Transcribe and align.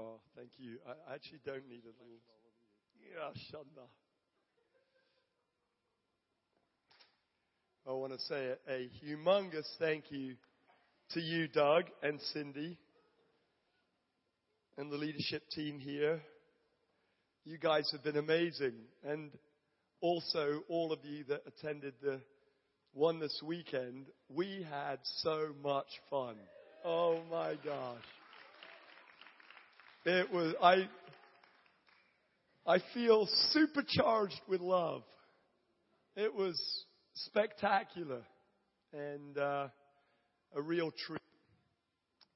Oh, 0.00 0.18
thank 0.34 0.48
you. 0.56 0.78
I 0.86 1.14
actually 1.14 1.40
don't 1.44 1.68
need 1.68 1.82
a 1.84 1.92
little. 1.92 2.20
Yeah, 3.02 3.28
Shanda. 3.52 3.86
I 7.86 7.92
want 7.92 8.14
to 8.14 8.18
say 8.20 8.54
a, 8.66 8.72
a 8.72 8.88
humongous 9.04 9.66
thank 9.78 10.04
you 10.10 10.36
to 11.10 11.20
you, 11.20 11.48
Doug 11.48 11.84
and 12.02 12.18
Cindy, 12.32 12.78
and 14.78 14.90
the 14.90 14.96
leadership 14.96 15.42
team 15.50 15.78
here. 15.78 16.22
You 17.44 17.58
guys 17.58 17.90
have 17.92 18.02
been 18.02 18.16
amazing. 18.16 18.74
And 19.04 19.32
also, 20.00 20.62
all 20.68 20.92
of 20.92 21.00
you 21.04 21.24
that 21.24 21.42
attended 21.46 21.92
the 22.02 22.22
one 22.94 23.20
this 23.20 23.38
weekend, 23.44 24.06
we 24.30 24.66
had 24.70 24.98
so 25.18 25.48
much 25.62 25.88
fun. 26.08 26.36
Oh 26.86 27.20
my 27.30 27.56
gosh. 27.62 28.19
It 30.06 30.32
was, 30.32 30.54
I, 30.62 30.88
I 32.66 32.78
feel 32.94 33.28
supercharged 33.50 34.40
with 34.48 34.62
love. 34.62 35.02
It 36.16 36.34
was 36.34 36.58
spectacular 37.14 38.22
and 38.94 39.36
uh, 39.36 39.68
a 40.56 40.62
real 40.62 40.90
treat. 41.06 41.20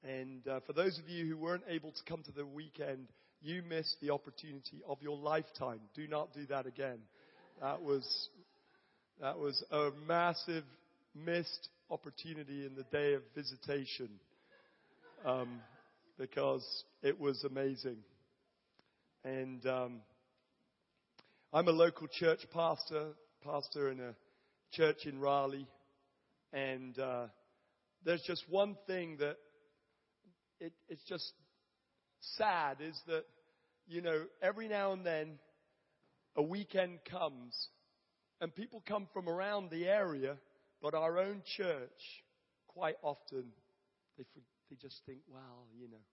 And 0.03 0.47
uh, 0.47 0.59
for 0.67 0.73
those 0.73 0.99
of 0.99 1.09
you 1.09 1.25
who 1.25 1.37
weren't 1.37 1.63
able 1.67 1.91
to 1.91 2.01
come 2.07 2.21
to 2.23 2.31
the 2.31 2.45
weekend, 2.45 3.07
you 3.41 3.63
missed 3.67 3.97
the 3.99 4.11
opportunity 4.11 4.83
of 4.87 5.01
your 5.01 5.17
lifetime. 5.17 5.79
Do 5.95 6.07
not 6.07 6.33
do 6.35 6.45
that 6.47 6.67
again. 6.67 6.99
That 7.61 7.81
was 7.81 8.29
that 9.21 9.39
was 9.39 9.63
a 9.71 9.89
massive 10.07 10.65
missed 11.15 11.69
opportunity 11.89 12.65
in 12.65 12.75
the 12.75 12.83
day 12.91 13.13
of 13.13 13.21
visitation 13.33 14.09
um, 15.25 15.61
because 16.17 16.65
it 17.01 17.19
was 17.19 17.43
amazing. 17.43 17.97
And 19.23 19.65
um, 19.65 20.01
I'm 21.53 21.67
a 21.67 21.71
local 21.71 22.07
church 22.07 22.41
pastor, 22.53 23.09
pastor 23.43 23.91
in 23.91 23.99
a 23.99 24.15
church 24.71 25.05
in 25.05 25.19
Raleigh, 25.19 25.67
and 26.53 26.97
uh, 26.99 27.27
there's 28.03 28.21
just 28.21 28.43
one 28.49 28.75
thing 28.87 29.17
that 29.19 29.37
it, 30.59 30.73
it's 30.87 31.03
just 31.07 31.33
sad 32.37 32.77
is 32.79 32.99
that 33.07 33.25
you 33.87 34.01
know 34.01 34.23
every 34.41 34.67
now 34.67 34.93
and 34.93 35.05
then 35.05 35.37
a 36.35 36.41
weekend 36.41 36.99
comes 37.09 37.67
and 38.41 38.53
people 38.53 38.83
come 38.87 39.07
from 39.13 39.29
around 39.29 39.69
the 39.69 39.85
area, 39.85 40.35
but 40.81 40.93
our 40.93 41.17
own 41.17 41.41
church 41.57 42.23
quite 42.67 42.97
often 43.01 43.45
they 44.17 44.23
they 44.69 44.75
just 44.81 45.01
think, 45.05 45.19
well, 45.27 45.67
you 45.79 45.89
know, 45.89 46.03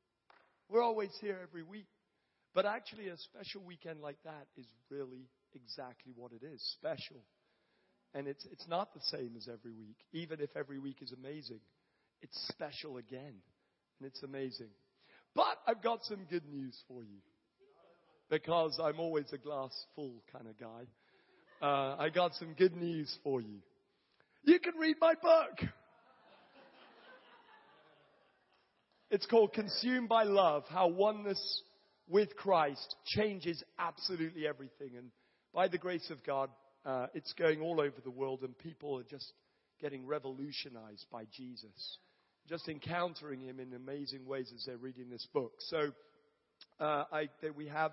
we're 0.69 0.83
always 0.83 1.11
here 1.21 1.39
every 1.43 1.63
week. 1.63 1.87
But 2.55 2.67
actually, 2.67 3.09
a 3.09 3.17
special 3.17 3.63
weekend 3.65 4.01
like 4.01 4.19
that 4.25 4.47
is 4.57 4.67
really 4.91 5.29
exactly 5.55 6.13
what 6.15 6.33
it 6.33 6.45
is 6.45 6.63
special. 6.79 7.23
And 8.15 8.29
it's, 8.29 8.47
it's 8.53 8.69
not 8.69 8.93
the 8.93 9.01
same 9.05 9.35
as 9.37 9.49
every 9.49 9.73
week, 9.73 9.97
even 10.13 10.41
if 10.41 10.51
every 10.55 10.79
week 10.79 10.99
is 11.01 11.13
amazing. 11.13 11.61
It's 12.21 12.37
special 12.49 12.99
again, 12.99 13.35
and 13.99 14.07
it's 14.07 14.23
amazing. 14.23 14.69
But 15.35 15.57
I've 15.67 15.83
got 15.83 16.05
some 16.05 16.27
good 16.29 16.47
news 16.47 16.79
for 16.87 17.03
you 17.03 17.21
because 18.29 18.79
I'm 18.83 19.01
always 19.01 19.27
a 19.33 19.39
glass 19.39 19.73
full 19.97 20.23
kind 20.31 20.47
of 20.47 20.59
guy. 20.59 21.67
Uh, 21.67 21.97
I 21.99 22.11
got 22.11 22.35
some 22.35 22.55
good 22.55 22.77
news 22.77 23.19
for 23.25 23.41
you. 23.41 23.61
You 24.45 24.59
can 24.59 24.75
read 24.79 24.97
my 25.01 25.15
book. 25.15 25.69
It's 29.13 29.27
called 29.27 29.53
Consumed 29.53 30.09
by 30.09 30.23
Love 30.23 30.65
How 30.71 30.89
Oneness 30.89 31.63
with 32.09 32.35
Christ 32.35 32.97
Changes 33.05 33.63
Absolutely 33.79 34.47
Everything. 34.49 34.97
And 34.97 35.11
by 35.53 35.69
the 35.69 35.77
grace 35.77 36.09
of 36.09 36.25
God, 36.25 36.49
uh, 36.87 37.09
it's 37.13 37.35
going 37.35 37.61
all 37.61 37.79
over 37.79 37.97
the 38.03 38.11
world, 38.11 38.41
and 38.41 38.57
people 38.57 38.99
are 38.99 39.03
just 39.03 39.31
getting 39.83 40.07
revolutionized 40.07 41.05
by 41.13 41.25
Jesus, 41.31 41.99
just 42.49 42.71
encountering 42.71 43.43
Him 43.43 43.61
in 43.61 43.75
amazing 43.75 44.25
ways 44.25 44.51
as 44.57 44.65
they're 44.65 44.79
reading 44.79 45.11
this 45.11 45.29
book. 45.35 45.53
So 45.59 45.91
uh, 46.81 47.05
I, 47.13 47.29
we 47.55 47.69
have 47.69 47.93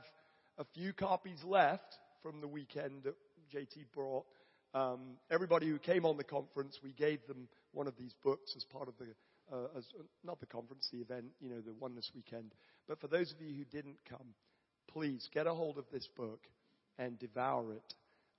a 0.57 0.63
few 0.73 0.93
copies 0.93 1.43
left 1.43 1.97
from 2.23 2.39
the 2.39 2.47
weekend 2.47 3.03
that 3.03 3.15
JT 3.53 3.91
brought. 3.93 4.23
Um, 4.73 5.17
everybody 5.29 5.67
who 5.67 5.79
came 5.79 6.05
on 6.05 6.15
the 6.15 6.23
conference, 6.23 6.79
we 6.81 6.93
gave 6.93 7.19
them 7.27 7.49
one 7.73 7.87
of 7.87 7.97
these 7.99 8.13
books 8.23 8.53
as 8.55 8.63
part 8.63 8.87
of 8.87 8.93
the, 8.99 9.07
uh, 9.51 9.77
as, 9.77 9.85
not 10.23 10.39
the 10.39 10.45
conference, 10.45 10.87
the 10.91 10.99
event, 10.99 11.25
you 11.39 11.49
know, 11.49 11.61
the 11.61 11.73
Oneness 11.73 12.11
Weekend. 12.15 12.53
But 12.87 12.99
for 12.99 13.07
those 13.07 13.31
of 13.31 13.41
you 13.41 13.53
who 13.55 13.65
didn't 13.65 13.97
come, 14.09 14.33
please 14.91 15.27
get 15.33 15.47
a 15.47 15.53
hold 15.53 15.77
of 15.77 15.85
this 15.91 16.07
book 16.15 16.41
and 16.97 17.19
devour 17.19 17.73
it. 17.73 17.93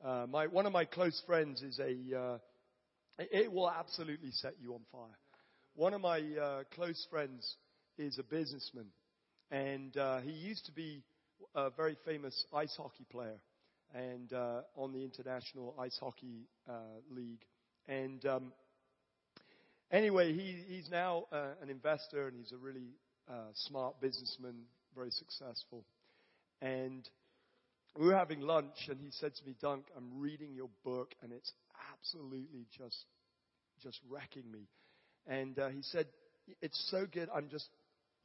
Uh, 0.05 0.27
my, 0.29 0.47
one 0.47 0.67
of 0.67 0.73
my 0.73 0.85
close 0.85 1.23
friends 1.27 1.63
is 1.63 1.79
a, 1.79 2.19
uh, 2.19 2.39
it 3.19 3.53
will 3.53 3.71
absolutely 3.71 4.31
set 4.33 4.55
you 4.61 4.75
on 4.75 4.81
fire. 4.91 5.19
One 5.75 5.95
of 5.95 6.01
my 6.01 6.21
uh, 6.21 6.63
close 6.75 7.07
friends 7.11 7.57
is 7.99 8.19
a 8.19 8.23
businessman, 8.23 8.87
and 9.51 9.97
uh, 9.97 10.21
he 10.21 10.33
used 10.33 10.67
to 10.67 10.73
be 10.73 11.03
a 11.55 11.71
very 11.71 11.97
famous 12.05 12.45
ice 12.53 12.75
hockey 12.77 13.07
player, 13.11 13.39
and 13.95 14.33
uh, 14.33 14.61
on 14.77 14.93
the 14.93 15.05
international 15.05 15.75
ice 15.79 15.97
hockey 16.01 16.47
league. 17.11 17.45
And 17.89 18.25
um, 18.27 18.53
anyway, 19.91 20.33
he, 20.33 20.65
he's 20.69 20.91
now 20.91 21.25
an 21.63 21.71
investor, 21.71 22.29
and 22.29 22.37
he's 22.37 22.53
a 22.53 22.57
really 22.57 22.89
smart 23.55 24.01
businessman, 24.01 24.55
very 24.95 25.11
successful. 25.11 25.85
And 26.63 27.09
we 27.99 28.07
were 28.07 28.17
having 28.17 28.41
lunch, 28.41 28.89
and 28.89 28.99
he 29.01 29.11
said 29.11 29.35
to 29.35 29.47
me, 29.47 29.55
Dunk, 29.61 29.87
I'm 29.97 30.21
reading 30.21 30.55
your 30.55 30.69
book, 30.85 31.15
and 31.23 31.33
it's 31.33 31.53
absolutely 31.93 32.67
just, 32.77 33.05
just 33.83 33.99
wrecking 34.09 34.51
me. 34.51 34.69
And 35.27 35.59
uh, 35.59 35.69
he 35.69 35.83
said, 35.83 36.07
It's 36.63 36.89
so 36.91 37.07
good. 37.11 37.29
I'm 37.35 37.49
just, 37.49 37.69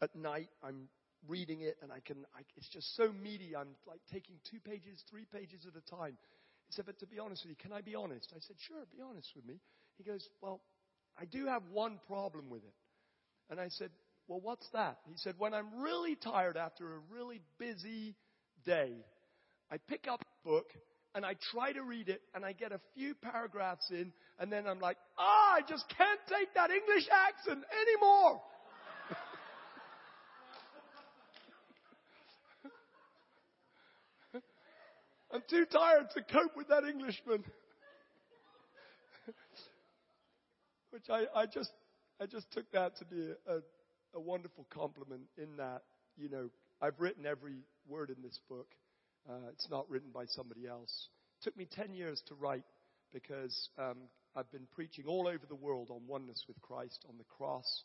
at 0.02 0.16
night, 0.16 0.50
I'm 0.64 0.88
reading 1.28 1.62
it, 1.62 1.78
and 1.82 1.92
I 1.92 2.00
can, 2.00 2.18
I, 2.36 2.42
it's 2.58 2.70
just 2.70 2.96
so 2.96 3.12
meaty. 3.24 3.56
I'm 3.56 3.70
like 3.88 4.02
taking 4.12 4.36
two 4.50 4.60
pages, 4.60 5.02
three 5.10 5.26
pages 5.34 5.66
at 5.68 5.74
a 5.76 5.96
time. 5.96 6.18
He 6.68 6.74
said, 6.74 6.86
But 6.86 7.00
to 7.00 7.08
be 7.08 7.20
honest 7.20 7.44
with 7.44 7.52
you, 7.52 7.58
can 7.62 7.74
I 7.74 7.82
be 7.82 7.96
honest? 7.96 8.32
I 8.36 8.40
said, 8.46 8.58
Sure, 8.68 8.78
be 8.96 9.02
honest 9.02 9.30
with 9.36 9.46
me. 9.46 9.60
He 9.98 10.04
goes, 10.04 10.28
Well, 10.42 10.62
I 11.20 11.26
do 11.26 11.46
have 11.48 11.64
one 11.72 12.00
problem 12.08 12.50
with 12.50 12.64
it. 12.64 12.74
And 13.50 13.60
I 13.60 13.70
said, 13.70 13.90
Well, 14.28 14.40
what's 14.42 14.68
that? 14.74 14.98
He 15.08 15.18
said, 15.18 15.36
When 15.38 15.54
I'm 15.54 15.82
really 15.82 16.16
tired 16.16 16.58
after 16.58 16.94
a 16.94 17.00
really 17.12 17.42
busy 17.60 18.16
day, 18.66 18.94
I 19.72 19.78
pick 19.78 20.08
up 20.10 20.22
a 20.22 20.48
book 20.48 20.68
and 21.16 21.26
I 21.26 21.36
try 21.52 21.72
to 21.72 21.82
read 21.82 22.10
it 22.10 22.22
and 22.34 22.44
I 22.46 22.52
get 22.52 22.72
a 22.74 22.80
few 22.94 23.16
paragraphs 23.16 23.90
in 23.90 24.12
and 24.40 24.52
then 24.52 24.68
I'm 24.68 24.80
like, 24.80 24.98
ah, 25.18 25.56
I 25.56 25.62
just 25.68 25.86
can't 25.98 26.20
take 26.28 26.54
that 26.56 26.70
English 26.72 27.08
accent 27.10 27.64
anymore. 27.82 28.42
I'm 35.34 35.44
too 35.50 35.66
tired 35.72 36.10
to 36.16 36.22
cope 36.22 36.58
with 36.58 36.68
that 36.68 36.84
Englishman. 36.84 37.46
Which 40.96 41.10
I, 41.10 41.26
I 41.38 41.46
just, 41.46 41.74
I 42.22 42.26
just 42.26 42.50
took 42.54 42.72
that 42.72 42.96
to 43.00 43.06
be 43.06 43.30
a, 43.50 43.58
a 44.18 44.20
wonderful 44.22 44.66
compliment 44.70 45.24
in 45.38 45.58
that, 45.58 45.82
you 46.16 46.30
know, 46.30 46.50
I've 46.82 46.98
written 47.02 47.26
every 47.26 47.58
word 47.86 48.12
in 48.12 48.24
this 48.24 48.40
book. 48.48 48.68
Uh, 49.30 49.50
it's 49.52 49.68
not 49.70 49.90
written 49.90 50.12
by 50.14 50.24
somebody 50.26 50.66
else. 50.66 51.10
It 51.42 51.44
took 51.44 51.58
me 51.58 51.68
10 51.70 51.94
years 51.96 52.24
to 52.30 52.36
write 52.36 52.64
because 53.12 53.68
um, 53.78 53.98
I've 54.38 54.50
been 54.54 54.70
preaching 54.74 55.04
all 55.06 55.28
over 55.28 55.46
the 55.50 55.56
world 55.56 55.90
on 55.92 56.00
oneness 56.08 56.46
with 56.48 56.62
Christ, 56.62 57.04
on 57.10 57.18
the 57.18 57.26
cross 57.26 57.84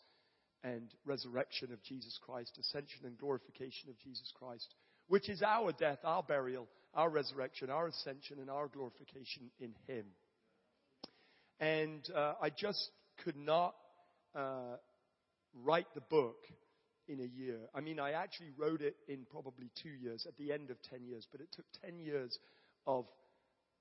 and 0.62 0.94
resurrection 1.05 1.73
of 1.73 1.82
Jesus 1.82 2.17
Christ, 2.25 2.61
ascension 2.61 3.06
and 3.06 3.19
glorification 3.19 3.88
of 3.88 3.99
Jesus 3.99 4.32
Christ, 4.38 4.73
which 5.08 5.29
is 5.29 5.43
our 5.43 5.73
death, 5.73 5.99
our 6.05 6.23
burial, 6.23 6.69
our 6.94 7.11
resurrection, 7.11 7.70
our 7.70 7.88
ascension, 7.88 8.38
and 8.38 8.49
our 8.49 8.69
glorification 8.69 9.50
in 9.58 9.75
Him. 9.88 10.05
And 11.58 12.08
uh, 12.14 12.34
I 12.40 12.50
just 12.50 12.90
could 13.25 13.37
not 13.37 13.75
uh, 14.34 14.76
write 15.64 15.87
the 15.94 16.00
book 16.00 16.46
in 17.08 17.20
a 17.20 17.25
year. 17.25 17.58
I 17.75 17.81
mean, 17.81 17.99
I 17.99 18.12
actually 18.12 18.50
wrote 18.56 18.81
it 18.81 18.96
in 19.08 19.26
probably 19.31 19.70
two 19.82 19.90
years, 19.90 20.26
at 20.26 20.37
the 20.37 20.52
end 20.52 20.70
of 20.70 20.76
10 20.90 21.05
years, 21.05 21.26
but 21.31 21.40
it 21.40 21.49
took 21.52 21.64
10 21.84 21.99
years 21.99 22.38
of, 22.87 23.06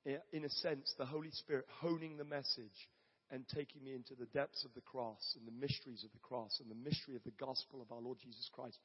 in 0.05 0.45
a 0.45 0.49
sense, 0.49 0.93
the 0.97 1.05
Holy 1.05 1.31
Spirit 1.31 1.65
honing 1.79 2.17
the 2.17 2.23
message 2.23 2.89
and 3.31 3.47
taking 3.47 3.83
me 3.83 3.93
into 3.93 4.15
the 4.15 4.25
depths 4.27 4.65
of 4.65 4.73
the 4.73 4.81
cross 4.81 5.35
and 5.37 5.47
the 5.47 5.59
mysteries 5.59 6.03
of 6.03 6.11
the 6.11 6.19
cross 6.19 6.59
and 6.59 6.71
the 6.71 6.89
mystery 6.89 7.15
of 7.15 7.23
the 7.23 7.45
gospel 7.45 7.81
of 7.81 7.91
our 7.91 8.01
Lord 8.01 8.17
Jesus 8.19 8.49
Christ. 8.51 8.77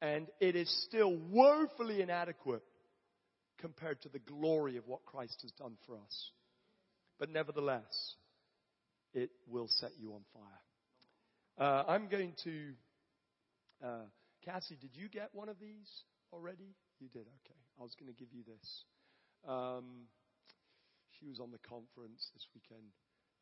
And 0.00 0.28
it 0.40 0.56
is 0.56 0.70
still 0.88 1.14
woefully 1.30 2.00
inadequate 2.00 2.62
compared 3.58 4.00
to 4.02 4.08
the 4.08 4.18
glory 4.18 4.78
of 4.78 4.88
what 4.88 5.04
Christ 5.04 5.40
has 5.42 5.52
done 5.52 5.76
for 5.86 5.94
us. 5.96 6.30
But 7.18 7.30
nevertheless, 7.30 8.14
it 9.14 9.30
will 9.48 9.68
set 9.68 9.90
you 9.98 10.12
on 10.12 10.22
fire. 10.32 11.66
Uh, 11.66 11.84
I'm 11.88 12.08
going 12.08 12.34
to 12.44 12.72
uh, 13.84 14.06
Cassie, 14.44 14.78
did 14.80 14.94
you 14.94 15.08
get 15.08 15.30
one 15.32 15.48
of 15.48 15.58
these 15.60 15.88
already? 16.32 16.74
You 17.00 17.08
did, 17.08 17.22
okay. 17.22 17.58
I 17.78 17.82
was 17.82 17.94
going 17.98 18.12
to 18.12 18.18
give 18.18 18.32
you 18.32 18.42
this. 18.44 18.84
Um, 19.48 20.06
she 21.18 21.28
was 21.28 21.40
on 21.40 21.50
the 21.50 21.58
conference 21.58 22.30
this 22.34 22.46
weekend. 22.54 22.90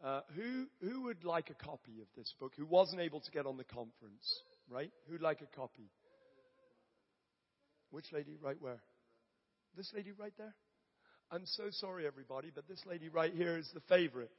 Uh, 0.02 0.20
who, 0.34 0.66
who 0.86 1.02
would 1.04 1.24
like 1.24 1.50
a 1.50 1.64
copy 1.64 2.00
of 2.00 2.06
this 2.16 2.32
book 2.40 2.52
who 2.56 2.64
wasn't 2.64 3.00
able 3.00 3.20
to 3.20 3.30
get 3.30 3.46
on 3.46 3.56
the 3.58 3.64
conference, 3.64 4.42
right? 4.68 4.90
Who'd 5.08 5.20
like 5.20 5.40
a 5.42 5.56
copy? 5.56 5.90
Which 7.90 8.06
lady? 8.12 8.38
Right 8.40 8.56
where? 8.60 8.80
This 9.76 9.90
lady 9.94 10.12
right 10.12 10.32
there? 10.38 10.54
I'm 11.30 11.44
so 11.44 11.64
sorry, 11.70 12.06
everybody, 12.06 12.50
but 12.54 12.66
this 12.66 12.82
lady 12.86 13.08
right 13.08 13.32
here 13.32 13.56
is 13.56 13.70
the 13.74 13.82
favorite. 13.88 14.30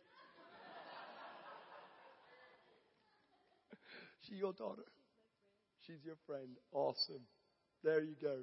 She 4.27 4.35
your 4.35 4.53
daughter? 4.53 4.83
She's 5.87 6.03
your 6.05 6.15
friend. 6.27 6.57
Awesome. 6.71 7.21
There 7.83 8.01
you 8.01 8.15
go. 8.21 8.39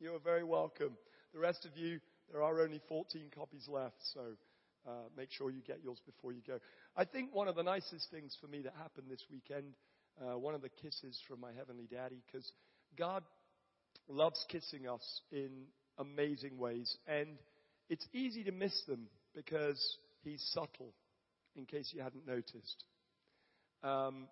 You 0.00 0.14
are 0.14 0.18
very 0.18 0.44
welcome. 0.44 0.96
The 1.32 1.38
rest 1.38 1.64
of 1.64 1.76
you, 1.76 2.00
there 2.32 2.42
are 2.42 2.60
only 2.60 2.80
14 2.88 3.30
copies 3.34 3.68
left, 3.68 3.96
so 4.14 4.20
uh, 4.86 5.08
make 5.16 5.30
sure 5.30 5.50
you 5.50 5.62
get 5.62 5.80
yours 5.82 5.98
before 6.04 6.32
you 6.32 6.42
go. 6.46 6.58
I 6.96 7.04
think 7.04 7.34
one 7.34 7.48
of 7.48 7.54
the 7.54 7.62
nicest 7.62 8.10
things 8.10 8.36
for 8.40 8.48
me 8.48 8.62
that 8.62 8.74
happened 8.76 9.06
this 9.08 9.24
weekend, 9.30 9.74
uh, 10.20 10.36
one 10.36 10.54
of 10.54 10.62
the 10.62 10.68
kisses 10.68 11.20
from 11.28 11.40
my 11.40 11.52
heavenly 11.56 11.86
daddy, 11.90 12.22
because 12.26 12.50
God 12.98 13.22
loves 14.08 14.44
kissing 14.48 14.88
us 14.88 15.20
in 15.30 15.50
amazing 15.98 16.58
ways, 16.58 16.96
and 17.06 17.28
it's 17.88 18.06
easy 18.12 18.42
to 18.44 18.52
miss 18.52 18.82
them 18.88 19.06
because 19.34 19.80
he's 20.24 20.42
subtle, 20.52 20.92
in 21.56 21.64
case 21.64 21.92
you 21.94 22.02
hadn't 22.02 22.26
noticed. 22.26 22.84
Um, 23.84 24.26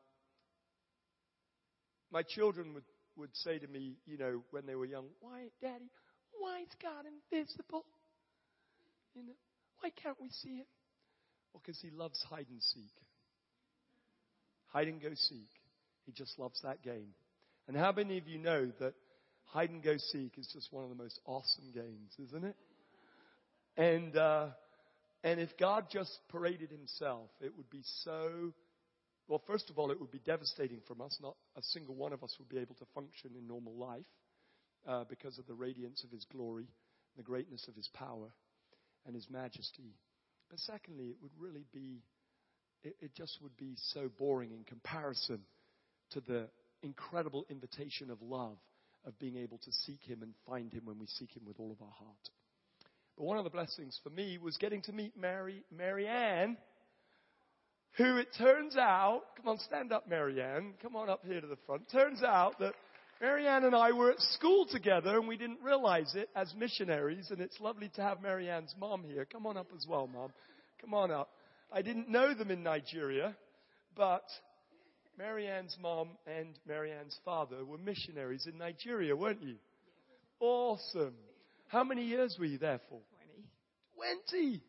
my 2.12 2.22
children 2.22 2.74
would, 2.74 2.84
would 3.16 3.34
say 3.34 3.58
to 3.58 3.66
me, 3.66 3.96
you 4.06 4.18
know, 4.18 4.42
when 4.50 4.66
they 4.66 4.74
were 4.74 4.86
young, 4.86 5.06
why, 5.20 5.48
Daddy, 5.60 5.90
why 6.38 6.60
is 6.60 6.68
God 6.82 7.04
invisible? 7.06 7.84
You 9.14 9.22
know, 9.24 9.32
why 9.80 9.90
can't 9.90 10.16
we 10.20 10.28
see 10.30 10.56
him? 10.56 10.66
Well, 11.52 11.62
because 11.64 11.80
he 11.80 11.90
loves 11.90 12.22
hide 12.28 12.46
and 12.50 12.62
seek. 12.62 12.92
Hide 14.68 14.88
and 14.88 15.02
go 15.02 15.10
seek. 15.14 15.50
He 16.06 16.12
just 16.12 16.38
loves 16.38 16.60
that 16.62 16.82
game. 16.82 17.14
And 17.66 17.76
how 17.76 17.92
many 17.92 18.18
of 18.18 18.28
you 18.28 18.38
know 18.38 18.70
that 18.80 18.94
hide 19.44 19.70
and 19.70 19.82
go 19.82 19.96
seek 19.96 20.38
is 20.38 20.48
just 20.52 20.72
one 20.72 20.84
of 20.84 20.90
the 20.90 20.96
most 20.96 21.20
awesome 21.26 21.70
games, 21.74 22.12
isn't 22.26 22.44
it? 22.44 22.56
And 23.76 24.16
uh, 24.16 24.48
and 25.22 25.40
if 25.40 25.56
God 25.58 25.86
just 25.92 26.10
paraded 26.30 26.70
Himself, 26.70 27.30
it 27.40 27.56
would 27.56 27.70
be 27.70 27.82
so. 28.04 28.52
Well, 29.30 29.40
first 29.46 29.70
of 29.70 29.78
all, 29.78 29.92
it 29.92 30.00
would 30.00 30.10
be 30.10 30.18
devastating 30.18 30.80
for 30.88 31.00
us. 31.04 31.16
Not 31.22 31.36
a 31.56 31.62
single 31.62 31.94
one 31.94 32.12
of 32.12 32.24
us 32.24 32.34
would 32.40 32.48
be 32.48 32.58
able 32.58 32.74
to 32.74 32.84
function 32.96 33.30
in 33.38 33.46
normal 33.46 33.76
life 33.76 34.04
uh, 34.88 35.04
because 35.08 35.38
of 35.38 35.46
the 35.46 35.54
radiance 35.54 36.02
of 36.02 36.10
His 36.10 36.24
glory, 36.32 36.66
the 37.16 37.22
greatness 37.22 37.68
of 37.68 37.76
His 37.76 37.88
power, 37.94 38.32
and 39.06 39.14
His 39.14 39.30
majesty. 39.30 39.94
But 40.50 40.58
secondly, 40.58 41.10
it 41.10 41.16
would 41.22 41.30
really 41.38 41.64
be. 41.72 42.02
It, 42.82 42.96
it 42.98 43.14
just 43.14 43.38
would 43.40 43.56
be 43.56 43.74
so 43.92 44.10
boring 44.18 44.50
in 44.50 44.64
comparison 44.64 45.38
to 46.10 46.20
the 46.20 46.48
incredible 46.82 47.46
invitation 47.48 48.10
of 48.10 48.20
love 48.22 48.56
of 49.06 49.16
being 49.20 49.36
able 49.36 49.58
to 49.58 49.70
seek 49.70 50.02
Him 50.02 50.24
and 50.24 50.34
find 50.44 50.72
Him 50.72 50.86
when 50.86 50.98
we 50.98 51.06
seek 51.06 51.36
Him 51.36 51.44
with 51.46 51.60
all 51.60 51.70
of 51.70 51.80
our 51.80 51.94
heart. 51.96 52.30
But 53.16 53.26
one 53.26 53.38
of 53.38 53.44
the 53.44 53.50
blessings 53.50 53.96
for 54.02 54.10
me 54.10 54.38
was 54.38 54.56
getting 54.56 54.82
to 54.82 54.92
meet 54.92 55.16
Mary, 55.16 55.62
Mary 55.70 56.08
Ann, 56.08 56.56
who 57.96 58.16
it 58.18 58.28
turns 58.38 58.76
out, 58.76 59.22
come 59.36 59.48
on, 59.48 59.58
stand 59.58 59.92
up, 59.92 60.08
Marianne. 60.08 60.74
Come 60.82 60.96
on 60.96 61.10
up 61.10 61.24
here 61.24 61.40
to 61.40 61.46
the 61.46 61.58
front. 61.66 61.90
Turns 61.90 62.22
out 62.22 62.58
that 62.60 62.74
Marianne 63.20 63.64
and 63.64 63.74
I 63.74 63.92
were 63.92 64.10
at 64.10 64.20
school 64.20 64.66
together 64.70 65.18
and 65.18 65.28
we 65.28 65.36
didn't 65.36 65.60
realize 65.62 66.14
it 66.14 66.30
as 66.34 66.54
missionaries, 66.56 67.30
and 67.30 67.40
it's 67.40 67.60
lovely 67.60 67.90
to 67.96 68.02
have 68.02 68.22
Marianne's 68.22 68.74
mom 68.78 69.04
here. 69.04 69.26
Come 69.30 69.46
on 69.46 69.56
up 69.56 69.68
as 69.76 69.86
well, 69.86 70.06
mom. 70.06 70.32
Come 70.80 70.94
on 70.94 71.10
up. 71.10 71.28
I 71.72 71.82
didn't 71.82 72.08
know 72.08 72.34
them 72.34 72.50
in 72.50 72.62
Nigeria, 72.62 73.36
but 73.96 74.24
Marianne's 75.18 75.76
mom 75.80 76.10
and 76.26 76.58
Marianne's 76.66 77.18
father 77.24 77.64
were 77.64 77.78
missionaries 77.78 78.46
in 78.46 78.56
Nigeria, 78.56 79.14
weren't 79.14 79.42
you? 79.42 79.56
Awesome. 80.40 81.14
How 81.68 81.84
many 81.84 82.04
years 82.04 82.36
were 82.38 82.46
you 82.46 82.58
there 82.58 82.80
for? 82.88 83.00
20. 83.96 84.30
20. 84.30 84.62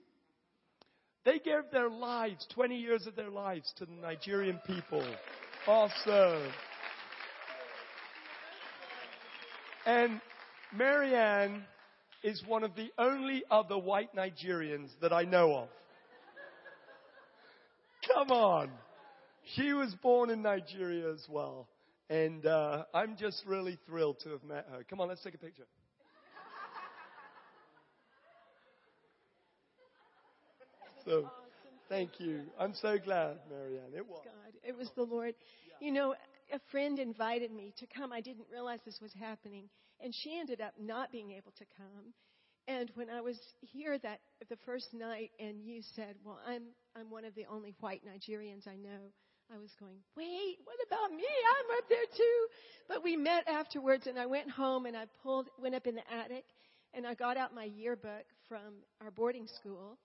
They 1.24 1.38
gave 1.40 1.70
their 1.72 1.90
lives, 1.90 2.48
20 2.54 2.76
years 2.76 3.06
of 3.06 3.16
their 3.16 3.30
lives 3.30 3.72
to 3.78 3.86
the 3.86 3.92
Nigerian 3.92 4.60
people. 4.66 5.06
Awesome. 5.68 6.52
And 9.86 10.22
Marianne 10.76 11.64
is 12.24 12.42
one 12.48 12.64
of 12.64 12.76
the 12.76 12.92
only 12.98 13.44
other 13.52 13.78
white 13.78 14.16
Nigerians 14.16 14.90
that 15.02 15.14
I 15.14 15.24
know 15.24 15.56
of. 15.56 15.68
Come 18.14 18.32
on. 18.32 18.72
She 19.56 19.74
was 19.74 19.94
born 20.02 20.30
in 20.30 20.42
Nigeria 20.42 21.12
as 21.12 21.26
well. 21.30 21.68
And 22.10 22.46
uh, 22.46 22.86
I'm 22.94 23.16
just 23.18 23.44
really 23.46 23.78
thrilled 23.86 24.20
to 24.24 24.30
have 24.30 24.44
met 24.44 24.68
her. 24.72 24.84
Come 24.90 25.00
on, 25.00 25.08
let's 25.08 25.24
take 25.24 25.36
a 25.36 25.38
picture. 25.38 25.64
So, 31.06 31.30
thank 31.90 32.20
you. 32.20 32.42
I'm 32.60 32.74
so 32.74 32.98
glad, 32.98 33.38
Marianne. 33.50 33.94
It 33.96 34.08
was. 34.08 34.22
God, 34.24 34.54
it 34.64 34.78
was 34.78 34.90
the 34.96 35.04
Lord. 35.04 35.34
You 35.80 35.92
know, 35.92 36.16
a 36.54 36.60
friend 36.72 37.00
invited 37.00 37.52
me 37.52 37.74
to 37.80 37.88
come. 37.88 38.12
I 38.12 38.22
didn't 38.22 38.46
realize 38.52 38.80
this 38.86 39.00
was 39.02 39.14
happening, 39.14 39.70
and 40.00 40.14
she 40.14 40.38
ended 40.40 40.62
up 40.62 40.74
not 40.80 41.12
being 41.12 41.32
able 41.32 41.52
to 41.58 41.66
come. 41.78 42.14
And 42.68 42.92
when 42.94 43.10
I 43.10 43.22
was 43.22 43.38
here 43.60 43.98
that 44.00 44.20
the 44.50 44.58
first 44.66 44.94
night, 44.94 45.32
and 45.40 45.64
you 45.64 45.82
said, 45.96 46.16
"Well, 46.24 46.40
I'm 46.48 46.64
I'm 46.96 47.10
one 47.10 47.26
of 47.26 47.34
the 47.36 47.46
only 47.50 47.74
white 47.80 48.04
Nigerians 48.06 48.68
I 48.68 48.76
know," 48.76 49.12
I 49.54 49.58
was 49.58 49.72
going, 49.80 49.98
"Wait, 50.16 50.58
what 50.64 50.78
about 50.86 51.12
me? 51.12 51.26
I'm 51.26 51.78
up 51.78 51.90
there 51.90 52.06
too." 52.16 52.48
But 52.88 53.04
we 53.04 53.18
met 53.18 53.48
afterwards, 53.48 54.06
and 54.06 54.20
I 54.20 54.28
went 54.28 54.50
home 54.50 54.86
and 54.86 54.96
I 54.96 55.06
pulled 55.24 55.50
went 55.60 55.74
up 55.74 55.88
in 55.88 55.96
the 55.96 56.14
attic, 56.14 56.46
and 56.94 57.08
I 57.08 57.16
got 57.16 57.38
out 57.38 57.56
my 57.56 57.64
yearbook 57.64 58.26
from 58.48 58.84
our 59.02 59.10
boarding 59.12 59.48
school, 59.48 59.98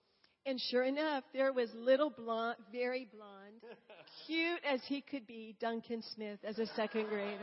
and 0.47 0.59
sure 0.71 0.83
enough, 0.83 1.25
there 1.33 1.51
was 1.51 1.69
little 1.75 2.09
blonde, 2.09 2.55
very 2.71 3.07
blonde, 3.13 3.61
cute 4.25 4.61
as 4.65 4.79
he 4.87 5.01
could 5.01 5.27
be, 5.27 5.55
Duncan 5.59 6.01
Smith 6.15 6.39
as 6.47 6.57
a 6.57 6.65
second 6.67 7.09
grader. 7.09 7.37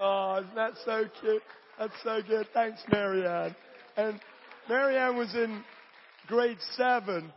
Oh, 0.00 0.40
isn't 0.40 0.54
that 0.56 0.72
so 0.84 1.04
cute? 1.20 1.42
That's 1.78 1.94
so 2.02 2.20
good. 2.26 2.48
Thanks, 2.52 2.80
Marianne. 2.90 3.54
And 3.96 4.20
Marianne 4.68 5.16
was 5.16 5.32
in 5.34 5.62
grade 6.26 6.58
seven, 6.76 7.32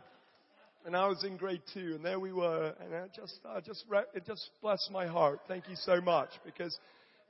and 0.84 0.96
I 0.96 1.06
was 1.06 1.22
in 1.22 1.36
grade 1.36 1.62
two, 1.72 1.92
and 1.94 2.04
there 2.04 2.18
we 2.18 2.32
were. 2.32 2.74
And 2.80 2.92
I 2.92 3.06
just, 3.14 3.38
I 3.48 3.60
just, 3.60 3.84
it 4.14 4.26
just 4.26 4.50
blessed 4.60 4.90
my 4.90 5.06
heart. 5.06 5.40
Thank 5.46 5.68
you 5.68 5.76
so 5.76 6.00
much, 6.00 6.30
because, 6.44 6.76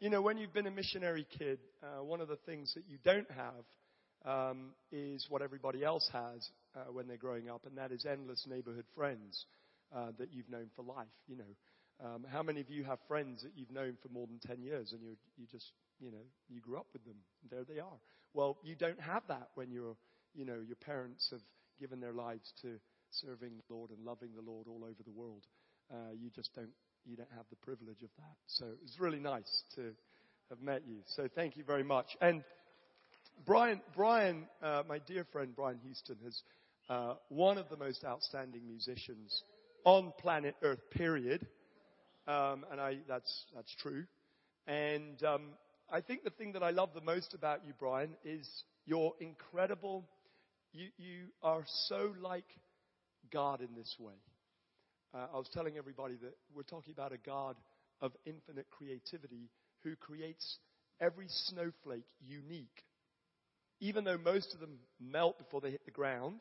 you 0.01 0.09
know, 0.09 0.23
when 0.23 0.39
you've 0.39 0.55
been 0.55 0.67
a 0.67 0.71
missionary 0.71 1.27
kid, 1.39 1.59
uh, 1.83 2.03
one 2.03 2.23
of 2.23 2.29
the 2.29 2.39
things 2.47 2.73
that 2.75 2.85
you 2.89 2.97
don't 3.05 3.31
have 3.31 4.49
um, 4.51 4.71
is 4.91 5.27
what 5.29 5.43
everybody 5.43 5.85
else 5.85 6.09
has 6.11 6.49
uh, 6.77 6.93
when 6.93 7.07
they're 7.07 7.17
growing 7.17 7.49
up, 7.49 7.67
and 7.67 7.77
that 7.79 7.93
is 7.93 8.07
endless 8.07 8.47
neighborhood 8.49 8.87
friends 8.95 9.47
uh, 9.95 10.13
that 10.19 10.33
you've 10.33 10.49
known 10.49 10.71
for 10.75 10.83
life. 10.83 11.07
You 11.27 11.37
know, 11.37 12.05
um, 12.05 12.25
how 12.31 12.43
many 12.43 12.61
of 12.61 12.71
you 12.71 12.85
have 12.85 12.99
friends 13.09 13.43
that 13.43 13.53
you've 13.55 13.71
known 13.71 13.97
for 14.03 14.09
more 14.09 14.27
than 14.27 14.39
ten 14.39 14.63
years, 14.63 14.93
and 14.93 15.03
you 15.03 15.17
you 15.37 15.47
just 15.51 15.73
you 16.01 16.11
know 16.11 16.25
you 16.49 16.61
grew 16.61 16.77
up 16.77 16.87
with 16.93 17.05
them, 17.05 17.17
there 17.51 17.65
they 17.65 17.81
are. 17.81 17.99
Well, 18.35 18.59
you 18.63 18.75
don't 18.75 19.01
have 19.01 19.23
that 19.29 19.49
when 19.55 19.71
you're 19.71 19.97
you 20.35 20.45
know 20.45 20.59
your 20.67 20.77
parents 20.77 21.29
have 21.31 21.43
given 21.81 22.01
their 22.01 22.13
lives 22.13 22.53
to 22.63 22.79
serving 23.11 23.51
the 23.51 23.75
Lord 23.75 23.91
and 23.91 24.05
loving 24.05 24.31
the 24.35 24.43
Lord 24.43 24.67
all 24.69 24.85
over 24.85 25.03
the 25.05 25.13
world. 25.13 25.47
Uh, 25.93 26.13
you 26.19 26.31
just 26.31 26.55
don't 26.55 26.73
you 27.05 27.17
don't 27.17 27.33
have 27.37 27.47
the 27.51 27.57
privilege 27.57 28.03
of 28.03 28.11
that. 28.19 28.37
So 28.47 28.67
it 28.67 28.79
was 28.83 28.99
really 28.99 29.21
nice 29.21 29.65
to 29.77 29.93
have 30.49 30.61
met 30.61 30.83
you. 30.87 30.99
So 31.17 31.29
thank 31.35 31.57
you 31.57 31.65
very 31.65 31.83
much. 31.83 32.17
And 32.21 32.45
Brian, 33.45 33.81
Brian, 33.97 34.47
uh, 34.63 34.83
my 34.89 34.99
dear 34.99 35.25
friend 35.33 35.55
Brian 35.55 35.79
Houston, 35.85 36.17
has 36.25 36.43
uh, 36.89 37.15
one 37.29 37.59
of 37.59 37.69
the 37.69 37.77
most 37.77 38.05
outstanding 38.05 38.67
musicians 38.67 39.43
on 39.85 40.13
planet 40.19 40.55
Earth. 40.63 40.81
Period. 40.91 41.47
Um, 42.27 42.65
and 42.71 42.81
I, 42.81 42.99
that's 43.09 43.47
that's 43.55 43.75
true. 43.77 44.05
And 44.67 45.23
um, 45.25 45.43
I 45.91 46.01
think 46.01 46.25
the 46.25 46.31
thing 46.31 46.53
that 46.53 46.63
I 46.63 46.71
love 46.71 46.91
the 46.95 47.01
most 47.01 47.35
about 47.35 47.67
you, 47.67 47.73
Brian, 47.79 48.11
is 48.25 48.49
your 48.87 49.15
incredible. 49.21 50.05
You 50.73 50.89
you 50.97 51.25
are 51.43 51.65
so 51.89 52.15
like 52.21 52.47
God 53.33 53.61
in 53.61 53.75
this 53.77 53.97
way. 53.99 54.15
Uh, 55.15 55.27
I 55.35 55.37
was 55.37 55.49
telling 55.53 55.77
everybody 55.77 56.15
that 56.23 56.35
we're 56.55 56.63
talking 56.63 56.93
about 56.93 57.13
a 57.13 57.19
God 57.19 57.57
of 58.01 58.13
infinite 58.25 58.67
creativity 58.71 59.51
who 59.83 59.95
creates 59.97 60.59
every 61.01 61.27
snowflake 61.29 62.07
unique 62.27 62.85
even 63.83 64.05
though 64.05 64.17
most 64.17 64.55
of 64.55 64.61
them 64.61 64.79
melt 65.01 65.37
before 65.39 65.61
they 65.61 65.73
hit 65.73 65.85
the 65.85 65.91
ground, 65.91 66.41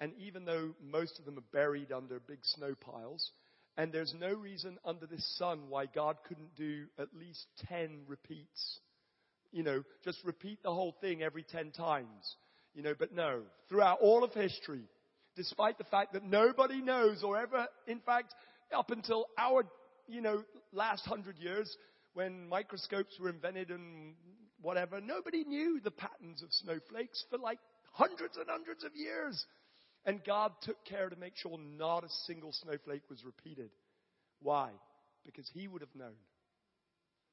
and 0.00 0.12
even 0.18 0.44
though 0.44 0.74
most 0.82 1.18
of 1.18 1.24
them 1.24 1.38
are 1.38 1.52
buried 1.52 1.92
under 1.92 2.20
big 2.20 2.40
snow 2.42 2.74
piles, 2.74 3.32
and 3.76 3.92
there's 3.92 4.14
no 4.18 4.32
reason 4.32 4.78
under 4.84 5.06
this 5.06 5.36
sun 5.38 5.62
why 5.68 5.86
God 5.86 6.16
couldn't 6.28 6.54
do 6.56 6.84
at 6.98 7.08
least 7.14 7.46
10 7.68 8.02
repeats 8.06 8.80
you 9.54 9.62
know, 9.62 9.84
just 10.04 10.18
repeat 10.24 10.62
the 10.64 10.74
whole 10.74 10.96
thing 11.00 11.22
every 11.22 11.44
10 11.44 11.70
times. 11.70 12.36
You 12.74 12.82
know, 12.82 12.94
but 12.98 13.14
no, 13.14 13.42
throughout 13.68 13.98
all 14.02 14.24
of 14.24 14.32
history, 14.32 14.82
despite 15.36 15.78
the 15.78 15.84
fact 15.84 16.12
that 16.12 16.24
nobody 16.24 16.82
knows 16.82 17.22
or 17.22 17.38
ever, 17.38 17.68
in 17.86 18.00
fact, 18.00 18.34
up 18.76 18.90
until 18.90 19.26
our, 19.38 19.64
you 20.08 20.20
know, 20.20 20.42
last 20.72 21.06
hundred 21.06 21.38
years, 21.38 21.74
when 22.14 22.48
microscopes 22.48 23.16
were 23.20 23.28
invented 23.28 23.70
and 23.70 24.14
whatever, 24.60 25.00
nobody 25.00 25.44
knew 25.44 25.80
the 25.84 25.92
patterns 25.92 26.42
of 26.42 26.48
snowflakes 26.50 27.24
for 27.30 27.38
like 27.38 27.60
hundreds 27.92 28.36
and 28.36 28.46
hundreds 28.48 28.82
of 28.82 28.90
years. 28.96 29.46
And 30.06 30.22
God 30.24 30.52
took 30.62 30.84
care 30.84 31.08
to 31.08 31.16
make 31.16 31.36
sure 31.36 31.58
not 31.58 32.04
a 32.04 32.10
single 32.26 32.52
snowflake 32.52 33.02
was 33.08 33.24
repeated. 33.24 33.70
Why? 34.40 34.70
Because 35.24 35.48
He 35.54 35.66
would 35.66 35.80
have 35.80 35.94
known. 35.94 36.16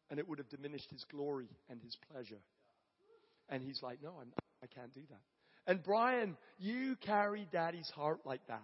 And 0.09 0.19
it 0.19 0.27
would 0.27 0.39
have 0.39 0.49
diminished 0.49 0.89
His 0.89 1.03
glory 1.11 1.49
and 1.69 1.81
His 1.81 1.97
pleasure. 2.11 2.41
And 3.49 3.63
He's 3.63 3.81
like, 3.83 3.99
no, 4.01 4.13
I'm, 4.21 4.31
I 4.63 4.67
can't 4.67 4.93
do 4.93 5.01
that. 5.09 5.21
And 5.67 5.83
Brian, 5.83 6.37
you 6.57 6.95
carry 7.01 7.47
daddy's 7.51 7.89
heart 7.89 8.21
like 8.25 8.45
that. 8.47 8.63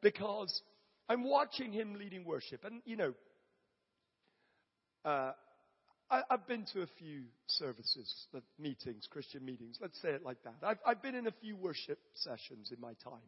Because 0.00 0.62
I'm 1.08 1.24
watching 1.24 1.72
him 1.72 1.94
leading 1.98 2.24
worship. 2.24 2.64
And, 2.64 2.80
you 2.84 2.96
know, 2.96 3.14
uh, 5.04 5.32
I, 6.10 6.22
have 6.30 6.46
been 6.48 6.64
to 6.72 6.82
a 6.82 6.86
few 6.98 7.22
services, 7.46 8.26
meetings, 8.58 9.06
Christian 9.10 9.44
meetings. 9.44 9.78
Let's 9.80 10.00
say 10.02 10.08
it 10.10 10.24
like 10.24 10.38
that. 10.44 10.54
I've, 10.62 10.78
I've 10.84 11.02
been 11.02 11.14
in 11.14 11.26
a 11.26 11.34
few 11.40 11.56
worship 11.56 11.98
sessions 12.14 12.72
in 12.74 12.80
my 12.80 12.94
time. 13.04 13.20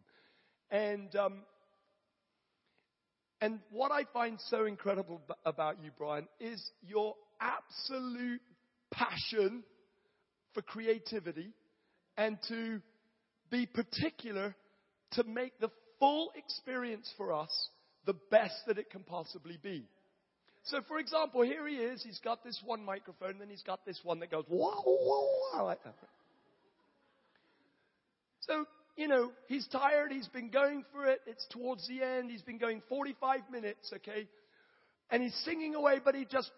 And, 0.71 1.15
um, 1.15 1.43
and 3.41 3.61
what 3.71 3.93
I 3.93 4.05
find 4.13 4.39
so 4.49 4.65
incredible 4.65 5.21
about 5.45 5.77
you, 5.83 5.91
Brian, 5.97 6.27
is 6.41 6.63
your 6.83 7.15
absolute 7.41 8.41
passion 8.93 9.63
for 10.55 10.63
creativity 10.63 11.51
and 12.17 12.39
to 12.49 12.81
be 13.51 13.67
particular 13.67 14.57
to 15.13 15.25
make 15.25 15.59
the 15.61 15.71
full 16.01 16.33
experience 16.37 17.13
for 17.17 17.33
us 17.33 17.69
the 18.07 18.15
best 18.31 18.55
that 18.67 18.79
it 18.79 18.91
can 18.91 19.05
possibly 19.05 19.59
be. 19.63 19.85
So, 20.65 20.81
for 20.87 20.99
example, 20.99 21.43
here 21.43 21.67
he 21.67 21.77
is. 21.77 22.03
He's 22.03 22.21
got 22.21 22.45
this 22.45 22.61
one 22.65 22.85
microphone, 22.85 23.39
then 23.39 23.49
he's 23.49 23.63
got 23.63 23.85
this 23.85 23.99
one 24.05 24.21
that 24.21 24.31
goes 24.31 24.45
wow, 24.49 24.83
wow, 24.87 25.29
wow, 25.55 25.65
like 25.65 25.83
that. 25.85 25.95
So, 28.41 28.67
you 28.97 29.09
know, 29.09 29.33
he's 29.49 29.67
tired. 29.69 30.13
He's 30.13 30.29
been 30.29 30.51
going 30.51 30.85
for 30.93 31.07
it. 31.07 31.21
It's 31.27 31.47
towards 31.51 31.87
the 31.89 32.03
end. 32.03 32.31
He's 32.31 32.43
been 32.43 32.59
going 32.59 32.83
45 32.89 33.41
minutes, 33.51 33.93
okay? 33.95 34.29
And 35.11 35.23
he's 35.23 35.35
singing 35.45 35.75
away, 35.75 36.01
but 36.05 36.15
he 36.15 36.25
just 36.25 36.51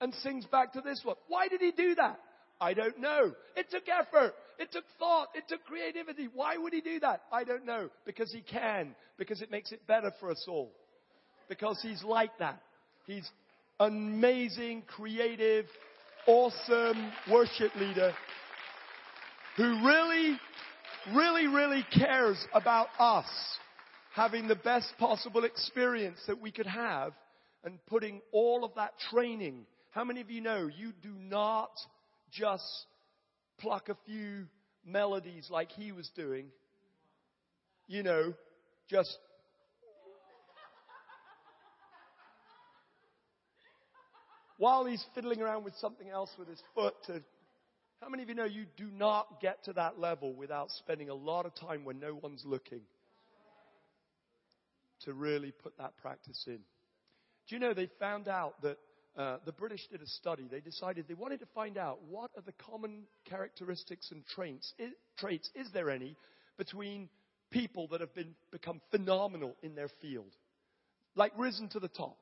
and 0.00 0.14
sings 0.22 0.46
back 0.46 0.72
to 0.72 0.80
this 0.80 1.00
one. 1.04 1.16
Why 1.28 1.48
did 1.48 1.60
he 1.60 1.72
do 1.72 1.94
that? 1.96 2.18
I 2.60 2.74
don't 2.74 2.98
know. 2.98 3.32
It 3.56 3.66
took 3.70 3.84
effort. 3.88 4.34
It 4.58 4.72
took 4.72 4.84
thought. 4.98 5.28
It 5.34 5.44
took 5.48 5.64
creativity. 5.64 6.28
Why 6.32 6.56
would 6.56 6.72
he 6.72 6.80
do 6.80 7.00
that? 7.00 7.22
I 7.32 7.44
don't 7.44 7.64
know. 7.64 7.90
Because 8.04 8.32
he 8.32 8.42
can. 8.42 8.94
Because 9.18 9.40
it 9.42 9.50
makes 9.50 9.72
it 9.72 9.86
better 9.86 10.12
for 10.20 10.30
us 10.30 10.44
all. 10.48 10.72
Because 11.48 11.80
he's 11.82 12.02
like 12.02 12.30
that. 12.38 12.60
He's 13.10 13.28
amazing, 13.80 14.84
creative, 14.86 15.66
awesome 16.28 17.10
worship 17.28 17.74
leader 17.74 18.12
who 19.56 19.84
really, 19.84 20.38
really, 21.12 21.48
really 21.48 21.84
cares 21.92 22.38
about 22.54 22.86
us 23.00 23.26
having 24.14 24.46
the 24.46 24.54
best 24.54 24.92
possible 24.96 25.42
experience 25.42 26.20
that 26.28 26.40
we 26.40 26.52
could 26.52 26.68
have 26.68 27.12
and 27.64 27.84
putting 27.86 28.20
all 28.30 28.64
of 28.64 28.76
that 28.76 28.92
training. 29.10 29.66
How 29.90 30.04
many 30.04 30.20
of 30.20 30.30
you 30.30 30.40
know 30.40 30.68
you 30.68 30.92
do 31.02 31.12
not 31.18 31.72
just 32.30 32.62
pluck 33.58 33.88
a 33.88 33.96
few 34.06 34.46
melodies 34.86 35.48
like 35.50 35.72
he 35.72 35.90
was 35.90 36.08
doing. 36.14 36.46
You 37.88 38.04
know, 38.04 38.34
just. 38.88 39.18
While 44.60 44.84
he's 44.84 45.02
fiddling 45.14 45.40
around 45.40 45.64
with 45.64 45.74
something 45.76 46.10
else 46.10 46.28
with 46.38 46.46
his 46.46 46.62
foot 46.74 46.92
to. 47.06 47.22
How 48.02 48.10
many 48.10 48.22
of 48.22 48.28
you 48.28 48.34
know 48.34 48.44
you 48.44 48.66
do 48.76 48.88
not 48.94 49.40
get 49.40 49.64
to 49.64 49.72
that 49.74 49.98
level 49.98 50.34
without 50.34 50.70
spending 50.70 51.08
a 51.08 51.14
lot 51.14 51.46
of 51.46 51.54
time 51.54 51.84
when 51.84 51.98
no 51.98 52.14
one's 52.14 52.42
looking 52.44 52.80
to 55.04 55.14
really 55.14 55.50
put 55.50 55.76
that 55.78 55.96
practice 56.02 56.44
in? 56.46 56.56
Do 56.56 57.54
you 57.54 57.58
know 57.58 57.72
they 57.72 57.88
found 57.98 58.28
out 58.28 58.60
that 58.62 58.76
uh, 59.16 59.38
the 59.44 59.52
British 59.52 59.86
did 59.90 60.02
a 60.02 60.06
study. 60.06 60.46
They 60.50 60.60
decided 60.60 61.06
they 61.08 61.14
wanted 61.14 61.40
to 61.40 61.46
find 61.54 61.76
out 61.76 61.98
what 62.08 62.30
are 62.36 62.42
the 62.42 62.52
common 62.52 63.04
characteristics 63.28 64.10
and 64.10 64.26
traits, 64.26 64.72
is, 64.78 64.92
traits, 65.18 65.50
is 65.54 65.68
there 65.72 65.90
any, 65.90 66.16
between 66.58 67.08
people 67.50 67.88
that 67.88 68.00
have 68.00 68.14
been, 68.14 68.34
become 68.52 68.80
phenomenal 68.90 69.56
in 69.62 69.74
their 69.74 69.88
field. 70.00 70.32
Like 71.16 71.32
risen 71.36 71.68
to 71.70 71.80
the 71.80 71.88
top. 71.88 72.16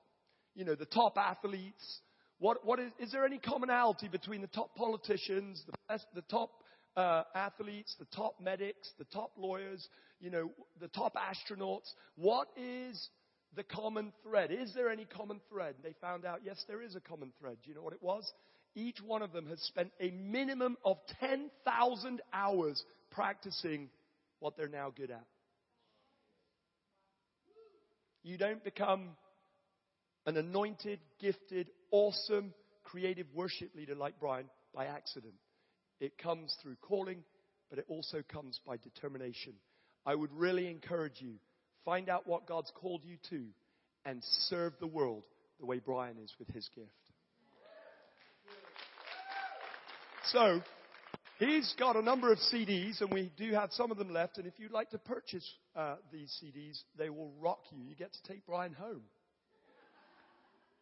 You 0.54 0.64
know, 0.64 0.74
the 0.74 0.86
top 0.86 1.16
athletes. 1.18 2.00
What, 2.38 2.64
what 2.64 2.78
is, 2.78 2.92
is 2.98 3.12
there 3.12 3.24
any 3.24 3.38
commonality 3.38 4.08
between 4.08 4.40
the 4.40 4.48
top 4.48 4.74
politicians, 4.76 5.62
the, 5.66 5.72
best, 5.88 6.06
the 6.14 6.22
top 6.22 6.50
uh, 6.96 7.24
athletes, 7.34 7.94
the 7.98 8.06
top 8.14 8.36
medics, 8.40 8.90
the 8.98 9.04
top 9.04 9.32
lawyers, 9.36 9.88
you 10.20 10.30
know, 10.30 10.50
the 10.80 10.88
top 10.88 11.14
astronauts? 11.16 11.92
What 12.16 12.48
is 12.56 13.08
the 13.56 13.64
common 13.64 14.12
thread. 14.22 14.50
Is 14.50 14.72
there 14.74 14.90
any 14.90 15.04
common 15.04 15.40
thread? 15.50 15.74
They 15.82 15.94
found 16.00 16.24
out, 16.24 16.40
yes, 16.44 16.62
there 16.68 16.82
is 16.82 16.94
a 16.94 17.00
common 17.00 17.32
thread. 17.40 17.56
Do 17.62 17.70
you 17.70 17.74
know 17.74 17.82
what 17.82 17.92
it 17.92 18.02
was? 18.02 18.30
Each 18.74 19.00
one 19.04 19.22
of 19.22 19.32
them 19.32 19.46
has 19.46 19.60
spent 19.62 19.90
a 20.00 20.10
minimum 20.10 20.76
of 20.84 20.98
10,000 21.20 22.20
hours 22.32 22.82
practicing 23.10 23.88
what 24.40 24.56
they're 24.56 24.68
now 24.68 24.92
good 24.94 25.10
at. 25.10 25.24
You 28.22 28.36
don't 28.36 28.62
become 28.62 29.10
an 30.26 30.36
anointed, 30.36 31.00
gifted, 31.20 31.68
awesome, 31.90 32.52
creative 32.84 33.26
worship 33.34 33.74
leader 33.74 33.94
like 33.94 34.20
Brian 34.20 34.46
by 34.74 34.86
accident. 34.86 35.34
It 36.00 36.18
comes 36.18 36.56
through 36.62 36.76
calling, 36.80 37.24
but 37.70 37.78
it 37.78 37.86
also 37.88 38.22
comes 38.30 38.60
by 38.66 38.76
determination. 38.76 39.54
I 40.06 40.14
would 40.14 40.32
really 40.32 40.68
encourage 40.68 41.20
you 41.20 41.34
Find 41.88 42.10
out 42.10 42.26
what 42.26 42.46
God's 42.46 42.70
called 42.74 43.00
you 43.02 43.16
to 43.30 43.46
and 44.04 44.22
serve 44.50 44.74
the 44.78 44.86
world 44.86 45.22
the 45.58 45.64
way 45.64 45.78
Brian 45.78 46.18
is 46.22 46.30
with 46.38 46.48
his 46.48 46.68
gift. 46.74 46.90
So, 50.26 50.60
he's 51.38 51.74
got 51.78 51.96
a 51.96 52.02
number 52.02 52.30
of 52.30 52.36
CDs, 52.52 53.00
and 53.00 53.10
we 53.10 53.32
do 53.38 53.54
have 53.54 53.70
some 53.72 53.90
of 53.90 53.96
them 53.96 54.12
left. 54.12 54.36
And 54.36 54.46
if 54.46 54.52
you'd 54.58 54.70
like 54.70 54.90
to 54.90 54.98
purchase 54.98 55.50
uh, 55.74 55.94
these 56.12 56.30
CDs, 56.44 56.78
they 56.98 57.08
will 57.08 57.32
rock 57.40 57.60
you. 57.72 57.82
You 57.82 57.96
get 57.96 58.12
to 58.12 58.22
take 58.30 58.44
Brian 58.44 58.74
home. 58.74 59.00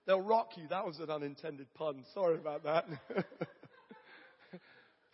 They'll 0.06 0.22
rock 0.22 0.50
you. 0.56 0.68
That 0.68 0.86
was 0.86 1.00
an 1.00 1.10
unintended 1.10 1.66
pun. 1.75 2.04
Sorry 2.14 2.36
about 2.36 2.64
that. 2.64 2.84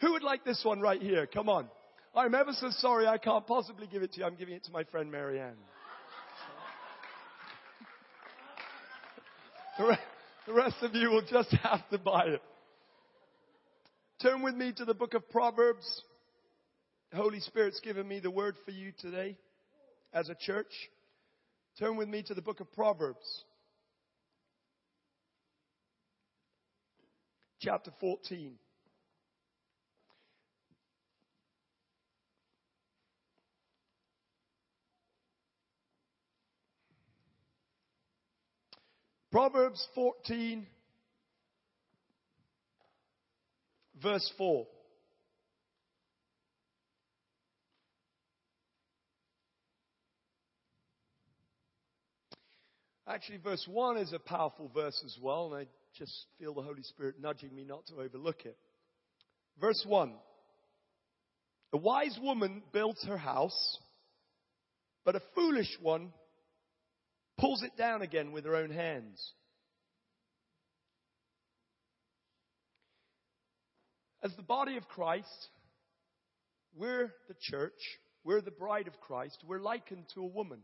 Who 0.00 0.12
would 0.12 0.22
like 0.22 0.44
this 0.44 0.60
one 0.64 0.80
right 0.80 1.00
here? 1.00 1.26
Come 1.26 1.48
on. 1.48 1.68
I'm 2.14 2.34
ever 2.34 2.52
so 2.52 2.68
sorry 2.70 3.06
I 3.06 3.16
can't 3.16 3.46
possibly 3.46 3.86
give 3.86 4.02
it 4.02 4.12
to 4.12 4.20
you. 4.20 4.26
I'm 4.26 4.34
giving 4.34 4.54
it 4.54 4.64
to 4.64 4.72
my 4.72 4.84
friend 4.84 5.10
Marianne. 5.10 5.56
The 10.44 10.52
rest 10.54 10.76
of 10.82 10.92
you 10.94 11.08
will 11.08 11.22
just 11.22 11.52
have 11.62 11.88
to 11.90 11.98
buy 11.98 12.24
it. 12.24 12.42
Turn 14.20 14.42
with 14.42 14.56
me 14.56 14.72
to 14.76 14.84
the 14.84 14.92
book 14.92 15.14
of 15.14 15.28
Proverbs. 15.30 16.02
The 17.12 17.16
Holy 17.16 17.38
Spirit's 17.38 17.78
given 17.78 18.08
me 18.08 18.18
the 18.18 18.30
word 18.30 18.56
for 18.64 18.72
you 18.72 18.92
today 18.98 19.36
as 20.12 20.28
a 20.28 20.34
church. 20.34 20.72
Turn 21.78 21.96
with 21.96 22.08
me 22.08 22.24
to 22.24 22.34
the 22.34 22.42
book 22.42 22.58
of 22.58 22.72
Proverbs. 22.72 23.44
Chapter 27.62 27.92
14. 28.00 28.54
Proverbs 39.30 39.86
14, 39.94 40.66
verse 44.02 44.32
4. 44.36 44.66
Actually, 53.12 53.36
verse 53.38 53.66
1 53.70 53.98
is 53.98 54.14
a 54.14 54.18
powerful 54.18 54.70
verse 54.72 54.98
as 55.04 55.18
well, 55.20 55.52
and 55.52 55.66
I 55.66 55.70
just 55.98 56.24
feel 56.38 56.54
the 56.54 56.62
Holy 56.62 56.82
Spirit 56.82 57.16
nudging 57.20 57.54
me 57.54 57.62
not 57.62 57.86
to 57.88 58.00
overlook 58.00 58.46
it. 58.46 58.56
Verse 59.60 59.84
1 59.86 60.14
A 61.74 61.76
wise 61.76 62.18
woman 62.22 62.62
builds 62.72 63.04
her 63.04 63.18
house, 63.18 63.78
but 65.04 65.14
a 65.14 65.20
foolish 65.34 65.76
one 65.82 66.10
pulls 67.36 67.62
it 67.62 67.76
down 67.76 68.00
again 68.00 68.32
with 68.32 68.46
her 68.46 68.56
own 68.56 68.70
hands. 68.70 69.22
As 74.22 74.34
the 74.36 74.42
body 74.42 74.78
of 74.78 74.88
Christ, 74.88 75.48
we're 76.74 77.12
the 77.28 77.36
church, 77.38 77.78
we're 78.24 78.40
the 78.40 78.50
bride 78.50 78.86
of 78.86 78.98
Christ, 79.00 79.44
we're 79.46 79.60
likened 79.60 80.06
to 80.14 80.22
a 80.22 80.26
woman. 80.26 80.60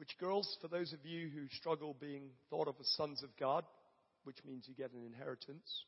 Which, 0.00 0.16
girls, 0.18 0.56
for 0.62 0.68
those 0.68 0.94
of 0.94 1.04
you 1.04 1.28
who 1.28 1.46
struggle 1.58 1.94
being 2.00 2.30
thought 2.48 2.68
of 2.68 2.76
as 2.80 2.88
sons 2.96 3.22
of 3.22 3.28
God, 3.38 3.64
which 4.24 4.38
means 4.46 4.64
you 4.66 4.74
get 4.74 4.94
an 4.94 5.04
inheritance, 5.04 5.84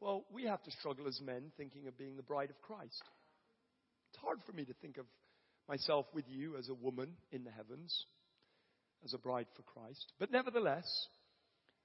well, 0.00 0.24
we 0.32 0.46
have 0.46 0.64
to 0.64 0.72
struggle 0.72 1.06
as 1.06 1.20
men 1.20 1.52
thinking 1.56 1.86
of 1.86 1.96
being 1.96 2.16
the 2.16 2.24
bride 2.24 2.50
of 2.50 2.60
Christ. 2.60 3.04
It's 4.10 4.20
hard 4.20 4.40
for 4.44 4.52
me 4.52 4.64
to 4.64 4.72
think 4.82 4.98
of 4.98 5.06
myself 5.68 6.06
with 6.12 6.24
you 6.26 6.56
as 6.56 6.68
a 6.68 6.74
woman 6.74 7.10
in 7.30 7.44
the 7.44 7.52
heavens, 7.52 8.06
as 9.04 9.14
a 9.14 9.18
bride 9.18 9.46
for 9.54 9.62
Christ. 9.62 10.12
But 10.18 10.32
nevertheless, 10.32 11.06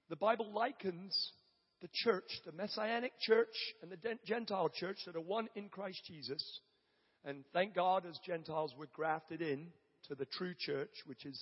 the 0.09 0.15
Bible 0.15 0.51
likens 0.51 1.15
the 1.79 1.89
church, 1.93 2.41
the 2.43 2.53
Messianic 2.53 3.11
church 3.21 3.53
and 3.83 3.91
the 3.91 4.17
Gentile 4.25 4.69
church 4.69 4.97
that 5.05 5.15
are 5.15 5.21
one 5.21 5.47
in 5.53 5.69
Christ 5.69 6.01
Jesus. 6.07 6.43
And 7.23 7.43
thank 7.53 7.75
God, 7.75 8.07
as 8.09 8.17
Gentiles, 8.25 8.73
we're 8.75 8.87
grafted 8.95 9.43
in 9.43 9.67
to 10.11 10.15
the 10.15 10.25
true 10.25 10.53
church, 10.53 10.91
which 11.05 11.25
is 11.25 11.41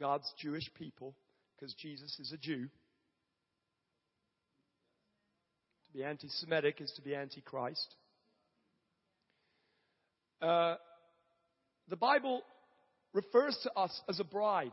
God's 0.00 0.28
Jewish 0.40 0.68
people, 0.76 1.14
because 1.54 1.72
Jesus 1.74 2.18
is 2.18 2.32
a 2.32 2.36
Jew. 2.36 2.68
To 5.86 5.92
be 5.92 6.02
anti 6.02 6.26
Semitic 6.28 6.80
is 6.80 6.92
to 6.96 7.02
be 7.02 7.14
anti 7.14 7.40
Christ. 7.40 7.94
Uh, 10.42 10.74
the 11.88 11.94
Bible 11.94 12.42
refers 13.12 13.56
to 13.62 13.72
us 13.78 14.00
as 14.08 14.18
a 14.18 14.24
bride. 14.24 14.72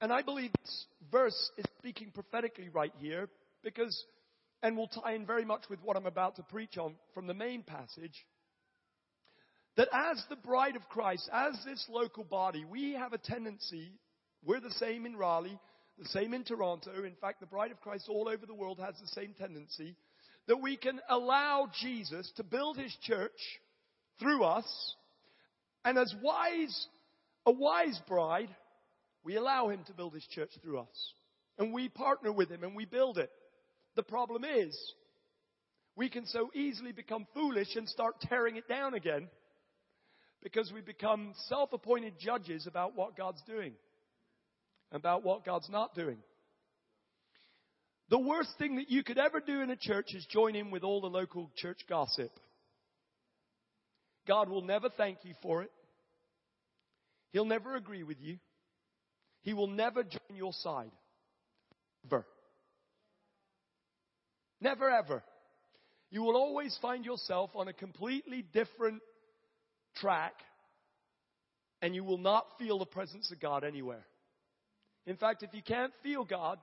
And 0.00 0.12
I 0.12 0.22
believe 0.22 0.50
this 0.60 0.86
verse 1.12 1.52
is 1.56 1.64
speaking 1.78 2.10
prophetically 2.12 2.68
right 2.68 2.92
here 2.98 3.28
because, 3.62 4.04
and 4.60 4.76
will 4.76 4.88
tie 4.88 5.14
in 5.14 5.24
very 5.24 5.44
much 5.44 5.62
with 5.70 5.78
what 5.84 5.96
I'm 5.96 6.06
about 6.06 6.34
to 6.36 6.42
preach 6.42 6.76
on 6.78 6.96
from 7.14 7.28
the 7.28 7.32
main 7.32 7.62
passage, 7.62 8.26
that 9.76 9.88
as 9.92 10.22
the 10.28 10.36
bride 10.36 10.76
of 10.76 10.88
Christ, 10.88 11.28
as 11.32 11.54
this 11.64 11.84
local 11.88 12.24
body, 12.24 12.64
we 12.64 12.92
have 12.94 13.12
a 13.12 13.18
tendency, 13.18 13.92
we're 14.44 14.60
the 14.60 14.70
same 14.72 15.06
in 15.06 15.16
Raleigh, 15.16 15.58
the 15.98 16.08
same 16.08 16.34
in 16.34 16.44
Toronto, 16.44 17.04
in 17.04 17.14
fact, 17.20 17.40
the 17.40 17.46
bride 17.46 17.70
of 17.70 17.80
Christ 17.80 18.08
all 18.08 18.28
over 18.28 18.46
the 18.46 18.54
world 18.54 18.80
has 18.80 18.94
the 19.00 19.20
same 19.20 19.34
tendency, 19.38 19.96
that 20.46 20.60
we 20.60 20.76
can 20.76 21.00
allow 21.08 21.68
Jesus 21.80 22.30
to 22.36 22.42
build 22.42 22.76
his 22.76 22.94
church 23.02 23.30
through 24.20 24.44
us, 24.44 24.94
and 25.84 25.98
as 25.98 26.14
wise, 26.22 26.86
a 27.46 27.52
wise 27.52 28.00
bride, 28.08 28.48
we 29.24 29.36
allow 29.36 29.68
him 29.68 29.82
to 29.86 29.92
build 29.92 30.14
his 30.14 30.26
church 30.26 30.50
through 30.62 30.78
us. 30.78 31.12
And 31.58 31.72
we 31.72 31.88
partner 31.88 32.32
with 32.32 32.50
him 32.50 32.64
and 32.64 32.74
we 32.74 32.84
build 32.84 33.18
it. 33.18 33.30
The 33.96 34.02
problem 34.02 34.44
is, 34.44 34.76
we 35.96 36.08
can 36.08 36.26
so 36.26 36.50
easily 36.54 36.92
become 36.92 37.26
foolish 37.32 37.76
and 37.76 37.88
start 37.88 38.20
tearing 38.22 38.56
it 38.56 38.68
down 38.68 38.94
again 38.94 39.28
because 40.44 40.70
we 40.72 40.82
become 40.82 41.32
self 41.48 41.72
appointed 41.72 42.14
judges 42.20 42.68
about 42.68 42.94
what 42.94 43.16
God's 43.16 43.42
doing, 43.48 43.72
about 44.92 45.24
what 45.24 45.44
God's 45.44 45.68
not 45.70 45.96
doing. 45.96 46.18
The 48.10 48.18
worst 48.18 48.50
thing 48.58 48.76
that 48.76 48.90
you 48.90 49.02
could 49.02 49.18
ever 49.18 49.40
do 49.40 49.62
in 49.62 49.70
a 49.70 49.76
church 49.76 50.14
is 50.14 50.24
join 50.26 50.54
in 50.54 50.70
with 50.70 50.84
all 50.84 51.00
the 51.00 51.08
local 51.08 51.50
church 51.56 51.80
gossip. 51.88 52.30
God 54.28 54.50
will 54.50 54.62
never 54.62 54.90
thank 54.90 55.18
you 55.24 55.34
for 55.42 55.62
it. 55.62 55.70
He'll 57.32 57.46
never 57.46 57.74
agree 57.74 58.02
with 58.02 58.18
you. 58.20 58.36
He 59.42 59.54
will 59.54 59.66
never 59.66 60.02
join 60.04 60.36
your 60.36 60.52
side. 60.52 60.90
Ever. 62.06 62.26
Never 64.60 64.90
ever. 64.90 65.22
You 66.10 66.22
will 66.22 66.36
always 66.36 66.78
find 66.80 67.04
yourself 67.04 67.50
on 67.54 67.68
a 67.68 67.72
completely 67.72 68.44
different 68.52 69.00
track 69.96 70.34
and 71.82 71.94
you 71.94 72.04
will 72.04 72.18
not 72.18 72.46
feel 72.58 72.78
the 72.78 72.86
presence 72.86 73.30
of 73.30 73.40
God 73.40 73.64
anywhere. 73.64 74.04
In 75.06 75.16
fact, 75.16 75.42
if 75.42 75.52
you 75.52 75.62
can't 75.62 75.92
feel 76.02 76.24
God, 76.24 76.58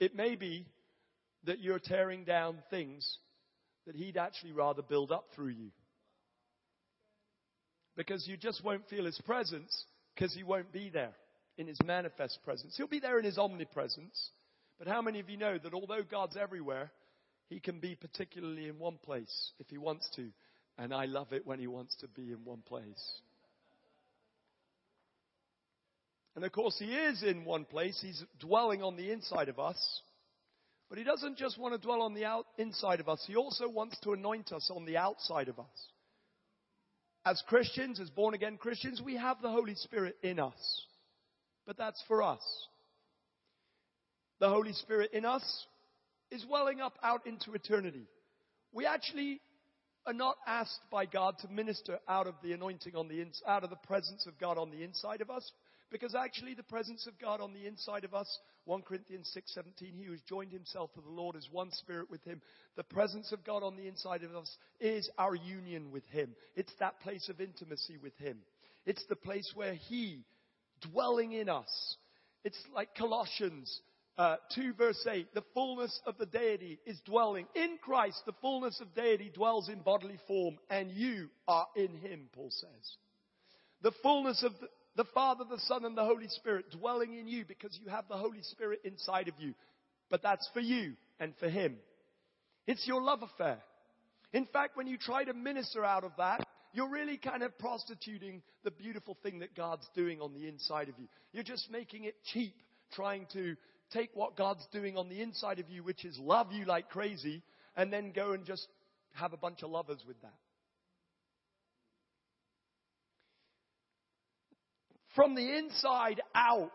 it 0.00 0.14
may 0.14 0.34
be 0.34 0.66
that 1.44 1.60
you're 1.60 1.78
tearing 1.78 2.24
down 2.24 2.58
things 2.70 3.18
that 3.86 3.94
He'd 3.94 4.16
actually 4.16 4.52
rather 4.52 4.82
build 4.82 5.12
up 5.12 5.26
through 5.34 5.50
you. 5.50 5.70
Because 7.96 8.26
you 8.26 8.36
just 8.36 8.64
won't 8.64 8.88
feel 8.88 9.04
His 9.04 9.20
presence 9.26 9.84
because 10.14 10.34
He 10.34 10.42
won't 10.42 10.72
be 10.72 10.90
there 10.90 11.12
in 11.58 11.66
his 11.66 11.78
manifest 11.84 12.38
presence. 12.44 12.74
He'll 12.76 12.86
be 12.86 13.00
there 13.00 13.18
in 13.18 13.24
his 13.24 13.38
omnipresence. 13.38 14.30
But 14.78 14.88
how 14.88 15.00
many 15.00 15.20
of 15.20 15.30
you 15.30 15.36
know 15.36 15.58
that 15.58 15.74
although 15.74 16.02
God's 16.02 16.36
everywhere, 16.36 16.90
he 17.48 17.60
can 17.60 17.80
be 17.80 17.94
particularly 17.94 18.68
in 18.68 18.78
one 18.78 18.98
place 19.02 19.52
if 19.58 19.68
he 19.68 19.78
wants 19.78 20.08
to? 20.16 20.28
And 20.78 20.92
I 20.92 21.06
love 21.06 21.32
it 21.32 21.46
when 21.46 21.58
he 21.58 21.66
wants 21.66 21.96
to 22.00 22.08
be 22.08 22.32
in 22.32 22.44
one 22.44 22.62
place. 22.62 23.20
And 26.34 26.44
of 26.44 26.52
course, 26.52 26.76
he 26.78 26.94
is 26.94 27.22
in 27.22 27.44
one 27.44 27.64
place. 27.64 27.98
He's 28.00 28.22
dwelling 28.38 28.82
on 28.82 28.96
the 28.96 29.10
inside 29.10 29.48
of 29.48 29.58
us. 29.58 29.78
But 30.88 30.98
he 30.98 31.04
doesn't 31.04 31.38
just 31.38 31.58
want 31.58 31.74
to 31.74 31.78
dwell 31.78 32.02
on 32.02 32.14
the 32.14 32.26
out, 32.26 32.46
inside 32.58 33.00
of 33.00 33.08
us. 33.08 33.24
He 33.26 33.36
also 33.36 33.68
wants 33.68 33.98
to 34.00 34.12
anoint 34.12 34.52
us 34.52 34.70
on 34.74 34.84
the 34.84 34.98
outside 34.98 35.48
of 35.48 35.58
us. 35.58 35.66
As 37.24 37.42
Christians, 37.48 37.98
as 37.98 38.10
born 38.10 38.34
again 38.34 38.56
Christians, 38.56 39.00
we 39.04 39.16
have 39.16 39.40
the 39.40 39.50
Holy 39.50 39.74
Spirit 39.74 40.16
in 40.22 40.38
us 40.38 40.86
but 41.66 41.76
that's 41.76 42.02
for 42.06 42.22
us. 42.22 42.40
The 44.38 44.48
Holy 44.48 44.72
Spirit 44.72 45.10
in 45.12 45.24
us 45.24 45.66
is 46.30 46.46
welling 46.48 46.80
up 46.80 46.96
out 47.02 47.26
into 47.26 47.52
eternity. 47.52 48.06
We 48.72 48.86
actually 48.86 49.40
are 50.06 50.12
not 50.12 50.36
asked 50.46 50.80
by 50.90 51.06
God 51.06 51.38
to 51.40 51.48
minister 51.48 51.98
out 52.08 52.26
of 52.26 52.34
the 52.42 52.52
anointing 52.52 52.94
on 52.94 53.08
the 53.08 53.20
ins- 53.20 53.42
out 53.46 53.64
of 53.64 53.70
the 53.70 53.76
presence 53.76 54.26
of 54.26 54.38
God 54.38 54.58
on 54.58 54.70
the 54.70 54.82
inside 54.82 55.20
of 55.20 55.30
us 55.30 55.50
because 55.90 56.14
actually 56.14 56.54
the 56.54 56.62
presence 56.62 57.06
of 57.06 57.18
God 57.18 57.40
on 57.40 57.52
the 57.52 57.66
inside 57.66 58.04
of 58.04 58.14
us 58.14 58.38
1 58.64 58.82
Corinthians 58.82 59.30
6:17 59.32 59.94
he 59.96 60.04
who 60.04 60.12
has 60.12 60.20
joined 60.22 60.52
himself 60.52 60.92
to 60.94 61.00
the 61.00 61.08
Lord 61.08 61.36
is 61.36 61.48
one 61.50 61.70
spirit 61.72 62.10
with 62.10 62.22
him. 62.24 62.40
The 62.76 62.84
presence 62.84 63.32
of 63.32 63.44
God 63.44 63.62
on 63.62 63.76
the 63.76 63.86
inside 63.86 64.22
of 64.22 64.34
us 64.34 64.56
is 64.80 65.08
our 65.18 65.34
union 65.34 65.90
with 65.90 66.06
him. 66.06 66.34
It's 66.56 66.74
that 66.80 67.00
place 67.00 67.28
of 67.28 67.40
intimacy 67.40 67.96
with 67.96 68.16
him. 68.18 68.38
It's 68.84 69.04
the 69.06 69.16
place 69.16 69.50
where 69.54 69.74
he 69.74 70.24
dwelling 70.80 71.32
in 71.32 71.48
us. 71.48 71.96
It's 72.44 72.60
like 72.74 72.94
Colossians 72.94 73.80
uh, 74.18 74.36
2 74.54 74.74
verse 74.74 75.06
8. 75.10 75.34
The 75.34 75.44
fullness 75.54 76.00
of 76.06 76.16
the 76.18 76.26
deity 76.26 76.78
is 76.86 77.00
dwelling. 77.04 77.46
In 77.54 77.78
Christ, 77.82 78.22
the 78.26 78.34
fullness 78.40 78.80
of 78.80 78.94
deity 78.94 79.30
dwells 79.34 79.68
in 79.68 79.80
bodily 79.80 80.18
form, 80.26 80.58
and 80.70 80.90
you 80.90 81.28
are 81.46 81.66
in 81.76 81.94
him, 81.98 82.28
Paul 82.32 82.50
says. 82.50 82.96
The 83.82 83.92
fullness 84.02 84.42
of 84.42 84.52
the, 84.60 84.68
the 84.96 85.08
Father, 85.12 85.44
the 85.48 85.60
Son, 85.60 85.84
and 85.84 85.96
the 85.96 86.04
Holy 86.04 86.28
Spirit 86.28 86.70
dwelling 86.70 87.18
in 87.18 87.28
you 87.28 87.44
because 87.46 87.78
you 87.82 87.90
have 87.90 88.08
the 88.08 88.16
Holy 88.16 88.42
Spirit 88.42 88.80
inside 88.84 89.28
of 89.28 89.34
you. 89.38 89.54
But 90.10 90.22
that's 90.22 90.48
for 90.54 90.60
you 90.60 90.94
and 91.20 91.34
for 91.38 91.48
him. 91.48 91.76
It's 92.66 92.86
your 92.86 93.02
love 93.02 93.22
affair. 93.22 93.58
In 94.32 94.46
fact, 94.46 94.76
when 94.76 94.86
you 94.86 94.98
try 94.98 95.24
to 95.24 95.34
minister 95.34 95.84
out 95.84 96.04
of 96.04 96.12
that, 96.18 96.46
you're 96.72 96.90
really 96.90 97.16
kind 97.16 97.42
of 97.42 97.56
prostituting 97.58 98.42
the 98.64 98.70
beautiful 98.70 99.16
thing 99.22 99.38
that 99.38 99.54
God's 99.54 99.88
doing 99.94 100.20
on 100.20 100.34
the 100.34 100.46
inside 100.46 100.88
of 100.88 100.98
you. 100.98 101.06
You're 101.32 101.44
just 101.44 101.70
making 101.70 102.04
it 102.04 102.14
cheap, 102.32 102.54
trying 102.92 103.26
to 103.32 103.56
take 103.92 104.10
what 104.14 104.36
God's 104.36 104.66
doing 104.72 104.96
on 104.96 105.08
the 105.08 105.20
inside 105.22 105.58
of 105.58 105.70
you, 105.70 105.82
which 105.82 106.04
is 106.04 106.18
love 106.18 106.52
you 106.52 106.64
like 106.64 106.88
crazy, 106.88 107.42
and 107.76 107.92
then 107.92 108.12
go 108.12 108.32
and 108.32 108.44
just 108.44 108.66
have 109.12 109.32
a 109.32 109.36
bunch 109.36 109.62
of 109.62 109.70
lovers 109.70 110.02
with 110.06 110.20
that. 110.22 110.34
From 115.14 115.34
the 115.34 115.56
inside 115.56 116.20
out, 116.34 116.70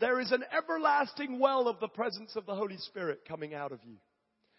there 0.00 0.20
is 0.20 0.30
an 0.30 0.44
everlasting 0.54 1.38
well 1.38 1.66
of 1.66 1.80
the 1.80 1.88
presence 1.88 2.36
of 2.36 2.44
the 2.44 2.54
Holy 2.54 2.76
Spirit 2.76 3.20
coming 3.26 3.54
out 3.54 3.72
of 3.72 3.80
you. 3.84 3.96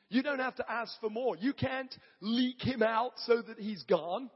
You 0.10 0.24
don't 0.24 0.40
have 0.40 0.56
to 0.56 0.72
ask 0.72 1.00
for 1.00 1.12
more. 1.12 1.38
You 1.38 1.54
can't 1.54 1.94
leak 2.20 2.62
him 2.62 2.82
out 2.82 3.12
so 3.28 3.42
that 3.44 3.60
he's 3.60 3.84
gone. 3.84 4.32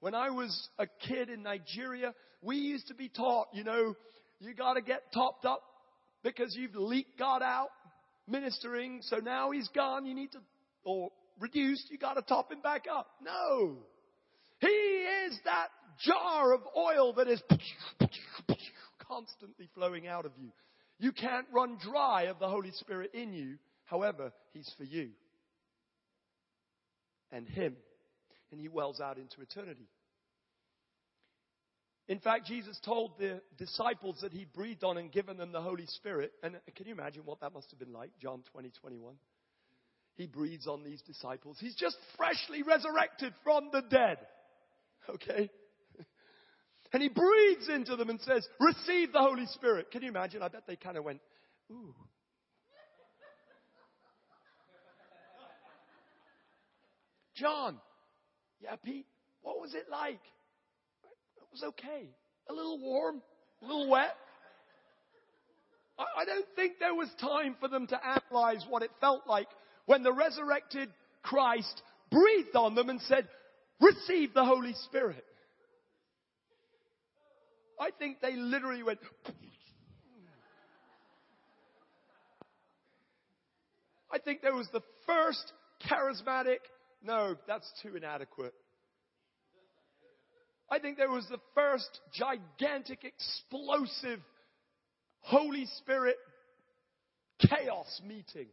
When 0.00 0.14
I 0.14 0.28
was 0.28 0.68
a 0.78 0.86
kid 1.08 1.30
in 1.30 1.42
Nigeria, 1.42 2.12
we 2.42 2.56
used 2.56 2.88
to 2.88 2.94
be 2.94 3.08
taught, 3.08 3.48
you 3.54 3.64
know, 3.64 3.94
you 4.40 4.52
gotta 4.52 4.82
get 4.82 5.10
topped 5.14 5.46
up 5.46 5.62
because 6.24 6.56
you've 6.56 6.74
leaked 6.74 7.16
God 7.16 7.42
out 7.42 7.68
ministering, 8.26 9.00
so 9.02 9.18
now 9.18 9.50
he's 9.52 9.68
gone, 9.68 10.06
you 10.06 10.14
need 10.14 10.32
to, 10.32 10.38
or 10.82 11.10
reduced, 11.38 11.90
you 11.90 11.98
gotta 11.98 12.22
top 12.22 12.50
him 12.50 12.60
back 12.62 12.86
up. 12.90 13.06
No! 13.22 13.76
He 14.60 14.66
is 14.66 15.38
that 15.44 15.68
jar 16.04 16.54
of 16.54 16.62
oil 16.76 17.12
that 17.14 17.28
is 17.28 17.42
constantly 19.06 19.68
flowing 19.74 20.06
out 20.06 20.24
of 20.24 20.32
you. 20.40 20.50
You 20.98 21.12
can't 21.12 21.46
run 21.52 21.76
dry 21.78 22.24
of 22.24 22.38
the 22.38 22.48
Holy 22.48 22.70
Spirit 22.72 23.10
in 23.14 23.32
you. 23.32 23.56
However, 23.84 24.32
He's 24.52 24.72
for 24.78 24.84
you 24.84 25.10
and 27.30 27.46
Him. 27.46 27.76
And 28.50 28.60
He 28.60 28.68
wells 28.68 29.00
out 29.00 29.18
into 29.18 29.42
eternity. 29.42 29.88
In 32.06 32.18
fact, 32.18 32.46
Jesus 32.46 32.78
told 32.84 33.18
the 33.18 33.40
disciples 33.56 34.18
that 34.20 34.32
he 34.32 34.44
breathed 34.44 34.84
on 34.84 34.98
and 34.98 35.10
given 35.10 35.38
them 35.38 35.52
the 35.52 35.62
Holy 35.62 35.86
Spirit. 35.86 36.32
And 36.42 36.56
can 36.76 36.86
you 36.86 36.92
imagine 36.92 37.22
what 37.24 37.40
that 37.40 37.54
must 37.54 37.70
have 37.70 37.78
been 37.78 37.94
like? 37.94 38.10
John 38.20 38.42
20, 38.52 38.70
21. 38.80 39.14
he 40.14 40.26
breathes 40.26 40.66
on 40.66 40.84
these 40.84 41.00
disciples. 41.02 41.56
He's 41.58 41.74
just 41.74 41.96
freshly 42.16 42.62
resurrected 42.62 43.32
from 43.42 43.70
the 43.72 43.82
dead. 43.90 44.18
Okay? 45.08 45.50
And 46.92 47.02
he 47.02 47.08
breathes 47.08 47.68
into 47.68 47.96
them 47.96 48.08
and 48.08 48.20
says, 48.20 48.46
Receive 48.60 49.12
the 49.12 49.18
Holy 49.18 49.46
Spirit. 49.46 49.90
Can 49.90 50.02
you 50.02 50.08
imagine? 50.08 50.42
I 50.42 50.48
bet 50.48 50.62
they 50.68 50.76
kind 50.76 50.96
of 50.96 51.02
went, 51.02 51.20
Ooh. 51.72 51.92
John, 57.34 57.80
yeah, 58.60 58.76
Pete, 58.76 59.06
what 59.42 59.60
was 59.60 59.74
it 59.74 59.86
like? 59.90 60.20
Was 61.54 61.62
okay. 61.62 62.08
A 62.50 62.52
little 62.52 62.80
warm, 62.80 63.22
a 63.62 63.64
little 63.64 63.88
wet. 63.88 64.16
I 65.96 66.24
don't 66.24 66.46
think 66.56 66.80
there 66.80 66.96
was 66.96 67.08
time 67.20 67.54
for 67.60 67.68
them 67.68 67.86
to 67.86 68.00
analyze 68.04 68.66
what 68.68 68.82
it 68.82 68.90
felt 69.00 69.28
like 69.28 69.46
when 69.86 70.02
the 70.02 70.12
resurrected 70.12 70.88
Christ 71.22 71.80
breathed 72.10 72.56
on 72.56 72.74
them 72.74 72.88
and 72.88 73.00
said, 73.02 73.28
receive 73.80 74.34
the 74.34 74.44
Holy 74.44 74.72
Spirit. 74.86 75.24
I 77.78 77.90
think 78.00 78.20
they 78.20 78.34
literally 78.34 78.82
went, 78.82 78.98
I 84.12 84.18
think 84.18 84.42
there 84.42 84.56
was 84.56 84.66
the 84.72 84.82
first 85.06 85.52
charismatic, 85.88 86.58
no, 87.00 87.36
that's 87.46 87.72
too 87.80 87.94
inadequate. 87.94 88.54
I 90.70 90.78
think 90.78 90.96
there 90.96 91.10
was 91.10 91.26
the 91.28 91.40
first 91.54 92.00
gigantic, 92.12 93.04
explosive 93.04 94.20
Holy 95.20 95.66
Spirit 95.78 96.16
chaos 97.38 98.00
meeting 98.06 98.48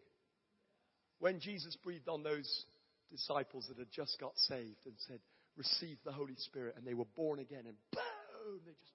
when 1.20 1.40
Jesus 1.40 1.78
breathed 1.84 2.10
on 2.10 2.24
those 2.24 2.66
disciples 3.12 3.66
that 3.70 3.78
had 3.78 3.92
just 3.92 4.20
got 4.20 4.32
saved 4.36 4.86
and 4.86 4.96
said, 5.08 5.20
Receive 5.58 5.98
the 6.06 6.12
Holy 6.12 6.36
Spirit. 6.38 6.76
And 6.78 6.88
they 6.88 6.94
were 6.94 7.06
born 7.16 7.40
again, 7.40 7.64
and 7.68 7.76
boom, 7.92 8.60
they 8.66 8.72
just. 8.72 8.92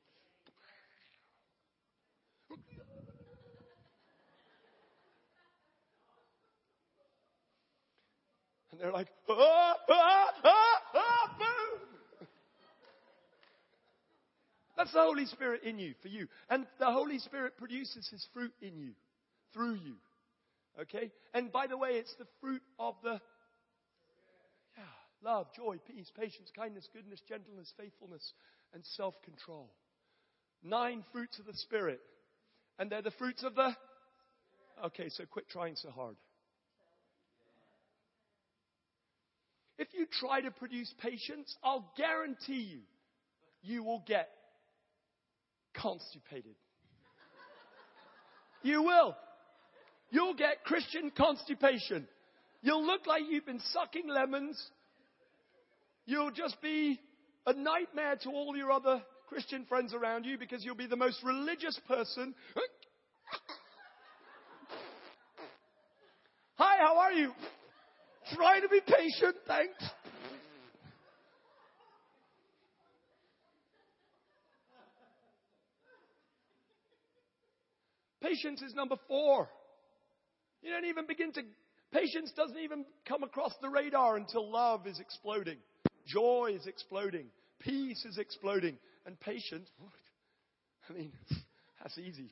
And 8.73 8.81
they're 8.81 8.93
like, 8.93 9.09
ah, 9.31 9.75
ah, 9.89 10.29
ah, 10.45 10.81
ah, 10.95 11.37
boom. 11.39 11.66
That's 14.77 14.93
the 14.93 15.01
Holy 15.01 15.27
Spirit 15.27 15.63
in 15.63 15.79
you, 15.79 15.95
for 16.03 16.09
you. 16.09 16.29
And 16.51 16.67
the 16.79 16.93
Holy 16.93 17.19
Spirit 17.19 17.57
produces 17.57 18.09
His 18.11 18.27
fruit 18.35 18.53
in 18.61 18.77
you, 18.77 18.93
through 19.55 19.75
you. 19.75 19.95
Okay? 20.81 21.11
And 21.33 21.51
by 21.51 21.67
the 21.67 21.79
way, 21.79 21.91
it's 21.93 22.15
the 22.19 22.27
fruit 22.41 22.63
of 22.79 22.95
the 23.03 23.21
yeah, 24.77 24.85
love, 25.23 25.47
joy, 25.57 25.79
peace, 25.87 26.11
patience, 26.19 26.51
kindness, 26.55 26.89
goodness, 26.93 27.23
gentleness, 27.27 27.73
faithfulness, 27.79 28.33
and 28.75 28.85
self 28.85 29.15
control. 29.25 29.71
Nine 30.63 31.05
fruits 31.13 31.39
of 31.39 31.47
the 31.47 31.55
Spirit. 31.55 32.01
And 32.79 32.91
they're 32.91 33.03
the 33.03 33.11
fruits 33.13 33.43
of 33.45 33.55
the. 33.55 33.75
Okay, 34.85 35.09
so 35.09 35.25
quit 35.25 35.49
trying 35.49 35.77
so 35.77 35.91
hard. 35.91 36.17
If 39.79 39.89
you 39.93 40.07
try 40.21 40.41
to 40.43 40.51
produce 40.51 40.93
patience, 40.99 41.55
I'll 41.63 41.93
guarantee 41.97 42.63
you, 42.63 42.81
you 43.63 43.83
will 43.83 44.03
get 44.07 44.29
constipated. 45.81 46.55
You 48.63 48.83
will. 48.83 49.17
You'll 50.11 50.35
get 50.35 50.65
Christian 50.65 51.11
constipation. 51.17 52.09
You'll 52.63 52.85
look 52.85 53.07
like 53.07 53.23
you've 53.29 53.47
been 53.47 53.61
sucking 53.73 54.09
lemons. 54.09 54.61
You'll 56.05 56.31
just 56.31 56.61
be 56.61 57.01
a 57.47 57.53
nightmare 57.53 58.17
to 58.23 58.31
all 58.31 58.57
your 58.57 58.73
other 58.73 59.03
Christian 59.29 59.65
friends 59.67 59.93
around 59.93 60.25
you 60.25 60.39
because 60.39 60.65
you'll 60.65 60.75
be 60.75 60.87
the 60.87 60.97
most 60.97 61.23
religious 61.23 61.79
person. 61.87 62.35
Hi, 66.55 66.79
how 66.79 66.99
are 66.99 67.13
you? 67.13 67.33
Try 68.35 68.61
to 68.61 68.69
be 68.69 68.81
patient, 68.81 69.37
thanks. 69.47 69.85
Patience 78.37 78.61
is 78.61 78.75
number 78.75 78.97
four. 79.09 79.49
You 80.63 80.71
don't 80.71 80.85
even 80.85 81.07
begin 81.07 81.33
to, 81.33 81.43
patience 81.91 82.33
doesn't 82.37 82.59
even 82.59 82.85
come 83.09 83.23
across 83.23 83.55
the 83.63 83.71
radar 83.71 84.17
until 84.17 84.51
love 84.51 84.87
is 84.87 85.01
exploding. 85.01 85.57
Joy 86.07 86.51
is 86.55 86.67
exploding. 86.67 87.29
Peace 87.61 88.05
is 88.05 88.19
exploding. 88.19 88.77
And 89.07 89.19
patience, 89.21 89.71
I 90.91 90.93
mean, 90.93 91.13
that's 91.83 91.97
easy. 91.97 92.31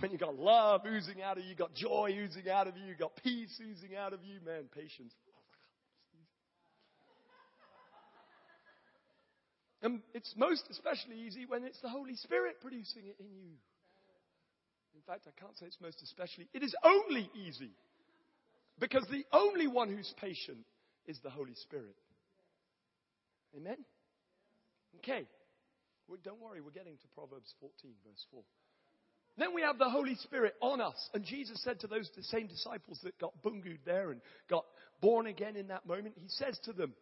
When 0.00 0.10
you 0.10 0.18
got 0.18 0.34
love 0.34 0.80
oozing 0.84 1.22
out 1.22 1.38
of 1.38 1.44
you, 1.44 1.50
you 1.50 1.56
got 1.56 1.72
joy 1.72 2.16
oozing 2.18 2.50
out 2.50 2.66
of 2.66 2.76
you, 2.76 2.86
you 2.86 2.96
got 2.96 3.12
peace 3.22 3.60
oozing 3.60 3.96
out 3.96 4.12
of 4.12 4.24
you, 4.24 4.40
man, 4.44 4.64
patience. 4.74 5.12
And 9.82 10.00
it's 10.14 10.34
most 10.36 10.64
especially 10.68 11.20
easy 11.20 11.46
when 11.46 11.62
it's 11.62 11.80
the 11.80 11.88
Holy 11.88 12.16
Spirit 12.16 12.56
producing 12.60 13.04
it 13.06 13.16
in 13.20 13.26
you. 13.26 13.52
In 14.98 15.04
fact, 15.06 15.28
I 15.28 15.40
can't 15.40 15.56
say 15.56 15.66
it's 15.66 15.80
most 15.80 16.02
especially. 16.02 16.48
It 16.52 16.64
is 16.64 16.74
only 16.82 17.30
easy. 17.46 17.70
Because 18.80 19.06
the 19.10 19.24
only 19.32 19.68
one 19.68 19.88
who's 19.88 20.12
patient 20.20 20.58
is 21.06 21.18
the 21.22 21.30
Holy 21.30 21.54
Spirit. 21.54 21.94
Amen? 23.56 23.76
Okay. 24.96 25.24
Well, 26.08 26.18
don't 26.24 26.40
worry, 26.40 26.60
we're 26.60 26.70
getting 26.70 26.96
to 26.96 27.08
Proverbs 27.14 27.54
14, 27.60 27.92
verse 28.04 28.26
4. 28.32 28.42
Then 29.36 29.54
we 29.54 29.62
have 29.62 29.78
the 29.78 29.88
Holy 29.88 30.16
Spirit 30.16 30.54
on 30.60 30.80
us. 30.80 30.96
And 31.14 31.24
Jesus 31.24 31.62
said 31.62 31.78
to 31.80 31.86
those 31.86 32.10
same 32.22 32.48
disciples 32.48 32.98
that 33.04 33.16
got 33.20 33.40
bungued 33.44 33.78
there 33.86 34.10
and 34.10 34.20
got 34.50 34.64
born 35.00 35.28
again 35.28 35.54
in 35.54 35.68
that 35.68 35.86
moment, 35.86 36.16
He 36.20 36.28
says 36.28 36.58
to 36.64 36.72
them, 36.72 36.92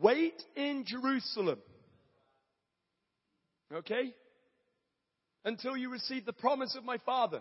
Wait 0.00 0.42
in 0.56 0.84
Jerusalem. 0.86 1.58
Okay? 3.74 4.14
Until 5.44 5.76
you 5.76 5.90
receive 5.90 6.24
the 6.26 6.32
promise 6.32 6.76
of 6.76 6.84
my 6.84 6.98
Father. 6.98 7.40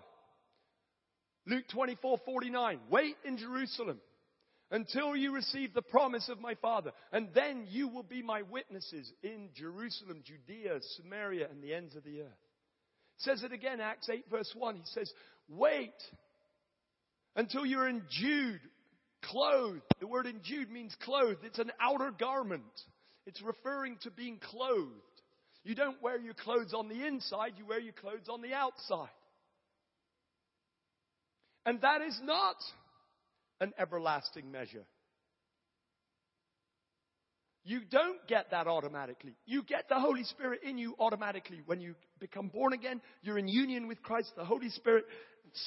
Luke 1.46 1.66
24, 1.72 2.20
49. 2.26 2.80
Wait 2.90 3.16
in 3.26 3.38
Jerusalem 3.38 4.00
until 4.72 5.16
you 5.16 5.34
receive 5.34 5.74
the 5.74 5.82
promise 5.82 6.30
of 6.30 6.40
my 6.40 6.56
Father. 6.56 6.92
And 7.12 7.30
then 7.34 7.66
you 7.70 7.88
will 7.88 8.04
be 8.04 8.22
my 8.22 8.44
witnesses 8.44 9.12
in 9.24 9.50
Jerusalem, 9.56 10.24
Judea, 10.24 10.80
Samaria, 10.98 11.48
and 11.50 11.64
the 11.64 11.74
ends 11.74 11.96
of 11.96 12.04
the 12.04 12.22
earth. 12.22 12.28
says 13.18 13.44
it 13.44 13.52
again, 13.52 13.80
Acts 13.80 14.10
8, 14.10 14.26
verse 14.30 14.52
1. 14.56 14.76
He 14.76 14.82
says, 14.86 15.12
Wait 15.48 15.94
until 17.36 17.66
you're 17.66 17.90
endued, 17.90 18.62
clothed. 19.24 19.82
The 20.00 20.08
word 20.08 20.28
endued 20.28 20.70
means 20.70 20.96
clothed. 21.04 21.44
It's 21.44 21.60
an 21.60 21.72
outer 21.82 22.12
garment. 22.12 22.64
It's 23.26 23.42
referring 23.42 23.98
to 24.04 24.12
being 24.12 24.40
clothed. 24.40 24.94
You 25.69 25.75
don't 25.75 26.01
wear 26.01 26.17
your 26.17 26.34
clothes 26.34 26.73
on 26.73 26.89
the 26.89 27.05
inside, 27.05 27.51
you 27.60 27.63
wear 27.67 27.79
your 27.79 27.93
clothes 27.93 28.27
on 28.27 28.41
the 28.41 28.55
outside. 28.55 29.08
And 31.63 31.79
that 31.82 32.01
is 32.01 32.19
not 32.23 32.55
an 33.62 33.73
everlasting 33.77 34.51
measure. 34.51 34.84
You 37.63 37.82
don't 37.91 38.17
get 38.27 38.49
that 38.49 38.65
automatically. 38.65 39.36
You 39.45 39.62
get 39.62 39.88
the 39.89 39.99
Holy 39.99 40.23
Spirit 40.23 40.62
in 40.63 40.79
you 40.79 40.95
automatically. 40.97 41.62
When 41.67 41.82
you 41.82 41.93
become 42.19 42.47
born 42.47 42.73
again, 42.73 42.99
you're 43.21 43.38
in 43.38 43.47
union 43.47 43.88
with 43.88 44.01
Christ. 44.01 44.32
The 44.36 44.45
Holy 44.45 44.71
Spirit 44.71 45.05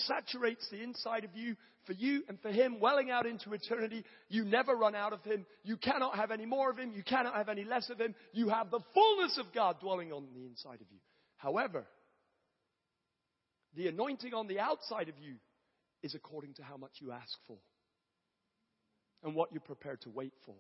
saturates 0.07 0.69
the 0.71 0.83
inside 0.83 1.25
of 1.25 1.31
you 1.35 1.57
for 1.87 1.93
you 1.93 2.23
and 2.29 2.41
for 2.41 2.51
Him, 2.51 2.79
welling 2.81 3.11
out 3.11 3.27
into 3.27 3.53
eternity. 3.53 4.05
You 4.29 4.45
never 4.45 4.75
run 4.75 4.95
out 4.95 5.13
of 5.13 5.23
Him. 5.25 5.47
You 5.65 5.77
cannot 5.77 6.17
have 6.17 6.31
any 6.31 6.47
more 6.47 6.71
of 6.71 6.79
Him. 6.79 6.93
You 6.95 7.03
cannot 7.03 7.35
have 7.35 7.49
any 7.49 7.65
less 7.65 7.91
of 7.91 8.01
Him. 8.01 8.15
You 8.33 8.49
have 8.49 8.71
the 8.71 8.81
fullness 8.95 9.39
of 9.39 9.53
God 9.55 9.81
dwelling 9.81 10.13
on 10.13 10.27
the 10.35 10.45
inside 10.47 10.81
of 10.81 10.87
you. 10.91 10.99
However, 11.37 11.85
the 13.75 13.89
anointing 13.89 14.35
on 14.35 14.47
the 14.47 14.61
outside 14.61 15.09
of 15.09 15.15
you 15.19 15.35
is 16.03 16.15
according 16.15 16.55
to 16.55 16.63
how 16.63 16.77
much 16.77 16.93
you 17.01 17.13
ask 17.13 17.37
for 17.47 17.59
and 19.23 19.35
what 19.35 19.53
you're 19.53 19.61
prepared 19.61 20.01
to 20.03 20.11
wait 20.11 20.33
for 20.45 20.57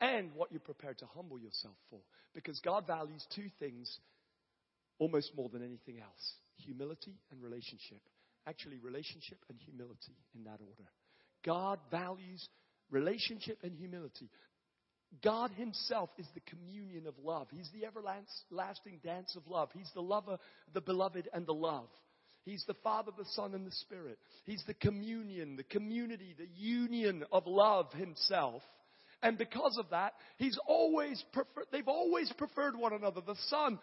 and 0.00 0.30
what 0.34 0.50
you're 0.50 0.60
prepared 0.60 0.98
to 0.98 1.06
humble 1.14 1.38
yourself 1.38 1.76
for. 1.90 2.00
Because 2.34 2.60
God 2.60 2.86
values 2.86 3.24
two 3.34 3.48
things 3.58 3.98
almost 4.98 5.32
more 5.36 5.48
than 5.48 5.62
anything 5.62 6.00
else 6.00 6.34
humility 6.58 7.14
and 7.32 7.42
relationship. 7.42 8.00
Actually, 8.46 8.78
relationship 8.78 9.38
and 9.48 9.58
humility 9.64 10.16
in 10.34 10.44
that 10.44 10.60
order. 10.60 10.90
God 11.44 11.78
values 11.90 12.48
relationship 12.90 13.58
and 13.62 13.74
humility. 13.74 14.28
God 15.22 15.50
Himself 15.52 16.10
is 16.18 16.26
the 16.34 16.40
communion 16.40 17.06
of 17.06 17.14
love. 17.22 17.48
He's 17.50 17.70
the 17.72 17.86
everlasting 17.86 19.00
dance 19.04 19.36
of 19.36 19.46
love. 19.46 19.68
He's 19.74 19.90
the 19.94 20.00
lover, 20.00 20.38
the 20.72 20.80
beloved, 20.80 21.28
and 21.32 21.46
the 21.46 21.54
love. 21.54 21.88
He's 22.44 22.64
the 22.66 22.74
Father, 22.82 23.12
the 23.16 23.26
Son, 23.32 23.54
and 23.54 23.66
the 23.66 23.72
Spirit. 23.72 24.18
He's 24.44 24.64
the 24.66 24.74
communion, 24.74 25.56
the 25.56 25.62
community, 25.62 26.34
the 26.36 26.48
union 26.56 27.24
of 27.30 27.46
love 27.46 27.92
himself. 27.92 28.62
And 29.22 29.38
because 29.38 29.78
of 29.78 29.90
that, 29.90 30.14
he's 30.38 30.58
always 30.66 31.22
prefer- 31.32 31.66
they've 31.70 31.86
always 31.86 32.32
preferred 32.36 32.74
one 32.74 32.92
another. 32.92 33.20
The 33.20 33.36
Son 33.46 33.78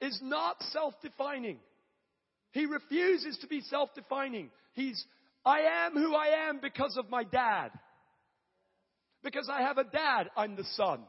is 0.00 0.18
not 0.22 0.62
self-defining. 0.64 1.58
He 2.52 2.66
refuses 2.66 3.38
to 3.38 3.46
be 3.46 3.60
self-defining. 3.62 4.50
He's, 4.74 5.04
I 5.44 5.60
am 5.86 5.92
who 5.92 6.14
I 6.14 6.48
am 6.48 6.60
because 6.60 6.96
of 6.96 7.10
my 7.10 7.24
dad. 7.24 7.70
Because 9.22 9.48
I 9.50 9.62
have 9.62 9.78
a 9.78 9.84
dad, 9.84 10.30
I'm 10.36 10.56
the 10.56 10.66
son. 10.74 11.00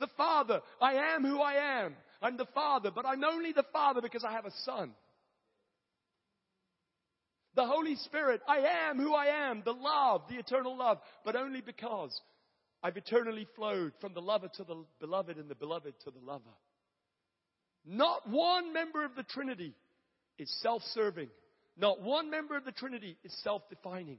The 0.00 0.08
father, 0.16 0.60
I 0.80 0.94
am 1.14 1.24
who 1.24 1.40
I 1.40 1.84
am. 1.84 1.94
I'm 2.20 2.36
the 2.36 2.46
father, 2.54 2.90
but 2.90 3.06
I'm 3.06 3.24
only 3.24 3.52
the 3.52 3.64
father 3.72 4.00
because 4.00 4.24
I 4.24 4.32
have 4.32 4.46
a 4.46 4.52
son. 4.64 4.92
The 7.54 7.66
Holy 7.66 7.96
Spirit, 7.96 8.40
I 8.48 8.88
am 8.88 8.98
who 8.98 9.14
I 9.14 9.50
am, 9.50 9.62
the 9.64 9.72
love, 9.72 10.22
the 10.28 10.38
eternal 10.38 10.76
love, 10.76 10.98
but 11.24 11.36
only 11.36 11.60
because 11.60 12.18
I've 12.82 12.96
eternally 12.96 13.46
flowed 13.56 13.92
from 14.00 14.14
the 14.14 14.22
lover 14.22 14.48
to 14.56 14.64
the 14.64 14.84
beloved 15.00 15.36
and 15.36 15.48
the 15.48 15.54
beloved 15.54 15.94
to 16.04 16.10
the 16.10 16.24
lover. 16.24 16.44
Not 17.84 18.28
one 18.28 18.72
member 18.72 19.04
of 19.04 19.14
the 19.14 19.24
Trinity 19.24 19.74
is 20.38 20.52
self-serving. 20.60 21.28
Not 21.76 22.02
one 22.02 22.30
member 22.30 22.56
of 22.56 22.64
the 22.64 22.72
Trinity 22.72 23.16
is 23.24 23.34
self-defining. 23.42 24.18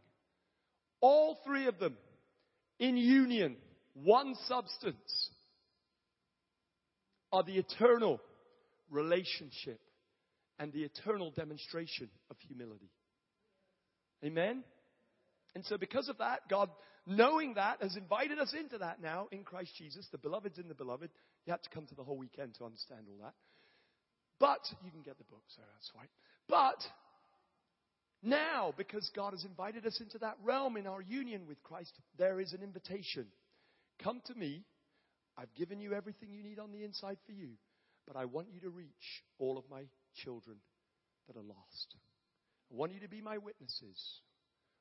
All 1.01 1.37
three 1.45 1.67
of 1.67 1.79
them 1.79 1.97
in 2.79 2.97
union, 2.97 3.57
one 3.93 4.35
substance, 4.47 5.29
are 7.31 7.43
the 7.43 7.57
eternal 7.57 8.21
relationship 8.89 9.79
and 10.59 10.71
the 10.71 10.83
eternal 10.83 11.31
demonstration 11.31 12.09
of 12.29 12.37
humility. 12.47 12.89
Amen? 14.23 14.63
And 15.55 15.65
so, 15.65 15.77
because 15.77 16.09
of 16.09 16.19
that, 16.19 16.41
God, 16.49 16.69
knowing 17.05 17.55
that, 17.55 17.81
has 17.81 17.95
invited 17.95 18.39
us 18.39 18.53
into 18.57 18.77
that 18.79 19.01
now 19.01 19.27
in 19.31 19.43
Christ 19.43 19.71
Jesus. 19.77 20.07
The 20.11 20.17
beloved's 20.17 20.57
in 20.57 20.67
the 20.67 20.73
beloved. 20.73 21.09
You 21.45 21.51
have 21.51 21.61
to 21.61 21.69
come 21.69 21.85
to 21.87 21.95
the 21.95 22.03
whole 22.03 22.17
weekend 22.17 22.55
to 22.55 22.65
understand 22.65 23.01
all 23.09 23.25
that. 23.25 23.33
But, 24.43 24.59
you 24.83 24.91
can 24.91 25.03
get 25.03 25.17
the 25.17 25.23
book, 25.23 25.43
so 25.55 25.61
that's 25.61 25.89
right. 25.95 26.09
But, 26.49 26.83
now, 28.21 28.73
because 28.75 29.09
God 29.15 29.31
has 29.31 29.45
invited 29.45 29.85
us 29.85 30.01
into 30.01 30.17
that 30.17 30.35
realm 30.43 30.75
in 30.75 30.85
our 30.85 31.01
union 31.01 31.43
with 31.47 31.63
Christ, 31.63 31.93
there 32.17 32.41
is 32.41 32.51
an 32.51 32.61
invitation. 32.61 33.27
Come 34.03 34.19
to 34.25 34.35
me. 34.35 34.65
I've 35.37 35.53
given 35.55 35.79
you 35.79 35.93
everything 35.93 36.33
you 36.33 36.43
need 36.43 36.59
on 36.59 36.73
the 36.73 36.83
inside 36.83 37.19
for 37.25 37.31
you, 37.31 37.51
but 38.05 38.17
I 38.17 38.25
want 38.25 38.47
you 38.53 38.59
to 38.59 38.69
reach 38.69 39.23
all 39.39 39.57
of 39.57 39.63
my 39.71 39.83
children 40.13 40.57
that 41.27 41.37
are 41.37 41.47
lost. 41.47 41.95
I 42.69 42.75
want 42.75 42.91
you 42.91 42.99
to 42.99 43.07
be 43.07 43.21
my 43.21 43.37
witnesses. 43.37 44.19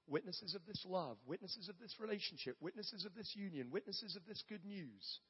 Witnesses 0.09 0.57
of 0.57 0.63
this 0.67 0.85
love, 0.85 1.19
witnesses 1.25 1.69
of 1.69 1.77
this 1.81 1.95
relationship, 2.01 2.57
witnesses 2.61 3.05
of 3.05 3.15
this 3.15 3.31
union, 3.37 3.69
witnesses 3.71 4.17
of 4.17 4.27
this 4.27 4.43
good 4.49 4.65
news. 4.65 5.21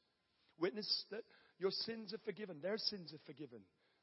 Witness 0.59 1.05
that 1.11 1.25
your 1.59 1.71
sins 1.71 2.15
are 2.15 2.25
forgiven, 2.25 2.57
their 2.63 2.79
sins 2.79 3.13
are 3.13 3.21
forgiven, 3.27 3.61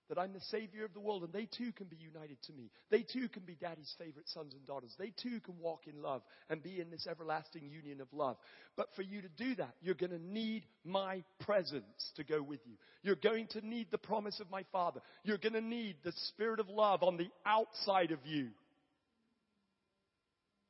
that 0.10 0.18
I'm 0.18 0.34
the 0.34 0.42
Savior 0.52 0.84
of 0.84 0.94
the 0.94 1.00
world, 1.00 1.24
and 1.24 1.32
they 1.32 1.46
too 1.46 1.72
can 1.72 1.86
be 1.86 1.96
united 1.96 2.42
to 2.48 2.54
me. 2.54 2.72
They 2.90 3.04
too 3.04 3.30
can 3.30 3.44
be 3.44 3.56
Daddy's 3.56 3.94
favorite 3.98 4.28
sons 4.30 4.54
and 4.54 4.66
daughters. 4.66 4.94
They 4.98 5.14
too 5.22 5.40
can 5.40 5.58
walk 5.60 5.82
in 5.88 6.02
love 6.02 6.24
and 6.50 6.64
be 6.64 6.82
in 6.82 6.90
this 6.90 7.08
everlasting 7.10 7.70
union 7.70 8.02
of 8.02 8.08
love. 8.12 8.38
But 8.76 8.88
for 8.96 9.04
you 9.04 9.22
to 9.22 9.30
do 9.30 9.56
that, 9.56 9.76
you're 9.82 9.96
going 9.96 10.12
to 10.12 10.22
need 10.22 10.64
my 10.84 11.24
presence 11.42 12.12
to 12.16 12.24
go 12.24 12.42
with 12.42 12.60
you. 12.66 12.74
You're 13.04 13.16
going 13.16 13.48
to 13.52 13.66
need 13.66 13.88
the 13.92 14.00
promise 14.00 14.40
of 14.40 14.50
my 14.50 14.64
Father. 14.72 15.02
You're 15.24 15.38
going 15.38 15.54
to 15.54 15.62
need 15.62 15.98
the 16.04 16.14
Spirit 16.30 16.60
of 16.60 16.70
love 16.70 17.04
on 17.04 17.18
the 17.18 17.30
outside 17.46 18.12
of 18.12 18.20
you. 18.26 18.50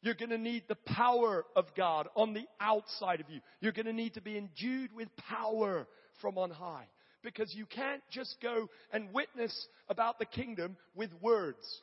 You're 0.01 0.15
going 0.15 0.29
to 0.29 0.37
need 0.37 0.63
the 0.67 0.75
power 0.75 1.45
of 1.55 1.65
God 1.75 2.07
on 2.15 2.33
the 2.33 2.45
outside 2.59 3.19
of 3.19 3.29
you. 3.29 3.39
You're 3.59 3.73
going 3.73 3.85
to 3.85 3.93
need 3.93 4.13
to 4.13 4.21
be 4.21 4.37
endued 4.37 4.93
with 4.93 5.09
power 5.15 5.87
from 6.21 6.37
on 6.37 6.51
high 6.51 6.87
because 7.23 7.53
you 7.55 7.65
can't 7.65 8.01
just 8.11 8.35
go 8.41 8.67
and 8.91 9.13
witness 9.13 9.67
about 9.89 10.19
the 10.19 10.25
kingdom 10.25 10.77
with 10.95 11.09
words. 11.21 11.81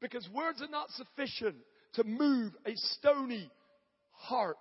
Because 0.00 0.28
words 0.34 0.62
are 0.62 0.70
not 0.70 0.90
sufficient 0.90 1.56
to 1.94 2.04
move 2.04 2.52
a 2.66 2.72
stony 2.74 3.50
heart. 4.12 4.56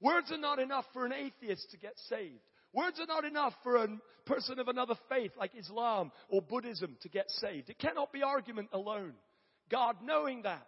Words 0.00 0.32
are 0.32 0.38
not 0.38 0.58
enough 0.58 0.84
for 0.92 1.06
an 1.06 1.12
atheist 1.12 1.70
to 1.70 1.78
get 1.78 1.94
saved. 2.08 2.40
Words 2.72 2.98
are 2.98 3.06
not 3.06 3.24
enough 3.24 3.52
for 3.62 3.76
a 3.76 3.88
person 4.24 4.58
of 4.58 4.68
another 4.68 4.94
faith 5.08 5.32
like 5.38 5.52
Islam 5.56 6.10
or 6.28 6.40
Buddhism 6.40 6.96
to 7.02 7.08
get 7.08 7.30
saved. 7.30 7.68
It 7.68 7.78
cannot 7.78 8.12
be 8.12 8.22
argument 8.22 8.68
alone. 8.72 9.12
God, 9.70 9.96
knowing 10.02 10.42
that, 10.42 10.66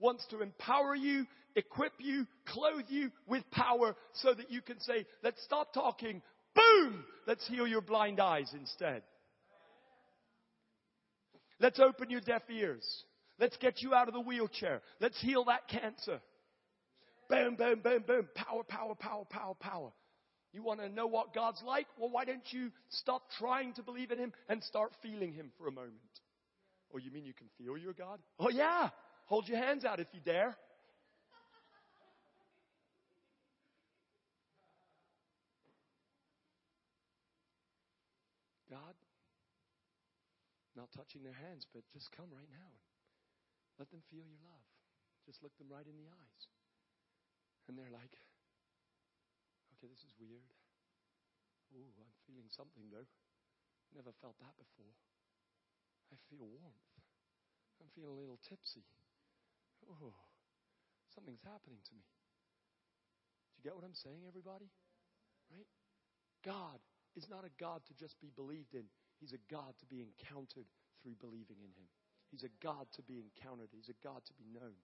wants 0.00 0.26
to 0.30 0.40
empower 0.40 0.94
you, 0.94 1.26
equip 1.54 1.92
you, 1.98 2.26
clothe 2.46 2.86
you 2.88 3.10
with 3.26 3.48
power 3.50 3.94
so 4.14 4.34
that 4.34 4.50
you 4.50 4.62
can 4.62 4.80
say, 4.80 5.06
let's 5.22 5.42
stop 5.44 5.72
talking, 5.72 6.22
Boom! 6.54 7.04
Let's 7.26 7.46
heal 7.46 7.66
your 7.66 7.80
blind 7.80 8.20
eyes 8.20 8.50
instead. 8.58 9.02
Let's 11.60 11.78
open 11.78 12.10
your 12.10 12.20
deaf 12.20 12.42
ears. 12.50 12.84
Let's 13.38 13.56
get 13.56 13.82
you 13.82 13.94
out 13.94 14.08
of 14.08 14.14
the 14.14 14.20
wheelchair. 14.20 14.82
Let's 15.00 15.20
heal 15.20 15.44
that 15.44 15.68
cancer. 15.68 16.20
Boom, 17.28 17.54
boom, 17.56 17.80
boom, 17.82 18.04
boom. 18.06 18.28
Power, 18.34 18.62
power, 18.64 18.94
power, 18.94 19.24
power, 19.24 19.54
power. 19.54 19.92
You 20.52 20.62
want 20.62 20.80
to 20.80 20.88
know 20.88 21.06
what 21.06 21.32
God's 21.32 21.62
like? 21.64 21.86
Well, 21.98 22.10
why 22.10 22.24
don't 22.24 22.44
you 22.50 22.70
stop 22.90 23.22
trying 23.38 23.72
to 23.74 23.82
believe 23.82 24.10
in 24.10 24.18
Him 24.18 24.32
and 24.48 24.62
start 24.64 24.92
feeling 25.02 25.32
Him 25.32 25.50
for 25.56 25.66
a 25.66 25.72
moment? 25.72 25.94
Oh, 26.94 26.98
you 26.98 27.10
mean 27.10 27.24
you 27.24 27.32
can 27.32 27.46
feel 27.56 27.78
your 27.78 27.94
God? 27.94 28.18
Oh, 28.38 28.50
yeah. 28.50 28.90
Hold 29.26 29.48
your 29.48 29.58
hands 29.58 29.84
out 29.84 29.98
if 29.98 30.08
you 30.12 30.20
dare. 30.20 30.54
God, 38.68 38.94
not 40.76 40.92
touching 40.92 41.22
their 41.22 41.36
hands, 41.36 41.66
but 41.68 41.84
just 41.92 42.12
come 42.12 42.32
right 42.32 42.48
now 42.48 42.70
and 42.72 42.84
let 43.78 43.90
them 43.90 44.02
feel 44.08 44.24
your 44.24 44.40
love. 44.44 44.66
Just 45.26 45.42
look 45.42 45.54
them 45.58 45.70
right 45.70 45.86
in 45.86 45.96
the 45.96 46.08
eyes. 46.08 46.42
And 47.68 47.78
they're 47.78 47.92
like, 47.92 48.16
okay, 49.76 49.88
this 49.88 50.02
is 50.02 50.12
weird. 50.18 50.50
Ooh, 51.72 51.92
I'm 52.00 52.12
feeling 52.28 52.50
something 52.52 52.90
though. 52.92 53.08
Never 53.96 54.12
felt 54.20 54.36
that 54.40 54.56
before. 54.56 54.92
I 56.12 56.16
feel 56.28 56.44
warmth. 56.44 56.88
I'm 57.80 57.88
feeling 57.96 58.12
a 58.12 58.20
little 58.20 58.40
tipsy. 58.44 58.84
Oh, 59.88 60.14
something's 61.14 61.42
happening 61.44 61.80
to 61.80 61.92
me. 61.96 62.04
Do 62.04 63.54
you 63.58 63.64
get 63.64 63.76
what 63.76 63.84
I'm 63.84 63.96
saying, 63.96 64.24
everybody? 64.28 64.68
Right? 65.48 65.68
God 66.44 66.80
is 67.16 67.28
not 67.28 67.44
a 67.44 67.52
God 67.60 67.82
to 67.88 67.94
just 67.94 68.20
be 68.20 68.32
believed 68.34 68.74
in. 68.74 68.88
He's 69.22 69.32
a 69.32 69.52
God 69.54 69.72
to 69.78 69.86
be 69.86 70.02
encountered 70.02 70.66
through 71.00 71.14
believing 71.20 71.62
in 71.62 71.70
Him. 71.78 71.86
He's 72.32 72.42
a 72.42 72.50
God 72.60 72.86
to 72.96 73.02
be 73.02 73.22
encountered. 73.22 73.68
He's 73.70 73.88
a 73.88 74.04
God 74.04 74.20
to 74.26 74.32
be 74.34 74.44
known. 74.52 74.74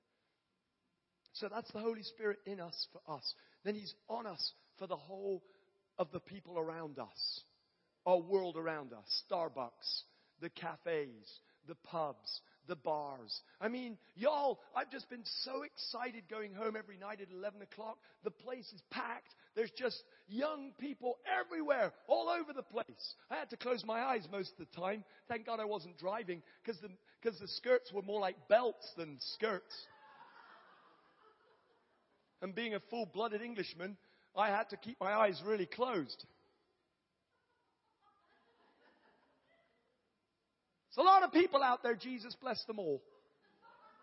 So 1.32 1.48
that's 1.48 1.70
the 1.72 1.80
Holy 1.80 2.04
Spirit 2.04 2.38
in 2.46 2.60
us 2.60 2.86
for 2.92 3.00
us. 3.12 3.34
Then 3.64 3.74
He's 3.74 3.94
on 4.08 4.26
us 4.26 4.52
for 4.78 4.86
the 4.86 4.96
whole 4.96 5.42
of 5.98 6.12
the 6.12 6.20
people 6.20 6.56
around 6.56 7.00
us, 7.00 7.40
our 8.06 8.20
world 8.20 8.56
around 8.56 8.92
us, 8.92 9.24
Starbucks, 9.28 10.02
the 10.40 10.50
cafes, 10.50 11.40
the 11.66 11.74
pubs, 11.74 12.40
the 12.68 12.76
bars. 12.76 13.40
I 13.60 13.68
mean, 13.68 13.98
y'all, 14.14 14.60
I've 14.76 14.90
just 14.90 15.10
been 15.10 15.24
so 15.42 15.62
excited 15.62 16.24
going 16.30 16.54
home 16.54 16.76
every 16.76 16.96
night 16.98 17.20
at 17.20 17.28
11 17.34 17.62
o'clock. 17.62 17.98
The 18.22 18.30
place 18.30 18.70
is 18.72 18.82
packed. 18.90 19.34
There's 19.56 19.72
just 19.72 20.02
young 20.28 20.72
people 20.78 21.18
everywhere, 21.40 21.92
all 22.06 22.28
over 22.28 22.52
the 22.52 22.62
place. 22.62 23.14
I 23.30 23.36
had 23.36 23.50
to 23.50 23.56
close 23.56 23.84
my 23.84 24.00
eyes 24.00 24.28
most 24.30 24.52
of 24.52 24.58
the 24.58 24.80
time. 24.80 25.02
Thank 25.28 25.46
God 25.46 25.58
I 25.58 25.64
wasn't 25.64 25.98
driving 25.98 26.42
because 26.62 26.80
the, 26.80 26.90
cause 27.24 27.38
the 27.40 27.48
skirts 27.48 27.92
were 27.92 28.02
more 28.02 28.20
like 28.20 28.36
belts 28.48 28.86
than 28.96 29.16
skirts. 29.34 29.74
And 32.40 32.54
being 32.54 32.74
a 32.74 32.80
full 32.90 33.06
blooded 33.06 33.42
Englishman, 33.42 33.96
I 34.36 34.48
had 34.48 34.70
to 34.70 34.76
keep 34.76 35.00
my 35.00 35.12
eyes 35.12 35.42
really 35.44 35.66
closed. 35.66 36.24
There's 40.98 41.06
a 41.06 41.10
lot 41.10 41.22
of 41.22 41.32
people 41.32 41.62
out 41.62 41.84
there. 41.84 41.94
Jesus 41.94 42.34
bless 42.42 42.60
them 42.64 42.80
all. 42.80 43.00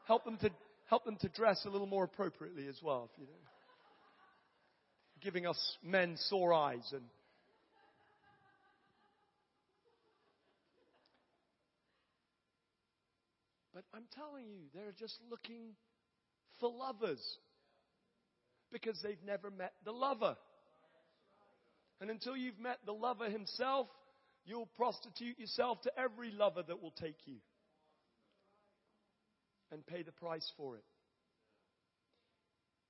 Help 0.08 0.24
them 0.24 0.38
to 0.38 0.50
help 0.86 1.04
them 1.04 1.18
to 1.18 1.28
dress 1.28 1.62
a 1.66 1.70
little 1.70 1.88
more 1.88 2.06
appropriately 2.06 2.68
as 2.68 2.80
well. 2.82 3.10
If 3.12 3.20
you 3.20 3.26
know. 3.26 3.34
Giving 5.20 5.46
us 5.46 5.58
men 5.84 6.16
sore 6.30 6.54
eyes 6.54 6.88
and 6.94 7.02
But 13.74 13.84
I'm 13.94 14.06
telling 14.16 14.46
you, 14.46 14.62
they're 14.74 14.96
just 14.98 15.20
looking 15.30 15.74
for 16.62 16.72
lovers 16.72 17.20
because 18.72 18.98
they've 19.04 19.22
never 19.28 19.52
met 19.52 19.74
the 19.84 19.92
lover. 19.92 20.38
And 22.00 22.10
until 22.10 22.38
you've 22.38 22.58
met 22.58 22.78
the 22.86 22.94
lover 22.94 23.30
himself, 23.30 23.88
You'll 24.46 24.70
prostitute 24.78 25.40
yourself 25.40 25.82
to 25.82 25.92
every 26.00 26.32
lover 26.32 26.64
that 26.64 26.82
will 26.82 26.92
take 26.92 27.18
you. 27.26 27.38
and 29.72 29.86
pay 29.86 30.04
the 30.04 30.12
price 30.12 30.52
for 30.58 30.76
it. 30.76 30.84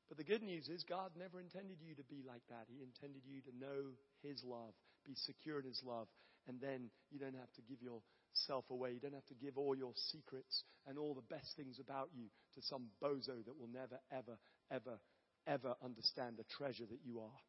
But 0.07 0.17
the 0.17 0.23
good 0.23 0.43
news 0.43 0.69
is, 0.69 0.83
God 0.83 1.11
never 1.17 1.39
intended 1.39 1.77
you 1.81 1.95
to 1.95 2.03
be 2.03 2.21
like 2.27 2.43
that. 2.49 2.67
He 2.69 2.83
intended 2.83 3.23
you 3.25 3.41
to 3.41 3.57
know 3.57 3.97
His 4.21 4.43
love, 4.43 4.73
be 5.05 5.15
secure 5.15 5.59
in 5.59 5.65
His 5.65 5.81
love, 5.83 6.07
and 6.47 6.61
then 6.61 6.91
you 7.09 7.17
don't 7.17 7.35
have 7.35 7.51
to 7.57 7.63
give 7.67 7.81
yourself 7.81 8.65
away. 8.69 8.91
You 8.93 8.99
don't 8.99 9.17
have 9.17 9.25
to 9.33 9.41
give 9.41 9.57
all 9.57 9.75
your 9.75 9.93
secrets 10.11 10.63
and 10.85 10.99
all 10.99 11.15
the 11.15 11.33
best 11.33 11.57
things 11.57 11.79
about 11.79 12.09
you 12.13 12.29
to 12.53 12.61
some 12.61 12.85
bozo 13.01 13.43
that 13.45 13.57
will 13.57 13.71
never, 13.73 13.97
ever, 14.11 14.37
ever, 14.69 14.99
ever 15.47 15.73
understand 15.83 16.37
the 16.37 16.45
treasure 16.55 16.85
that 16.85 17.01
you 17.03 17.19
are. 17.19 17.39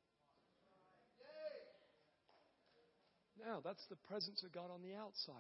Now, 3.45 3.61
that's 3.65 3.85
the 3.89 3.97
presence 4.09 4.43
of 4.43 4.53
God 4.53 4.71
on 4.73 4.83
the 4.83 4.95
outside. 4.95 5.35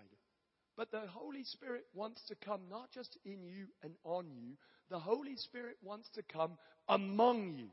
But 0.76 0.90
the 0.90 1.06
Holy 1.08 1.44
Spirit 1.44 1.84
wants 1.94 2.22
to 2.28 2.34
come 2.34 2.62
not 2.70 2.90
just 2.92 3.16
in 3.24 3.42
you 3.42 3.66
and 3.82 3.94
on 4.04 4.26
you, 4.30 4.56
the 4.90 4.98
Holy 4.98 5.36
Spirit 5.36 5.76
wants 5.82 6.08
to 6.14 6.22
come 6.22 6.58
among 6.88 7.54
you. 7.56 7.68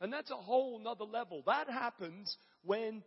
And 0.00 0.12
that's 0.12 0.30
a 0.30 0.36
whole 0.36 0.78
nother 0.78 1.04
level. 1.04 1.42
That 1.46 1.68
happens 1.68 2.36
when 2.64 3.02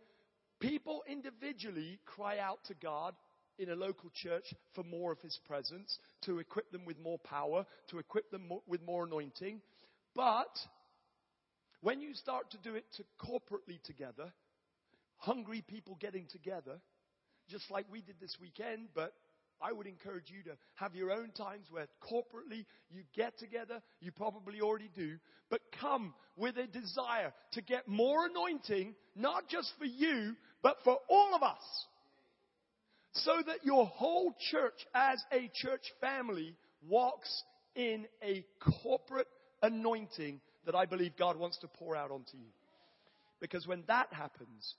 people 0.60 1.02
individually 1.08 1.98
cry 2.06 2.38
out 2.38 2.60
to 2.66 2.74
God 2.74 3.14
in 3.58 3.70
a 3.70 3.76
local 3.76 4.10
church 4.14 4.54
for 4.74 4.82
more 4.82 5.12
of 5.12 5.20
His 5.20 5.38
presence, 5.46 5.98
to 6.22 6.38
equip 6.38 6.70
them 6.72 6.84
with 6.84 6.98
more 6.98 7.18
power, 7.18 7.64
to 7.88 7.98
equip 7.98 8.30
them 8.30 8.50
with 8.66 8.82
more 8.82 9.04
anointing. 9.04 9.60
But 10.14 10.58
when 11.80 12.00
you 12.00 12.14
start 12.14 12.50
to 12.52 12.58
do 12.58 12.74
it 12.74 12.84
to 12.96 13.04
corporately 13.20 13.80
together, 13.84 14.32
hungry 15.18 15.62
people 15.66 15.96
getting 16.00 16.26
together, 16.30 16.80
just 17.48 17.70
like 17.70 17.86
we 17.90 18.00
did 18.00 18.16
this 18.20 18.36
weekend, 18.40 18.88
but 18.94 19.12
I 19.60 19.72
would 19.72 19.86
encourage 19.86 20.30
you 20.30 20.42
to 20.44 20.56
have 20.74 20.94
your 20.94 21.10
own 21.10 21.30
times 21.30 21.66
where 21.70 21.86
corporately 22.02 22.66
you 22.90 23.02
get 23.14 23.38
together. 23.38 23.80
You 24.00 24.12
probably 24.12 24.60
already 24.60 24.90
do. 24.94 25.16
But 25.50 25.60
come 25.80 26.14
with 26.36 26.56
a 26.58 26.66
desire 26.66 27.32
to 27.52 27.62
get 27.62 27.86
more 27.88 28.26
anointing, 28.26 28.94
not 29.14 29.48
just 29.48 29.72
for 29.78 29.84
you, 29.84 30.34
but 30.62 30.76
for 30.84 30.98
all 31.08 31.34
of 31.34 31.42
us. 31.42 31.86
So 33.12 33.32
that 33.46 33.64
your 33.64 33.86
whole 33.86 34.34
church 34.50 34.86
as 34.94 35.22
a 35.32 35.50
church 35.54 35.84
family 36.00 36.56
walks 36.88 37.42
in 37.76 38.06
a 38.22 38.44
corporate 38.82 39.28
anointing 39.62 40.40
that 40.66 40.74
I 40.74 40.84
believe 40.86 41.16
God 41.16 41.36
wants 41.36 41.58
to 41.58 41.68
pour 41.68 41.96
out 41.96 42.10
onto 42.10 42.36
you. 42.36 42.50
Because 43.40 43.66
when 43.66 43.84
that 43.86 44.08
happens, 44.12 44.74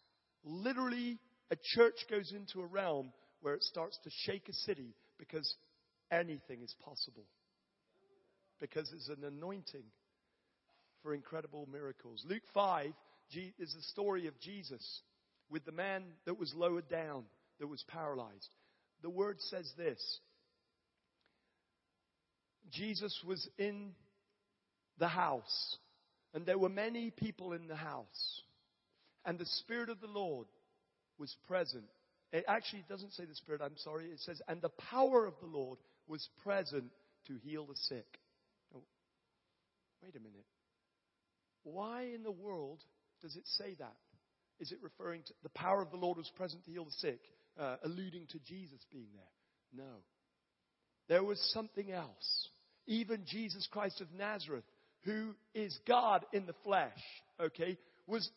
literally 0.45 1.19
a 1.51 1.55
church 1.75 1.95
goes 2.09 2.31
into 2.31 2.61
a 2.61 2.65
realm 2.65 3.11
where 3.41 3.53
it 3.53 3.63
starts 3.63 3.99
to 4.03 4.09
shake 4.25 4.47
a 4.49 4.53
city 4.53 4.95
because 5.17 5.55
anything 6.11 6.61
is 6.63 6.73
possible. 6.83 7.25
Because 8.59 8.91
it's 8.93 9.09
an 9.09 9.23
anointing 9.25 9.83
for 11.03 11.13
incredible 11.13 11.67
miracles. 11.71 12.23
Luke 12.27 12.43
5 12.53 12.93
is 13.59 13.73
the 13.73 13.81
story 13.91 14.27
of 14.27 14.39
Jesus 14.39 15.01
with 15.49 15.65
the 15.65 15.71
man 15.71 16.03
that 16.25 16.39
was 16.39 16.53
lowered 16.55 16.87
down, 16.89 17.25
that 17.59 17.67
was 17.67 17.83
paralyzed. 17.87 18.49
The 19.01 19.09
word 19.09 19.39
says 19.41 19.71
this 19.77 20.19
Jesus 22.71 23.15
was 23.25 23.47
in 23.57 23.91
the 24.97 25.07
house, 25.07 25.77
and 26.33 26.45
there 26.45 26.57
were 26.57 26.69
many 26.69 27.11
people 27.11 27.53
in 27.53 27.67
the 27.67 27.75
house. 27.75 28.41
And 29.25 29.39
the 29.39 29.45
Spirit 29.45 29.89
of 29.89 30.01
the 30.01 30.07
Lord 30.07 30.47
was 31.17 31.35
present. 31.47 31.85
It 32.31 32.45
actually 32.47 32.83
doesn't 32.89 33.13
say 33.13 33.25
the 33.25 33.35
Spirit, 33.35 33.61
I'm 33.63 33.77
sorry. 33.77 34.05
It 34.05 34.19
says, 34.19 34.41
and 34.47 34.61
the 34.61 34.69
power 34.69 35.25
of 35.25 35.33
the 35.41 35.47
Lord 35.47 35.79
was 36.07 36.27
present 36.43 36.85
to 37.27 37.35
heal 37.43 37.65
the 37.65 37.75
sick. 37.75 38.19
Wait 40.05 40.15
a 40.15 40.19
minute. 40.19 40.45
Why 41.63 42.03
in 42.13 42.21
the 42.21 42.31
world 42.31 42.79
does 43.23 43.35
it 43.35 43.47
say 43.57 43.75
that? 43.79 43.95
Is 44.59 44.71
it 44.71 44.77
referring 44.83 45.23
to 45.23 45.33
the 45.41 45.49
power 45.49 45.81
of 45.81 45.89
the 45.89 45.97
Lord 45.97 46.17
was 46.17 46.31
present 46.35 46.63
to 46.65 46.71
heal 46.71 46.85
the 46.85 46.91
sick, 46.91 47.19
uh, 47.59 47.77
alluding 47.83 48.27
to 48.27 48.39
Jesus 48.39 48.79
being 48.91 49.07
there? 49.13 49.83
No. 49.85 49.93
There 51.09 51.23
was 51.23 51.39
something 51.53 51.91
else. 51.91 52.49
Even 52.85 53.25
Jesus 53.25 53.67
Christ 53.71 53.99
of 53.99 54.07
Nazareth, 54.13 54.63
who 55.05 55.33
is 55.55 55.77
God 55.87 56.23
in 56.33 56.45
the 56.45 56.55
flesh, 56.63 56.91
okay, 57.39 57.77
was 58.05 58.29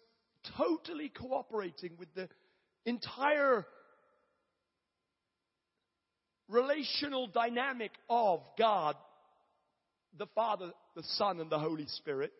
totally 0.56 1.08
cooperating 1.08 1.92
with 1.98 2.12
the 2.14 2.28
entire 2.84 3.66
relational 6.48 7.26
dynamic 7.26 7.92
of 8.08 8.40
God, 8.58 8.96
the 10.16 10.26
Father, 10.34 10.72
the 10.96 11.02
Son, 11.02 11.40
and 11.40 11.50
the 11.50 11.58
Holy 11.58 11.86
Spirit. 11.86 12.32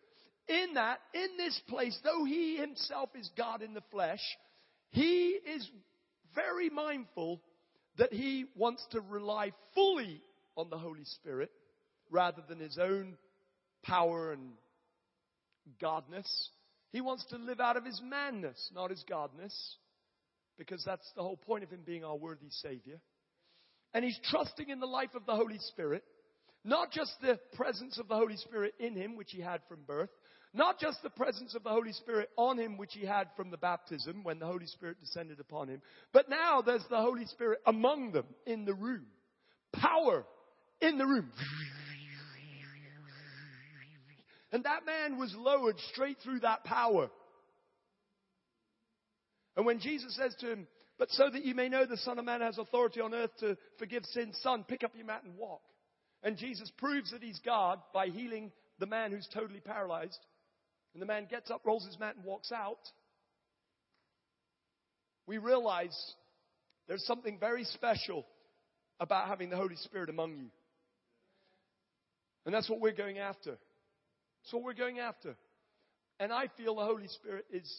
In 0.47 0.73
that, 0.73 0.99
in 1.13 1.37
this 1.37 1.59
place, 1.69 1.97
though 2.03 2.25
He 2.25 2.57
Himself 2.57 3.09
is 3.15 3.29
God 3.37 3.61
in 3.61 3.73
the 3.73 3.83
flesh, 3.91 4.21
He 4.89 5.37
is 5.45 5.69
very 6.33 6.69
mindful 6.69 7.41
that 7.97 8.11
He 8.11 8.45
wants 8.55 8.85
to 8.91 9.01
rely 9.01 9.51
fully 9.75 10.21
on 10.57 10.69
the 10.69 10.77
Holy 10.77 11.05
Spirit 11.05 11.51
rather 12.09 12.41
than 12.47 12.59
His 12.59 12.77
own 12.79 13.17
power 13.83 14.33
and 14.33 14.53
godness. 15.81 16.27
He 16.91 17.01
wants 17.01 17.25
to 17.29 17.37
live 17.37 17.59
out 17.59 17.77
of 17.77 17.85
His 17.85 18.01
manness, 18.03 18.71
not 18.73 18.89
His 18.89 19.03
godness 19.09 19.53
because 20.59 20.83
that's 20.85 21.09
the 21.15 21.23
whole 21.23 21.37
point 21.37 21.63
of 21.63 21.71
him 21.71 21.79
being 21.83 22.03
our 22.03 22.17
worthy 22.17 22.49
Savior. 22.49 22.99
And 23.93 24.05
he's 24.05 24.19
trusting 24.29 24.69
in 24.69 24.79
the 24.79 24.85
life 24.85 25.15
of 25.15 25.25
the 25.25 25.35
Holy 25.35 25.57
Spirit, 25.57 26.03
not 26.63 26.91
just 26.91 27.13
the 27.21 27.39
presence 27.55 27.97
of 27.97 28.07
the 28.07 28.15
Holy 28.15 28.35
Spirit 28.35 28.73
in 28.79 28.95
him, 28.95 29.15
which 29.15 29.31
he 29.31 29.41
had 29.41 29.61
from 29.67 29.79
birth, 29.87 30.09
not 30.53 30.77
just 30.77 31.01
the 31.01 31.09
presence 31.09 31.55
of 31.55 31.63
the 31.63 31.69
Holy 31.69 31.93
Spirit 31.93 32.29
on 32.37 32.59
him, 32.59 32.77
which 32.77 32.93
he 32.93 33.05
had 33.05 33.29
from 33.35 33.49
the 33.49 33.57
baptism 33.57 34.23
when 34.23 34.37
the 34.37 34.45
Holy 34.45 34.67
Spirit 34.67 34.99
descended 34.99 35.39
upon 35.39 35.69
him, 35.69 35.81
but 36.11 36.29
now 36.29 36.61
there's 36.61 36.85
the 36.89 37.01
Holy 37.01 37.25
Spirit 37.25 37.59
among 37.65 38.11
them 38.11 38.25
in 38.45 38.65
the 38.65 38.73
room. 38.73 39.05
Power 39.73 40.25
in 40.81 40.97
the 40.97 41.05
room. 41.05 41.31
And 44.51 44.63
that 44.63 44.85
man 44.85 45.17
was 45.17 45.33
lowered 45.37 45.79
straight 45.91 46.17
through 46.23 46.39
that 46.39 46.63
power. 46.63 47.09
And 49.55 49.65
when 49.65 49.79
Jesus 49.79 50.15
says 50.15 50.35
to 50.39 50.51
him, 50.51 50.67
But 50.97 51.11
so 51.11 51.29
that 51.29 51.45
you 51.45 51.53
may 51.53 51.69
know 51.69 51.85
the 51.85 51.97
Son 51.97 52.17
of 52.17 52.25
Man 52.25 52.41
has 52.41 52.57
authority 52.57 53.01
on 53.01 53.13
earth 53.13 53.31
to 53.39 53.57
forgive 53.77 54.05
sins, 54.05 54.39
son, 54.41 54.63
pick 54.67 54.83
up 54.83 54.95
your 54.95 55.05
mat 55.05 55.23
and 55.23 55.37
walk. 55.37 55.61
And 56.23 56.37
Jesus 56.37 56.71
proves 56.77 57.11
that 57.11 57.23
he's 57.23 57.39
God 57.45 57.79
by 57.93 58.07
healing 58.07 58.51
the 58.79 58.85
man 58.85 59.11
who's 59.11 59.27
totally 59.33 59.59
paralyzed. 59.59 60.19
And 60.93 61.01
the 61.01 61.05
man 61.05 61.27
gets 61.29 61.51
up, 61.51 61.61
rolls 61.65 61.85
his 61.85 61.99
mat, 61.99 62.15
and 62.15 62.25
walks 62.25 62.51
out. 62.51 62.79
We 65.27 65.37
realize 65.37 65.95
there's 66.87 67.05
something 67.05 67.37
very 67.39 67.63
special 67.65 68.25
about 68.99 69.27
having 69.27 69.49
the 69.49 69.55
Holy 69.55 69.75
Spirit 69.75 70.09
among 70.09 70.37
you. 70.37 70.49
And 72.45 72.53
that's 72.53 72.69
what 72.69 72.81
we're 72.81 72.93
going 72.93 73.19
after. 73.19 73.57
That's 74.49 74.55
what 74.55 74.63
we're 74.63 74.73
going 74.73 74.97
after. 74.97 75.35
And 76.19 76.33
I 76.33 76.45
feel 76.57 76.77
the 76.77 76.83
Holy 76.83 77.07
Spirit 77.07 77.45
is, 77.53 77.71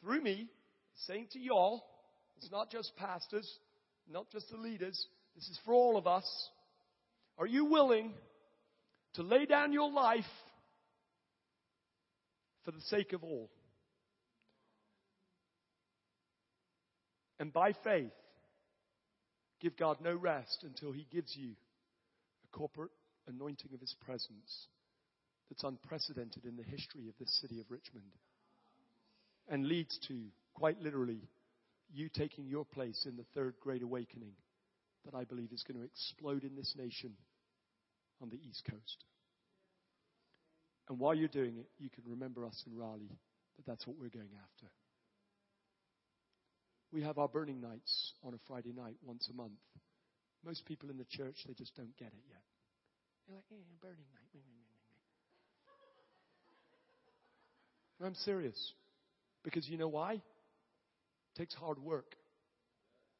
through 0.00 0.22
me, 0.22 0.46
saying 1.08 1.26
to 1.32 1.40
y'all, 1.40 1.82
it's 2.36 2.52
not 2.52 2.70
just 2.70 2.94
pastors, 2.96 3.50
not 4.08 4.30
just 4.30 4.48
the 4.48 4.58
leaders, 4.58 5.04
this 5.34 5.48
is 5.48 5.58
for 5.64 5.74
all 5.74 5.96
of 5.96 6.06
us. 6.06 6.24
Are 7.36 7.48
you 7.48 7.64
willing 7.64 8.12
to 9.14 9.24
lay 9.24 9.44
down 9.44 9.72
your 9.72 9.90
life 9.90 10.24
for 12.64 12.70
the 12.70 12.80
sake 12.82 13.12
of 13.12 13.24
all? 13.24 13.50
And 17.40 17.52
by 17.52 17.72
faith, 17.82 18.12
give 19.60 19.76
God 19.76 19.96
no 20.00 20.14
rest 20.14 20.62
until 20.62 20.92
He 20.92 21.08
gives 21.12 21.34
you 21.36 21.56
a 22.44 22.56
corporate 22.56 22.92
anointing 23.26 23.70
of 23.74 23.80
His 23.80 23.96
presence 24.06 24.68
that's 25.52 25.64
unprecedented 25.64 26.46
in 26.46 26.56
the 26.56 26.62
history 26.62 27.08
of 27.08 27.14
this 27.20 27.38
city 27.42 27.60
of 27.60 27.66
Richmond 27.68 28.06
and 29.50 29.66
leads 29.66 29.98
to 30.08 30.14
quite 30.54 30.80
literally, 30.80 31.28
you 31.92 32.08
taking 32.08 32.46
your 32.46 32.64
place 32.64 33.04
in 33.06 33.16
the 33.16 33.26
third 33.34 33.54
great 33.60 33.82
awakening 33.82 34.32
that 35.04 35.14
I 35.14 35.24
believe 35.24 35.52
is 35.52 35.62
going 35.62 35.78
to 35.78 35.84
explode 35.84 36.44
in 36.44 36.56
this 36.56 36.74
nation 36.78 37.12
on 38.22 38.30
the 38.30 38.40
East 38.48 38.62
Coast. 38.70 39.04
And 40.88 40.98
while 40.98 41.14
you're 41.14 41.28
doing 41.28 41.58
it, 41.58 41.68
you 41.78 41.90
can 41.90 42.04
remember 42.06 42.46
us 42.46 42.64
in 42.66 42.74
Raleigh 42.74 43.18
that 43.56 43.66
that's 43.66 43.86
what 43.86 43.98
we're 43.98 44.08
going 44.08 44.32
after. 44.32 44.72
We 46.92 47.02
have 47.02 47.18
our 47.18 47.28
burning 47.28 47.60
nights 47.60 48.14
on 48.24 48.32
a 48.32 48.40
Friday 48.48 48.72
night 48.72 48.96
once 49.04 49.28
a 49.28 49.36
month. 49.36 49.60
Most 50.46 50.64
people 50.64 50.88
in 50.88 50.96
the 50.96 51.06
church, 51.10 51.36
they 51.46 51.54
just 51.54 51.76
don't 51.76 51.96
get 51.98 52.08
it 52.08 52.24
yet. 52.28 52.42
They're 53.28 53.36
like, 53.36 53.44
yeah, 53.50 53.58
burning 53.80 54.08
night. 54.14 54.22
I'm 58.04 58.14
serious. 58.14 58.72
Because 59.44 59.68
you 59.68 59.78
know 59.78 59.88
why? 59.88 60.14
It 60.14 61.38
takes 61.38 61.54
hard 61.54 61.78
work. 61.78 62.14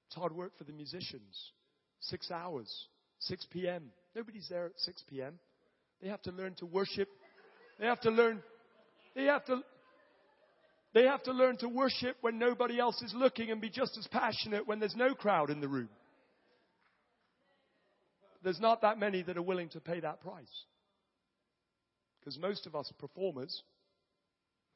It's 0.07 0.17
hard 0.17 0.35
work 0.35 0.53
for 0.59 0.65
the 0.65 0.73
musicians. 0.73 1.53
Six 2.01 2.31
hours, 2.31 2.71
6 3.21 3.47
p.m. 3.51 3.85
Nobody's 4.15 4.47
there 4.49 4.67
at 4.67 4.73
6 4.77 5.05
p.m. 5.09 5.39
They 6.03 6.09
have 6.09 6.23
to 6.23 6.33
learn 6.33 6.55
to 6.57 6.67
worship. 6.67 7.09
They 7.79 7.87
have 7.87 8.01
to 8.01 8.11
learn. 8.11 8.43
They 9.15 9.25
have 9.25 9.45
to. 9.47 9.63
They 10.95 11.05
have 11.05 11.23
to 11.23 11.33
learn 11.33 11.57
to 11.59 11.69
worship 11.69 12.17
when 12.21 12.39
nobody 12.39 12.79
else 12.79 13.01
is 13.01 13.15
looking 13.17 13.51
and 13.51 13.61
be 13.61 13.71
just 13.71 13.97
as 13.97 14.07
passionate 14.09 14.67
when 14.69 14.79
there's 14.79 14.97
no 14.97 15.15
crowd 15.15 15.49
in 15.49 15.61
the 15.61 15.69
room. 15.69 15.89
There's 18.43 18.61
not 18.61 18.83
that 18.83 18.99
many 18.99 19.23
that 19.23 19.39
are 19.39 19.43
willing 19.43 19.71
to 19.71 19.81
pay 19.81 20.01
that 20.01 20.21
price. 20.21 20.65
Because 22.21 22.39
most 22.39 22.67
of 22.67 22.75
us 22.75 22.93
performers, 22.99 23.63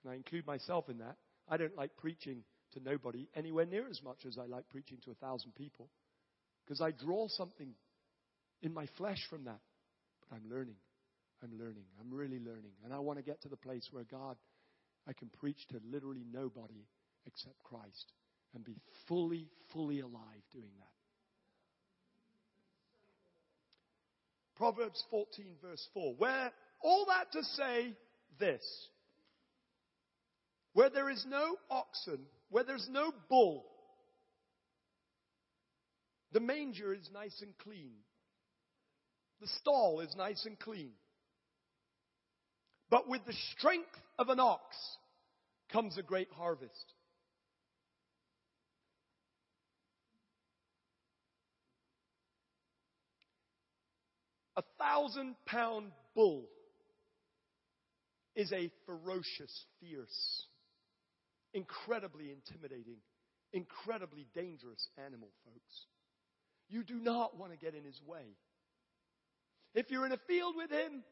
and 0.02 0.12
I 0.12 0.16
include 0.16 0.46
myself 0.46 0.88
in 0.88 0.98
that, 0.98 1.16
I 1.48 1.56
don't 1.56 1.76
like 1.76 1.96
preaching 1.96 2.42
to 2.72 2.80
nobody 2.82 3.28
anywhere 3.34 3.66
near 3.66 3.88
as 3.88 4.02
much 4.02 4.26
as 4.26 4.36
I 4.38 4.46
like 4.46 4.68
preaching 4.68 4.98
to 5.04 5.10
a 5.10 5.14
thousand 5.14 5.54
people. 5.54 5.88
Because 6.64 6.80
I 6.80 6.90
draw 6.90 7.28
something 7.28 7.74
in 8.62 8.74
my 8.74 8.86
flesh 8.98 9.24
from 9.30 9.44
that. 9.44 9.60
But 10.28 10.36
I'm 10.36 10.50
learning. 10.50 10.76
I'm 11.42 11.58
learning. 11.58 11.84
I'm 12.00 12.12
really 12.12 12.38
learning. 12.38 12.72
And 12.84 12.92
I 12.92 12.98
want 12.98 13.18
to 13.18 13.24
get 13.24 13.42
to 13.42 13.48
the 13.48 13.56
place 13.56 13.86
where 13.92 14.04
God, 14.04 14.36
I 15.08 15.12
can 15.12 15.30
preach 15.40 15.58
to 15.70 15.80
literally 15.90 16.24
nobody 16.32 16.86
except 17.26 17.62
Christ 17.62 18.12
and 18.54 18.64
be 18.64 18.76
fully, 19.08 19.48
fully 19.72 20.00
alive 20.00 20.42
doing 20.52 20.70
that. 20.78 20.86
Proverbs 24.56 25.04
14, 25.10 25.44
verse 25.62 25.86
4. 25.92 26.14
Where, 26.16 26.50
all 26.82 27.06
that 27.06 27.30
to 27.32 27.44
say 27.44 27.94
this. 28.38 28.62
Where 30.76 30.90
there 30.90 31.08
is 31.08 31.24
no 31.26 31.56
oxen, 31.70 32.18
where 32.50 32.62
there's 32.62 32.86
no 32.90 33.10
bull, 33.30 33.64
the 36.32 36.40
manger 36.40 36.92
is 36.92 37.08
nice 37.14 37.40
and 37.40 37.56
clean. 37.56 37.92
The 39.40 39.46
stall 39.46 40.00
is 40.00 40.14
nice 40.18 40.44
and 40.44 40.58
clean. 40.58 40.90
But 42.90 43.08
with 43.08 43.24
the 43.24 43.32
strength 43.56 43.88
of 44.18 44.28
an 44.28 44.38
ox 44.38 44.76
comes 45.72 45.96
a 45.96 46.02
great 46.02 46.28
harvest. 46.36 46.92
A 54.58 54.62
thousand 54.78 55.36
pound 55.46 55.92
bull 56.14 56.44
is 58.34 58.52
a 58.52 58.70
ferocious, 58.84 59.64
fierce, 59.80 60.46
incredibly 61.56 62.30
intimidating, 62.30 62.98
incredibly 63.52 64.26
dangerous 64.34 64.86
animal, 65.04 65.28
folks. 65.44 65.86
You 66.68 66.84
do 66.84 66.94
not 66.94 67.38
want 67.38 67.52
to 67.52 67.58
get 67.58 67.74
in 67.74 67.82
his 67.82 67.98
way. 68.06 68.36
If 69.74 69.90
you're 69.90 70.04
in 70.06 70.12
a 70.12 70.20
field 70.28 70.54
with 70.56 70.70
him, 70.70 71.02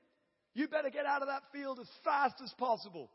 you 0.54 0.68
better 0.68 0.90
get 0.90 1.06
out 1.06 1.22
of 1.22 1.28
that 1.28 1.42
field 1.52 1.80
as 1.80 1.88
fast 2.04 2.34
as 2.44 2.52
possible. 2.58 3.10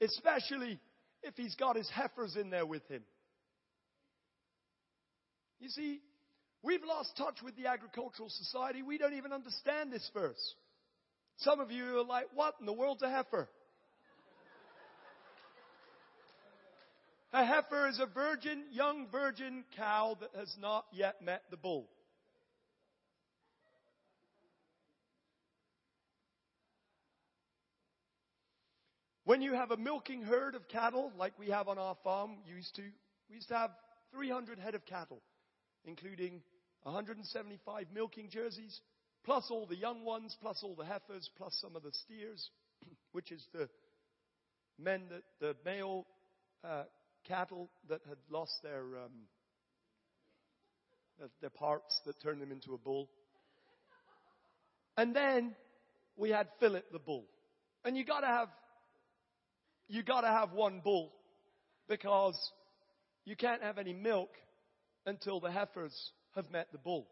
Especially 0.00 0.78
if 1.22 1.34
he's 1.36 1.54
got 1.54 1.76
his 1.76 1.88
heifers 1.88 2.36
in 2.36 2.50
there 2.50 2.66
with 2.66 2.86
him. 2.88 3.02
You 5.58 5.70
see, 5.70 6.00
we've 6.62 6.84
lost 6.84 7.16
touch 7.16 7.38
with 7.42 7.56
the 7.56 7.66
agricultural 7.66 8.28
society. 8.28 8.82
We 8.82 8.98
don't 8.98 9.14
even 9.14 9.32
understand 9.32 9.90
this 9.90 10.08
verse. 10.12 10.54
Some 11.38 11.60
of 11.60 11.70
you 11.70 11.98
are 11.98 12.04
like, 12.04 12.26
what 12.34 12.56
in 12.60 12.66
the 12.66 12.74
world's 12.74 13.02
a 13.02 13.10
heifer? 13.10 13.48
A 17.36 17.44
heifer 17.44 17.86
is 17.86 18.00
a 18.00 18.06
virgin, 18.06 18.64
young 18.72 19.08
virgin 19.12 19.62
cow 19.76 20.16
that 20.20 20.30
has 20.34 20.56
not 20.58 20.86
yet 20.90 21.20
met 21.20 21.42
the 21.50 21.58
bull. 21.58 21.86
When 29.24 29.42
you 29.42 29.52
have 29.52 29.70
a 29.70 29.76
milking 29.76 30.22
herd 30.22 30.54
of 30.54 30.66
cattle, 30.68 31.12
like 31.18 31.38
we 31.38 31.48
have 31.48 31.68
on 31.68 31.76
our 31.76 31.94
farm, 32.02 32.38
used 32.46 32.74
to, 32.76 32.82
we 33.28 33.34
used 33.34 33.48
to 33.48 33.58
have 33.58 33.72
300 34.14 34.58
head 34.58 34.74
of 34.74 34.86
cattle, 34.86 35.20
including 35.84 36.40
175 36.84 37.86
milking 37.92 38.30
jerseys, 38.30 38.80
plus 39.26 39.50
all 39.50 39.66
the 39.66 39.76
young 39.76 40.06
ones, 40.06 40.34
plus 40.40 40.60
all 40.62 40.74
the 40.74 40.86
heifers, 40.86 41.28
plus 41.36 41.54
some 41.60 41.76
of 41.76 41.82
the 41.82 41.92
steers, 41.92 42.48
which 43.12 43.30
is 43.30 43.46
the 43.52 43.68
men 44.78 45.02
that 45.10 45.24
the 45.38 45.54
male 45.66 46.06
uh, 46.64 46.84
cattle 47.28 47.70
that 47.88 48.00
had 48.08 48.18
lost 48.30 48.62
their 48.62 48.80
um, 48.80 49.26
their 51.40 51.50
parts 51.50 52.00
that 52.06 52.20
turned 52.22 52.42
them 52.42 52.52
into 52.52 52.74
a 52.74 52.78
bull. 52.78 53.08
And 54.96 55.14
then 55.14 55.54
we 56.16 56.30
had 56.30 56.48
Philip 56.60 56.84
the 56.92 56.98
bull. 56.98 57.26
And 57.84 57.96
you 57.96 58.04
gotta 58.04 58.26
have 58.26 58.48
you 59.88 60.02
got 60.02 60.22
to 60.22 60.28
have 60.28 60.52
one 60.52 60.80
bull 60.82 61.12
because 61.88 62.36
you 63.24 63.36
can't 63.36 63.62
have 63.62 63.78
any 63.78 63.92
milk 63.92 64.30
until 65.04 65.40
the 65.40 65.50
heifers 65.50 66.12
have 66.34 66.50
met 66.50 66.68
the 66.72 66.78
bull. 66.78 67.06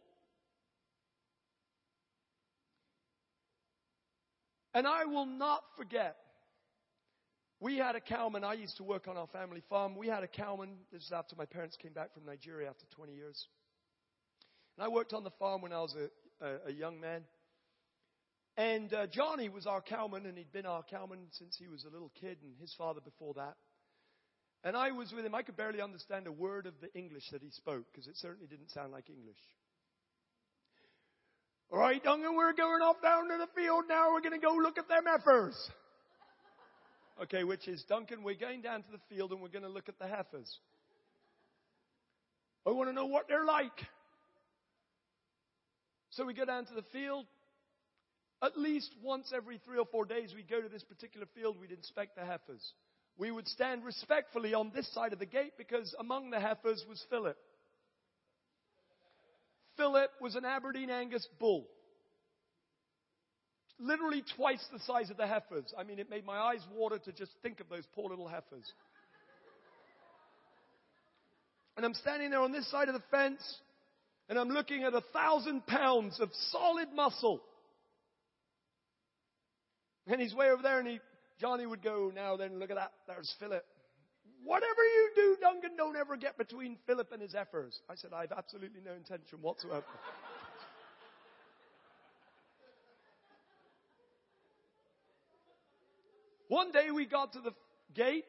And 4.74 4.88
I 4.88 5.04
will 5.04 5.26
not 5.26 5.62
forget, 5.76 6.16
we 7.64 7.78
had 7.78 7.96
a 7.96 8.00
cowman. 8.00 8.44
I 8.44 8.52
used 8.52 8.76
to 8.76 8.84
work 8.84 9.08
on 9.08 9.16
our 9.16 9.26
family 9.28 9.62
farm. 9.70 9.96
We 9.96 10.06
had 10.06 10.22
a 10.22 10.28
cowman. 10.28 10.76
This 10.92 11.04
is 11.04 11.12
after 11.12 11.34
my 11.34 11.46
parents 11.46 11.78
came 11.80 11.94
back 11.94 12.12
from 12.12 12.26
Nigeria 12.26 12.68
after 12.68 12.84
20 12.94 13.14
years. 13.14 13.46
And 14.76 14.84
I 14.84 14.88
worked 14.88 15.14
on 15.14 15.24
the 15.24 15.30
farm 15.38 15.62
when 15.62 15.72
I 15.72 15.80
was 15.80 15.96
a, 15.96 16.44
a, 16.46 16.56
a 16.66 16.72
young 16.72 17.00
man. 17.00 17.22
And 18.58 18.92
uh, 18.92 19.06
Johnny 19.06 19.48
was 19.48 19.66
our 19.66 19.80
cowman, 19.80 20.26
and 20.26 20.36
he'd 20.36 20.52
been 20.52 20.66
our 20.66 20.82
cowman 20.82 21.20
since 21.30 21.56
he 21.58 21.66
was 21.66 21.84
a 21.84 21.88
little 21.88 22.12
kid, 22.20 22.36
and 22.42 22.52
his 22.60 22.74
father 22.76 23.00
before 23.00 23.32
that. 23.34 23.54
And 24.62 24.76
I 24.76 24.90
was 24.90 25.10
with 25.14 25.24
him. 25.24 25.34
I 25.34 25.40
could 25.40 25.56
barely 25.56 25.80
understand 25.80 26.26
a 26.26 26.32
word 26.32 26.66
of 26.66 26.74
the 26.82 26.92
English 26.92 27.30
that 27.32 27.40
he 27.40 27.50
spoke, 27.50 27.86
because 27.90 28.06
it 28.06 28.18
certainly 28.18 28.46
didn't 28.46 28.72
sound 28.72 28.92
like 28.92 29.08
English. 29.08 29.40
All 31.72 31.78
right, 31.78 32.02
Duncan, 32.04 32.36
we're 32.36 32.52
going 32.52 32.82
off 32.82 33.00
down 33.02 33.28
to 33.30 33.38
the 33.38 33.48
field 33.58 33.84
now. 33.88 34.12
We're 34.12 34.20
going 34.20 34.38
to 34.38 34.46
go 34.46 34.52
look 34.52 34.76
at 34.76 34.86
them 34.86 35.04
heifers. 35.06 35.56
Okay, 37.22 37.44
which 37.44 37.68
is, 37.68 37.84
Duncan, 37.84 38.22
we're 38.24 38.34
going 38.34 38.60
down 38.60 38.82
to 38.82 38.90
the 38.90 39.00
field 39.08 39.30
and 39.32 39.40
we're 39.40 39.48
going 39.48 39.62
to 39.62 39.68
look 39.68 39.88
at 39.88 39.98
the 39.98 40.08
heifers. 40.08 40.58
I 42.66 42.70
want 42.70 42.88
to 42.88 42.94
know 42.94 43.06
what 43.06 43.28
they're 43.28 43.44
like. 43.44 43.86
So 46.10 46.24
we 46.24 46.34
go 46.34 46.44
down 46.44 46.66
to 46.66 46.74
the 46.74 46.84
field. 46.92 47.26
At 48.42 48.58
least 48.58 48.94
once 49.02 49.32
every 49.34 49.58
three 49.58 49.78
or 49.78 49.86
four 49.86 50.04
days, 50.04 50.32
we'd 50.34 50.50
go 50.50 50.60
to 50.60 50.68
this 50.68 50.82
particular 50.82 51.26
field, 51.34 51.56
we'd 51.60 51.70
inspect 51.70 52.16
the 52.16 52.24
heifers. 52.24 52.72
We 53.16 53.30
would 53.30 53.46
stand 53.46 53.84
respectfully 53.84 54.54
on 54.54 54.72
this 54.74 54.92
side 54.92 55.12
of 55.12 55.18
the 55.20 55.26
gate 55.26 55.52
because 55.56 55.94
among 56.00 56.30
the 56.30 56.40
heifers 56.40 56.84
was 56.88 57.02
Philip. 57.10 57.36
Philip 59.76 60.10
was 60.20 60.34
an 60.34 60.44
Aberdeen 60.44 60.90
Angus 60.90 61.26
bull. 61.38 61.66
Literally 63.80 64.22
twice 64.36 64.64
the 64.72 64.78
size 64.80 65.10
of 65.10 65.16
the 65.16 65.26
heifers. 65.26 65.72
I 65.76 65.82
mean, 65.82 65.98
it 65.98 66.08
made 66.08 66.24
my 66.24 66.38
eyes 66.38 66.60
water 66.74 66.98
to 66.98 67.12
just 67.12 67.32
think 67.42 67.60
of 67.60 67.68
those 67.68 67.84
poor 67.94 68.08
little 68.08 68.28
heifers. 68.28 68.72
And 71.76 71.84
I'm 71.84 71.94
standing 71.94 72.30
there 72.30 72.40
on 72.40 72.52
this 72.52 72.70
side 72.70 72.88
of 72.88 72.94
the 72.94 73.02
fence, 73.10 73.42
and 74.28 74.38
I'm 74.38 74.48
looking 74.48 74.84
at 74.84 74.94
a 74.94 75.02
thousand 75.12 75.66
pounds 75.66 76.20
of 76.20 76.30
solid 76.50 76.92
muscle. 76.94 77.42
And 80.06 80.20
he's 80.20 80.34
way 80.34 80.50
over 80.50 80.62
there, 80.62 80.78
and 80.78 80.86
he, 80.86 81.00
Johnny 81.40 81.66
would 81.66 81.82
go, 81.82 82.12
now 82.14 82.36
then, 82.36 82.60
look 82.60 82.70
at 82.70 82.76
that, 82.76 82.92
there's 83.08 83.34
Philip. 83.40 83.64
Whatever 84.44 84.82
you 84.84 85.10
do, 85.16 85.36
Duncan, 85.40 85.70
don't 85.76 85.96
ever 85.96 86.16
get 86.16 86.38
between 86.38 86.76
Philip 86.86 87.10
and 87.10 87.20
his 87.20 87.32
heifers. 87.32 87.80
I 87.90 87.96
said, 87.96 88.12
I 88.14 88.20
have 88.20 88.32
absolutely 88.32 88.82
no 88.84 88.92
intention 88.92 89.38
whatsoever. 89.40 89.84
One 96.54 96.70
day 96.70 96.92
we 96.94 97.04
got 97.04 97.32
to 97.32 97.40
the 97.40 97.50
gate, 97.96 98.26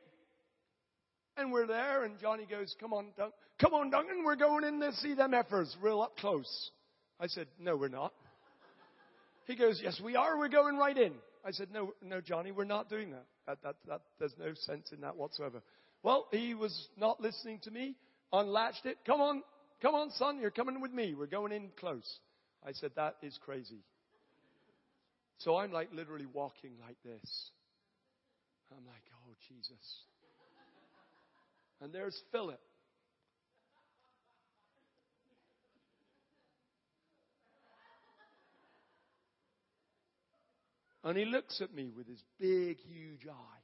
and 1.37 1.51
we're 1.51 1.67
there, 1.67 2.05
and 2.05 2.19
Johnny 2.19 2.47
goes, 2.49 2.75
Come 2.79 2.91
on, 2.91 3.09
Duncan, 3.15 3.37
come 3.61 3.75
on, 3.75 3.91
Duncan, 3.91 4.23
we're 4.25 4.35
going 4.35 4.63
in 4.63 4.79
to 4.79 4.93
see 4.93 5.13
them 5.13 5.33
heifers 5.33 5.77
real 5.79 6.01
up 6.01 6.17
close. 6.17 6.71
I 7.19 7.27
said, 7.27 7.45
No, 7.59 7.77
we're 7.77 7.87
not. 7.87 8.13
He 9.45 9.55
goes, 9.55 9.79
Yes, 9.83 10.01
we 10.03 10.15
are. 10.15 10.39
We're 10.39 10.49
going 10.49 10.75
right 10.75 10.97
in. 10.97 11.11
I 11.45 11.51
said, 11.51 11.67
no, 11.71 11.93
no, 12.01 12.19
Johnny, 12.19 12.51
we're 12.51 12.63
not 12.63 12.89
doing 12.89 13.11
that. 13.11 13.25
That, 13.45 13.61
that, 13.61 13.75
that. 13.87 14.01
There's 14.17 14.33
no 14.39 14.55
sense 14.55 14.91
in 14.91 15.01
that 15.01 15.15
whatsoever. 15.15 15.61
Well, 16.01 16.25
he 16.31 16.55
was 16.55 16.87
not 16.97 17.21
listening 17.21 17.59
to 17.65 17.69
me, 17.69 17.93
unlatched 18.33 18.87
it. 18.87 18.97
Come 19.05 19.21
on, 19.21 19.43
come 19.83 19.93
on, 19.93 20.09
son, 20.17 20.39
you're 20.41 20.49
coming 20.49 20.81
with 20.81 20.91
me. 20.91 21.13
We're 21.13 21.27
going 21.27 21.51
in 21.51 21.69
close. 21.79 22.11
I 22.67 22.71
said, 22.71 22.89
that 22.95 23.17
is 23.21 23.37
crazy. 23.45 23.83
So 25.37 25.57
I'm 25.57 25.71
like 25.71 25.89
literally 25.93 26.25
walking 26.25 26.71
like 26.87 26.97
this. 27.05 27.51
I'm 28.71 28.85
like, 28.85 29.03
oh, 29.13 29.33
Jesus. 29.47 30.03
and 31.81 31.93
there's 31.93 32.19
Philip. 32.31 32.59
And 41.03 41.15
he 41.15 41.25
looks 41.25 41.61
at 41.61 41.71
me 41.73 41.91
with 41.95 42.07
his 42.07 42.23
big, 42.39 42.77
huge 42.79 43.27
eye. 43.27 43.61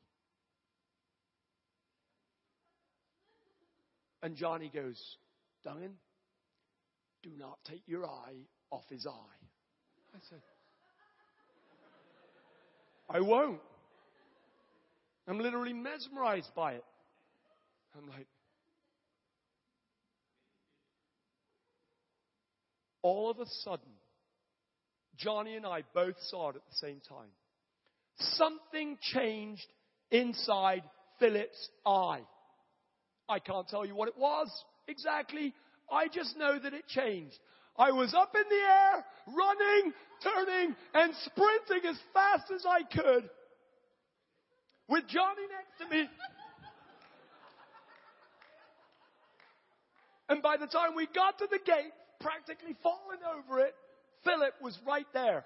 And 4.21 4.35
Johnny 4.35 4.69
goes, 4.71 5.01
Duncan, 5.63 5.95
do 7.23 7.31
not 7.39 7.57
take 7.67 7.81
your 7.87 8.05
eye 8.05 8.35
off 8.69 8.83
his 8.89 9.07
eye. 9.07 9.45
I 10.13 10.19
said, 10.29 10.41
I 13.09 13.21
won't. 13.21 13.59
I'm 15.27 15.39
literally 15.39 15.73
mesmerized 15.73 16.49
by 16.55 16.73
it. 16.73 16.85
I'm 17.97 18.09
like, 18.09 18.27
all 23.01 23.29
of 23.29 23.39
a 23.39 23.45
sudden, 23.63 23.91
Johnny 25.17 25.55
and 25.55 25.65
I 25.65 25.83
both 25.93 26.15
saw 26.29 26.49
it 26.49 26.55
at 26.55 26.61
the 26.67 26.75
same 26.75 27.01
time. 27.07 27.29
Something 28.17 28.97
changed 29.13 29.65
inside 30.09 30.83
Philip's 31.19 31.69
eye. 31.85 32.21
I 33.29 33.39
can't 33.39 33.67
tell 33.67 33.85
you 33.85 33.95
what 33.95 34.07
it 34.07 34.17
was 34.17 34.49
exactly. 34.87 35.53
I 35.91 36.07
just 36.07 36.37
know 36.37 36.57
that 36.59 36.73
it 36.73 36.87
changed. 36.87 37.37
I 37.77 37.91
was 37.91 38.13
up 38.13 38.35
in 38.35 38.43
the 38.49 38.55
air, 38.55 39.05
running, 39.27 39.93
turning, 40.23 40.75
and 40.93 41.13
sprinting 41.25 41.89
as 41.89 41.97
fast 42.13 42.51
as 42.53 42.65
I 42.65 42.83
could 42.83 43.29
with 44.91 45.07
Johnny 45.07 45.47
next 45.49 45.79
to 45.79 45.95
me. 45.95 46.09
And 50.27 50.41
by 50.41 50.57
the 50.57 50.67
time 50.67 50.95
we 50.95 51.07
got 51.07 51.39
to 51.39 51.47
the 51.49 51.59
gate, 51.65 51.93
practically 52.19 52.75
falling 52.83 53.19
over 53.37 53.61
it, 53.61 53.73
Philip 54.23 54.53
was 54.61 54.77
right 54.85 55.07
there. 55.13 55.45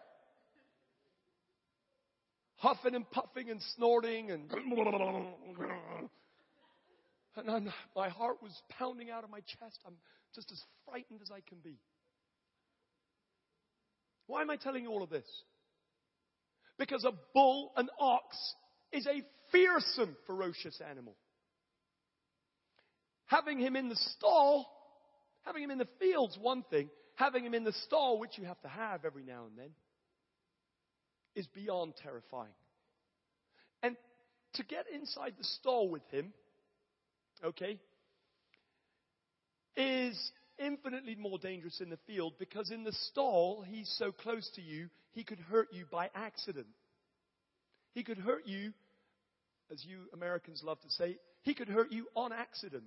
Huffing 2.57 2.95
and 2.95 3.09
puffing 3.11 3.51
and 3.51 3.61
snorting 3.75 4.31
and. 4.31 4.49
And 7.37 7.51
I'm, 7.51 7.69
my 7.95 8.09
heart 8.09 8.37
was 8.41 8.51
pounding 8.69 9.09
out 9.11 9.23
of 9.23 9.29
my 9.29 9.41
chest. 9.41 9.79
I'm 9.85 9.95
just 10.33 10.51
as 10.51 10.61
frightened 10.85 11.19
as 11.21 11.31
I 11.31 11.41
can 11.47 11.57
be. 11.63 11.77
Why 14.27 14.41
am 14.41 14.49
I 14.49 14.55
telling 14.55 14.83
you 14.83 14.89
all 14.89 15.03
of 15.03 15.09
this? 15.09 15.27
Because 16.77 17.03
a 17.03 17.11
bull, 17.33 17.73
an 17.75 17.89
ox, 17.99 18.37
is 18.91 19.05
a 19.07 19.21
fearsome, 19.55 20.17
ferocious 20.27 20.81
animal. 20.89 21.15
Having 23.27 23.59
him 23.59 23.75
in 23.75 23.89
the 23.89 23.95
stall, 23.95 24.67
having 25.45 25.63
him 25.63 25.71
in 25.71 25.77
the 25.77 25.87
field's 25.99 26.37
one 26.39 26.63
thing. 26.69 26.89
Having 27.15 27.45
him 27.45 27.53
in 27.53 27.63
the 27.63 27.73
stall, 27.85 28.19
which 28.19 28.37
you 28.37 28.43
have 28.43 28.59
to 28.61 28.67
have 28.67 29.05
every 29.05 29.23
now 29.23 29.45
and 29.45 29.57
then, 29.57 29.69
is 31.35 31.47
beyond 31.47 31.93
terrifying. 32.03 32.51
And 33.81 33.95
to 34.55 34.63
get 34.65 34.85
inside 34.93 35.33
the 35.37 35.45
stall 35.45 35.89
with 35.89 36.03
him, 36.11 36.33
okay, 37.43 37.79
is 39.77 40.31
infinitely 40.59 41.15
more 41.15 41.37
dangerous 41.37 41.79
in 41.79 41.89
the 41.89 41.99
field 42.05 42.33
because 42.37 42.69
in 42.69 42.83
the 42.83 42.95
stall, 43.09 43.63
he's 43.65 43.93
so 43.97 44.11
close 44.11 44.49
to 44.55 44.61
you, 44.61 44.89
he 45.13 45.23
could 45.23 45.39
hurt 45.39 45.69
you 45.71 45.85
by 45.89 46.09
accident. 46.13 46.67
He 47.93 48.03
could 48.03 48.17
hurt 48.17 48.45
you, 48.45 48.73
as 49.71 49.83
you 49.85 49.99
Americans 50.13 50.61
love 50.63 50.79
to 50.81 50.89
say, 50.89 51.17
he 51.43 51.53
could 51.53 51.67
hurt 51.67 51.91
you 51.91 52.07
on 52.15 52.31
accident. 52.31 52.83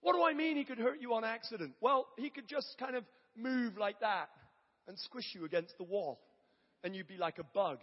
What 0.00 0.14
do 0.14 0.22
I 0.22 0.32
mean 0.32 0.56
he 0.56 0.64
could 0.64 0.78
hurt 0.78 1.00
you 1.00 1.14
on 1.14 1.24
accident? 1.24 1.72
Well, 1.80 2.06
he 2.16 2.30
could 2.30 2.48
just 2.48 2.76
kind 2.78 2.96
of 2.96 3.04
move 3.36 3.76
like 3.76 4.00
that 4.00 4.28
and 4.88 4.98
squish 4.98 5.26
you 5.34 5.44
against 5.44 5.76
the 5.78 5.84
wall. 5.84 6.20
And 6.82 6.96
you'd 6.96 7.08
be 7.08 7.18
like 7.18 7.38
a 7.38 7.44
bug 7.44 7.78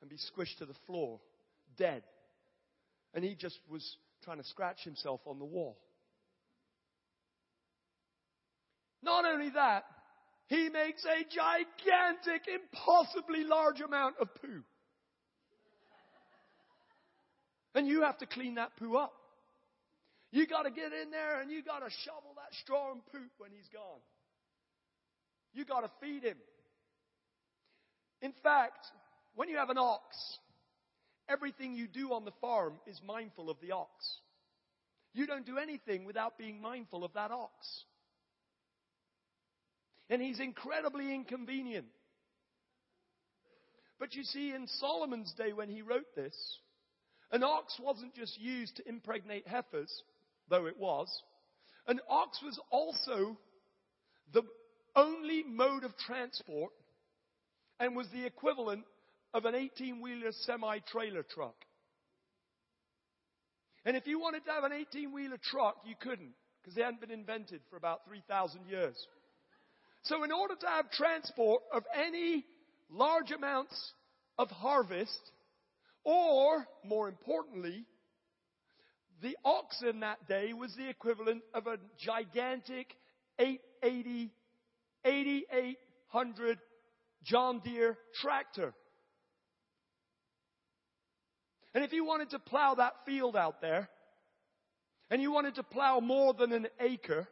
and 0.00 0.10
be 0.10 0.16
squished 0.16 0.58
to 0.58 0.66
the 0.66 0.74
floor, 0.86 1.20
dead. 1.78 2.02
And 3.14 3.24
he 3.24 3.34
just 3.34 3.58
was 3.70 3.96
trying 4.24 4.38
to 4.38 4.44
scratch 4.44 4.82
himself 4.82 5.20
on 5.26 5.38
the 5.38 5.44
wall. 5.44 5.78
Not 9.02 9.24
only 9.24 9.50
that, 9.50 9.84
he 10.54 10.68
makes 10.68 11.04
a 11.04 11.24
gigantic, 11.24 12.42
impossibly 12.48 13.44
large 13.44 13.80
amount 13.80 14.16
of 14.20 14.28
poo. 14.36 14.62
And 17.74 17.88
you 17.88 18.02
have 18.02 18.18
to 18.18 18.26
clean 18.26 18.54
that 18.54 18.76
poo 18.78 18.96
up. 18.96 19.12
You 20.30 20.46
got 20.46 20.62
to 20.62 20.70
get 20.70 20.92
in 20.92 21.10
there 21.10 21.40
and 21.40 21.50
you 21.50 21.62
got 21.62 21.80
to 21.80 21.90
shovel 22.04 22.34
that 22.36 22.54
straw 22.62 22.92
and 22.92 23.04
poop 23.06 23.30
when 23.38 23.50
he's 23.50 23.68
gone. 23.72 24.00
You 25.52 25.64
got 25.64 25.80
to 25.80 25.90
feed 26.00 26.24
him. 26.24 26.36
In 28.22 28.32
fact, 28.42 28.86
when 29.34 29.48
you 29.48 29.56
have 29.56 29.70
an 29.70 29.78
ox, 29.78 30.16
everything 31.28 31.74
you 31.74 31.86
do 31.86 32.12
on 32.12 32.24
the 32.24 32.32
farm 32.40 32.74
is 32.86 33.00
mindful 33.04 33.50
of 33.50 33.56
the 33.60 33.72
ox. 33.72 33.90
You 35.14 35.26
don't 35.26 35.46
do 35.46 35.58
anything 35.58 36.04
without 36.04 36.38
being 36.38 36.60
mindful 36.60 37.04
of 37.04 37.12
that 37.14 37.30
ox. 37.30 37.84
And 40.10 40.20
he's 40.20 40.40
incredibly 40.40 41.14
inconvenient. 41.14 41.86
But 43.98 44.14
you 44.14 44.22
see, 44.24 44.52
in 44.52 44.66
Solomon's 44.66 45.32
day 45.32 45.52
when 45.52 45.68
he 45.68 45.82
wrote 45.82 46.14
this, 46.14 46.36
an 47.30 47.42
ox 47.42 47.78
wasn't 47.82 48.14
just 48.14 48.38
used 48.40 48.76
to 48.76 48.88
impregnate 48.88 49.48
heifers, 49.48 50.02
though 50.48 50.66
it 50.66 50.78
was. 50.78 51.08
An 51.86 52.00
ox 52.08 52.40
was 52.44 52.58
also 52.70 53.38
the 54.32 54.42
only 54.96 55.42
mode 55.42 55.84
of 55.84 55.96
transport 55.96 56.72
and 57.80 57.96
was 57.96 58.08
the 58.12 58.26
equivalent 58.26 58.84
of 59.32 59.44
an 59.44 59.54
18 59.54 60.00
wheeler 60.00 60.32
semi 60.32 60.78
trailer 60.90 61.22
truck. 61.22 61.56
And 63.84 63.96
if 63.96 64.06
you 64.06 64.18
wanted 64.18 64.44
to 64.46 64.52
have 64.52 64.64
an 64.64 64.72
18 64.72 65.12
wheeler 65.12 65.38
truck, 65.42 65.76
you 65.84 65.94
couldn't 66.00 66.32
because 66.62 66.74
they 66.74 66.82
hadn't 66.82 67.00
been 67.00 67.10
invented 67.10 67.60
for 67.68 67.76
about 67.76 68.06
3,000 68.06 68.60
years. 68.66 68.96
So, 70.04 70.22
in 70.22 70.32
order 70.32 70.54
to 70.54 70.66
have 70.66 70.90
transport 70.90 71.62
of 71.72 71.84
any 71.94 72.44
large 72.90 73.30
amounts 73.30 73.92
of 74.38 74.50
harvest, 74.50 75.32
or 76.04 76.66
more 76.84 77.08
importantly, 77.08 77.86
the 79.22 79.34
oxen 79.44 80.00
that 80.00 80.28
day 80.28 80.52
was 80.52 80.74
the 80.76 80.90
equivalent 80.90 81.42
of 81.54 81.66
a 81.66 81.78
gigantic 81.98 82.94
880, 83.38 84.30
8800 85.06 86.58
John 87.22 87.62
Deere 87.64 87.96
tractor. 88.20 88.74
And 91.74 91.82
if 91.82 91.94
you 91.94 92.04
wanted 92.04 92.30
to 92.30 92.38
plow 92.38 92.74
that 92.74 92.92
field 93.06 93.36
out 93.36 93.62
there, 93.62 93.88
and 95.10 95.22
you 95.22 95.32
wanted 95.32 95.54
to 95.54 95.62
plow 95.62 96.00
more 96.00 96.34
than 96.34 96.52
an 96.52 96.66
acre, 96.78 97.26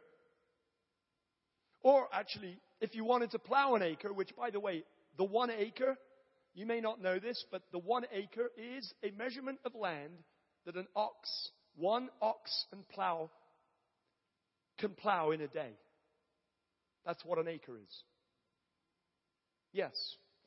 or 1.83 2.07
actually, 2.11 2.57
if 2.81 2.95
you 2.95 3.03
wanted 3.03 3.31
to 3.31 3.39
plow 3.39 3.75
an 3.75 3.83
acre, 3.83 4.11
which 4.11 4.35
by 4.35 4.49
the 4.49 4.59
way, 4.59 4.83
the 5.17 5.23
one 5.23 5.51
acre, 5.51 5.97
you 6.55 6.65
may 6.65 6.81
not 6.81 7.01
know 7.01 7.19
this, 7.19 7.43
but 7.51 7.63
the 7.71 7.79
one 7.79 8.05
acre 8.11 8.49
is 8.57 8.91
a 9.03 9.11
measurement 9.11 9.59
of 9.65 9.75
land 9.75 10.13
that 10.65 10.75
an 10.75 10.87
ox 10.95 11.29
one 11.75 12.09
ox 12.21 12.65
and 12.71 12.87
plow 12.89 13.29
can 14.79 14.91
plow 14.91 15.31
in 15.31 15.41
a 15.41 15.47
day. 15.47 15.71
That's 17.05 17.23
what 17.25 17.39
an 17.39 17.47
acre 17.47 17.77
is. 17.77 18.03
Yes, 19.71 19.93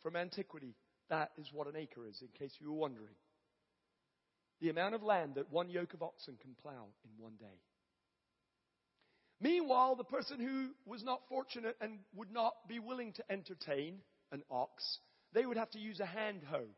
from 0.03 0.17
antiquity, 0.17 0.75
that 1.11 1.33
is 1.39 1.49
what 1.53 1.67
an 1.67 1.77
acre 1.77 2.07
is, 2.07 2.21
in 2.23 2.29
case 2.39 2.53
you 2.61 2.71
were 2.71 2.79
wondering. 2.79 3.15
The 4.61 4.71
amount 4.71 4.95
of 4.95 5.03
land 5.03 5.35
that 5.35 5.53
one 5.53 5.69
yoke 5.69 5.95
of 5.95 6.03
oxen 6.03 6.37
can 6.41 6.55
plow 6.63 6.87
in 7.05 7.11
one 7.23 7.35
day. 7.39 7.59
Meanwhile, 9.47 9.95
the 9.95 10.03
person 10.03 10.41
who 10.41 10.71
was 10.91 11.05
not 11.05 11.21
fortunate 11.29 11.77
and 11.81 12.01
would 12.17 12.33
not 12.33 12.67
be 12.67 12.81
willing 12.81 13.13
to 13.13 13.23
entertain 13.31 14.01
an 14.33 14.43
ox, 14.51 14.99
they 15.35 15.47
would 15.47 15.57
have 15.57 15.71
to 15.71 15.79
use 15.79 16.01
a 16.01 16.07
hand 16.07 16.43
hoe. 16.51 16.75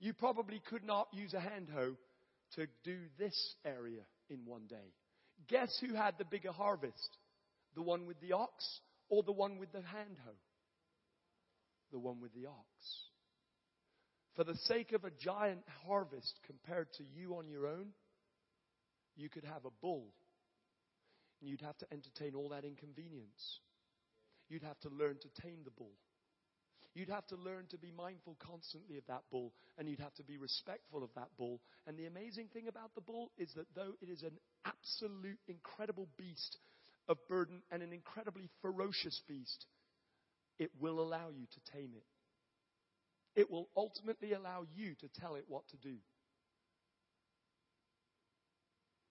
You 0.00 0.12
probably 0.12 0.58
could 0.58 0.82
not 0.82 1.06
use 1.12 1.34
a 1.34 1.40
hand 1.40 1.68
hoe 1.72 1.94
to 2.56 2.66
do 2.82 2.96
this 3.16 3.54
area 3.64 4.00
in 4.28 4.38
one 4.44 4.66
day. 4.68 4.92
Guess 5.46 5.78
who 5.80 5.94
had 5.94 6.14
the 6.18 6.24
bigger 6.24 6.50
harvest? 6.50 7.16
The 7.76 7.82
one 7.82 8.06
with 8.06 8.20
the 8.20 8.32
ox 8.32 8.80
or 9.08 9.22
the 9.22 9.30
one 9.30 9.58
with 9.58 9.70
the 9.70 9.82
hand 9.82 10.16
hoe? 10.24 10.40
The 11.92 12.00
one 12.00 12.20
with 12.20 12.34
the 12.34 12.46
ox. 12.46 12.66
For 14.34 14.42
the 14.42 14.56
sake 14.64 14.90
of 14.90 15.04
a 15.04 15.12
giant 15.12 15.62
harvest 15.86 16.40
compared 16.44 16.92
to 16.94 17.04
you 17.04 17.36
on 17.36 17.48
your 17.48 17.68
own, 17.68 17.90
you 19.14 19.28
could 19.28 19.44
have 19.44 19.64
a 19.64 19.70
bull. 19.80 20.12
You'd 21.46 21.62
have 21.62 21.78
to 21.78 21.86
entertain 21.92 22.34
all 22.34 22.48
that 22.50 22.64
inconvenience. 22.64 23.60
You'd 24.48 24.62
have 24.62 24.78
to 24.80 24.88
learn 24.88 25.18
to 25.20 25.42
tame 25.42 25.60
the 25.64 25.70
bull. 25.70 25.94
You'd 26.94 27.08
have 27.08 27.26
to 27.28 27.36
learn 27.36 27.66
to 27.70 27.78
be 27.78 27.90
mindful 27.90 28.36
constantly 28.38 28.96
of 28.98 29.06
that 29.08 29.22
bull, 29.30 29.52
and 29.76 29.88
you'd 29.88 30.00
have 30.00 30.14
to 30.14 30.22
be 30.22 30.38
respectful 30.38 31.02
of 31.02 31.10
that 31.16 31.28
bull. 31.36 31.60
And 31.86 31.98
the 31.98 32.06
amazing 32.06 32.48
thing 32.52 32.68
about 32.68 32.94
the 32.94 33.00
bull 33.00 33.32
is 33.36 33.52
that 33.56 33.66
though 33.74 33.94
it 34.00 34.08
is 34.08 34.22
an 34.22 34.38
absolute 34.64 35.40
incredible 35.48 36.06
beast 36.16 36.58
of 37.08 37.18
burden 37.28 37.62
and 37.72 37.82
an 37.82 37.92
incredibly 37.92 38.48
ferocious 38.62 39.20
beast, 39.26 39.66
it 40.58 40.70
will 40.80 41.00
allow 41.00 41.30
you 41.30 41.46
to 41.46 41.72
tame 41.72 41.90
it. 41.96 43.40
It 43.40 43.50
will 43.50 43.68
ultimately 43.76 44.32
allow 44.32 44.64
you 44.76 44.94
to 45.00 45.08
tell 45.20 45.34
it 45.34 45.44
what 45.48 45.66
to 45.70 45.76
do. 45.76 45.96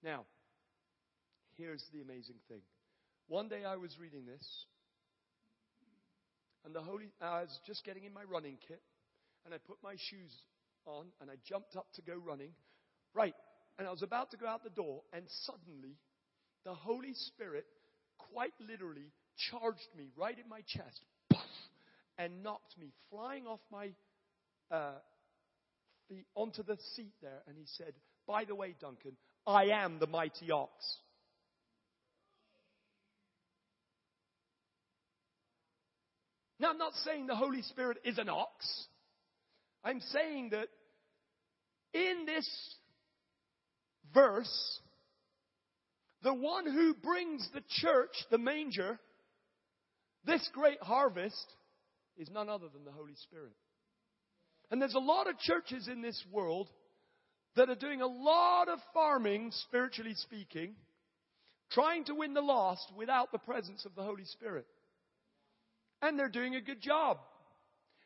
Now, 0.02 0.26
here's 1.58 1.84
the 1.94 2.02
amazing 2.02 2.36
thing. 2.48 2.62
One 3.28 3.48
day 3.48 3.64
I 3.66 3.76
was 3.78 3.98
reading 4.00 4.26
this, 4.26 4.66
and 6.66 6.74
the 6.74 6.82
Holy, 6.82 7.12
I 7.22 7.42
was 7.42 7.60
just 7.66 7.84
getting 7.86 8.04
in 8.04 8.14
my 8.14 8.24
running 8.24 8.58
kit, 8.68 8.82
and 9.46 9.54
I 9.54 9.58
put 9.58 9.78
my 9.84 9.96
shoes 10.10 10.34
on, 10.86 11.08
and 11.22 11.30
I 11.30 11.36
jumped 11.48 11.76
up 11.76 11.88
to 11.96 12.02
go 12.02 12.14
running. 12.16 12.52
Right, 13.14 13.36
and 13.78 13.88
I 13.88 13.92
was 13.92 14.04
about 14.04 14.32
to 14.32 14.38
go 14.38 14.48
out 14.48 14.64
the 14.64 14.70
door, 14.70 15.02
and 15.14 15.26
suddenly 15.46 15.98
the 16.66 16.74
Holy 16.74 17.14
Spirit 17.14 17.66
quite 18.18 18.54
literally 18.60 19.12
charged 19.50 19.88
me 19.98 20.10
right 20.18 20.38
in 20.38 20.48
my 20.50 20.62
chest, 20.68 21.02
and 22.18 22.44
knocked 22.44 22.78
me 22.80 22.92
flying 23.10 23.48
off 23.48 23.60
my 23.72 23.90
uh, 24.72 24.94
feet 26.10 26.26
onto 26.36 26.64
the 26.64 26.78
seat 26.96 27.14
there. 27.22 27.42
And 27.48 27.58
he 27.58 27.66
said, 27.78 27.94
By 28.28 28.46
the 28.46 28.56
way, 28.56 28.76
Duncan, 28.80 29.18
I 29.48 29.66
am 29.66 30.00
the 30.00 30.08
mighty 30.08 30.52
ox. 30.52 30.72
Now, 36.64 36.70
I'm 36.70 36.78
not 36.78 36.94
saying 37.04 37.28
the 37.28 37.36
Holy 37.36 37.62
Spirit 37.62 37.98
is 38.06 38.18
an 38.18 38.30
ox. 38.30 38.86
I'm 39.84 40.00
saying 40.00 40.52
that 40.52 40.70
in 41.94 42.26
this 42.26 42.50
verse, 44.14 44.80
the 46.24 46.34
one 46.34 46.66
who 46.66 46.94
brings 46.94 47.46
the 47.54 47.64
church, 47.82 48.12
the 48.32 48.38
manger, 48.38 48.98
this 50.24 50.50
great 50.54 50.82
harvest, 50.82 51.46
is 52.18 52.30
none 52.32 52.48
other 52.48 52.70
than 52.74 52.86
the 52.86 52.94
Holy 52.94 53.16
Spirit. 53.24 53.52
And 54.72 54.82
there's 54.82 54.96
a 54.96 55.00
lot 55.00 55.28
of 55.28 55.38
churches 55.40 55.90
in 55.90 56.02
this 56.02 56.24
world 56.32 56.70
that 57.58 57.70
are 57.70 57.76
doing 57.76 58.02
a 58.02 58.08
lot 58.08 58.70
of 58.70 58.80
farming, 58.94 59.52
spiritually 59.68 60.14
speaking, 60.16 60.76
trying 61.72 62.06
to 62.06 62.16
win 62.16 62.34
the 62.34 62.40
lost 62.40 62.90
without 62.96 63.34
the 63.34 63.38
presence 63.40 63.84
of 63.84 63.96
the 63.96 64.04
Holy 64.04 64.24
Spirit. 64.24 64.66
And 66.04 66.20
they're 66.20 66.28
doing 66.28 66.56
a 66.56 66.62
good 66.62 66.82
job. 66.82 67.18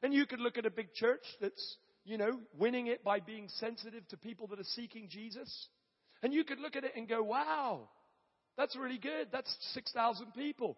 And 0.04 0.14
you 0.14 0.28
could 0.28 0.40
look 0.40 0.60
at 0.60 0.68
a 0.68 0.70
big 0.70 0.94
church 0.94 1.24
that's, 1.42 1.78
you 2.06 2.20
know, 2.20 2.40
winning 2.56 2.86
it 2.86 3.04
by 3.04 3.20
being 3.20 3.50
sensitive 3.60 4.08
to 4.10 4.18
people 4.18 4.46
that 4.48 4.60
are 4.60 4.74
seeking 4.76 5.10
Jesus. 5.10 5.68
And 6.22 6.32
you 6.32 6.44
could 6.44 6.60
look 6.60 6.76
at 6.76 6.84
it 6.84 6.92
and 6.96 7.10
go, 7.10 7.24
wow, 7.24 7.90
that's 8.56 8.76
really 8.76 9.00
good. 9.00 9.30
That's 9.32 9.54
6,000 9.74 10.28
people. 10.36 10.78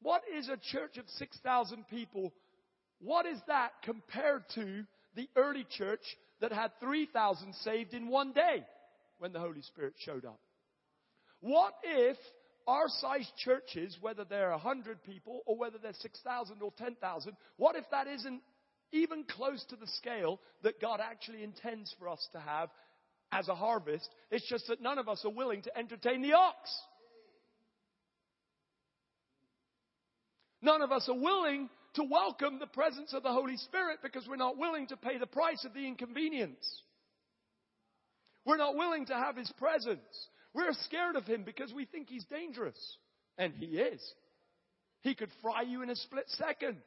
What 0.00 0.22
is 0.32 0.48
a 0.48 0.56
church 0.56 0.96
of 0.96 1.08
6,000 1.08 1.88
people? 1.88 2.32
What 3.00 3.26
is 3.26 3.40
that 3.48 3.72
compared 3.82 4.44
to 4.54 4.84
the 5.16 5.28
early 5.34 5.66
church 5.76 6.02
that 6.40 6.52
had 6.52 6.70
3,000 6.80 7.52
saved 7.64 7.94
in 7.94 8.06
one 8.06 8.32
day 8.32 8.64
when 9.18 9.32
the 9.32 9.40
Holy 9.40 9.62
Spirit 9.62 9.94
showed 9.98 10.24
up? 10.24 10.38
What 11.40 11.74
if 11.82 12.16
our 12.66 12.88
size 12.88 13.30
churches, 13.44 13.96
whether 14.00 14.24
they're 14.24 14.50
100 14.50 15.02
people 15.04 15.42
or 15.46 15.56
whether 15.56 15.78
they're 15.78 15.92
6,000 15.92 16.62
or 16.62 16.72
10,000, 16.76 17.36
what 17.56 17.76
if 17.76 17.84
that 17.90 18.06
isn't 18.06 18.42
even 18.92 19.24
close 19.24 19.64
to 19.68 19.76
the 19.76 19.86
scale 19.86 20.40
that 20.62 20.80
God 20.80 21.00
actually 21.00 21.42
intends 21.42 21.94
for 21.98 22.08
us 22.08 22.26
to 22.32 22.40
have 22.40 22.70
as 23.32 23.48
a 23.48 23.54
harvest? 23.54 24.08
It's 24.30 24.48
just 24.48 24.66
that 24.68 24.80
none 24.80 24.98
of 24.98 25.08
us 25.08 25.24
are 25.24 25.30
willing 25.30 25.62
to 25.62 25.78
entertain 25.78 26.22
the 26.22 26.32
ox. 26.32 26.70
None 30.62 30.82
of 30.82 30.90
us 30.90 31.08
are 31.08 31.18
willing 31.18 31.68
to 31.94 32.04
welcome 32.04 32.58
the 32.58 32.66
presence 32.66 33.14
of 33.14 33.22
the 33.22 33.32
Holy 33.32 33.56
Spirit 33.56 33.98
because 34.02 34.26
we're 34.28 34.36
not 34.36 34.58
willing 34.58 34.86
to 34.88 34.96
pay 34.96 35.18
the 35.18 35.26
price 35.26 35.64
of 35.64 35.72
the 35.72 35.86
inconvenience. 35.86 36.82
We're 38.44 38.56
not 38.56 38.76
willing 38.76 39.06
to 39.06 39.14
have 39.14 39.36
His 39.36 39.52
presence. 39.58 40.00
We're 40.56 40.72
scared 40.84 41.16
of 41.16 41.26
Him 41.26 41.42
because 41.44 41.72
we 41.74 41.84
think 41.84 42.08
He's 42.08 42.24
dangerous. 42.24 42.96
And 43.36 43.52
He 43.52 43.66
is. 43.66 44.02
He 45.02 45.14
could 45.14 45.28
fry 45.42 45.62
you 45.62 45.82
in 45.82 45.90
a 45.90 45.96
split 45.96 46.24
second. 46.28 46.78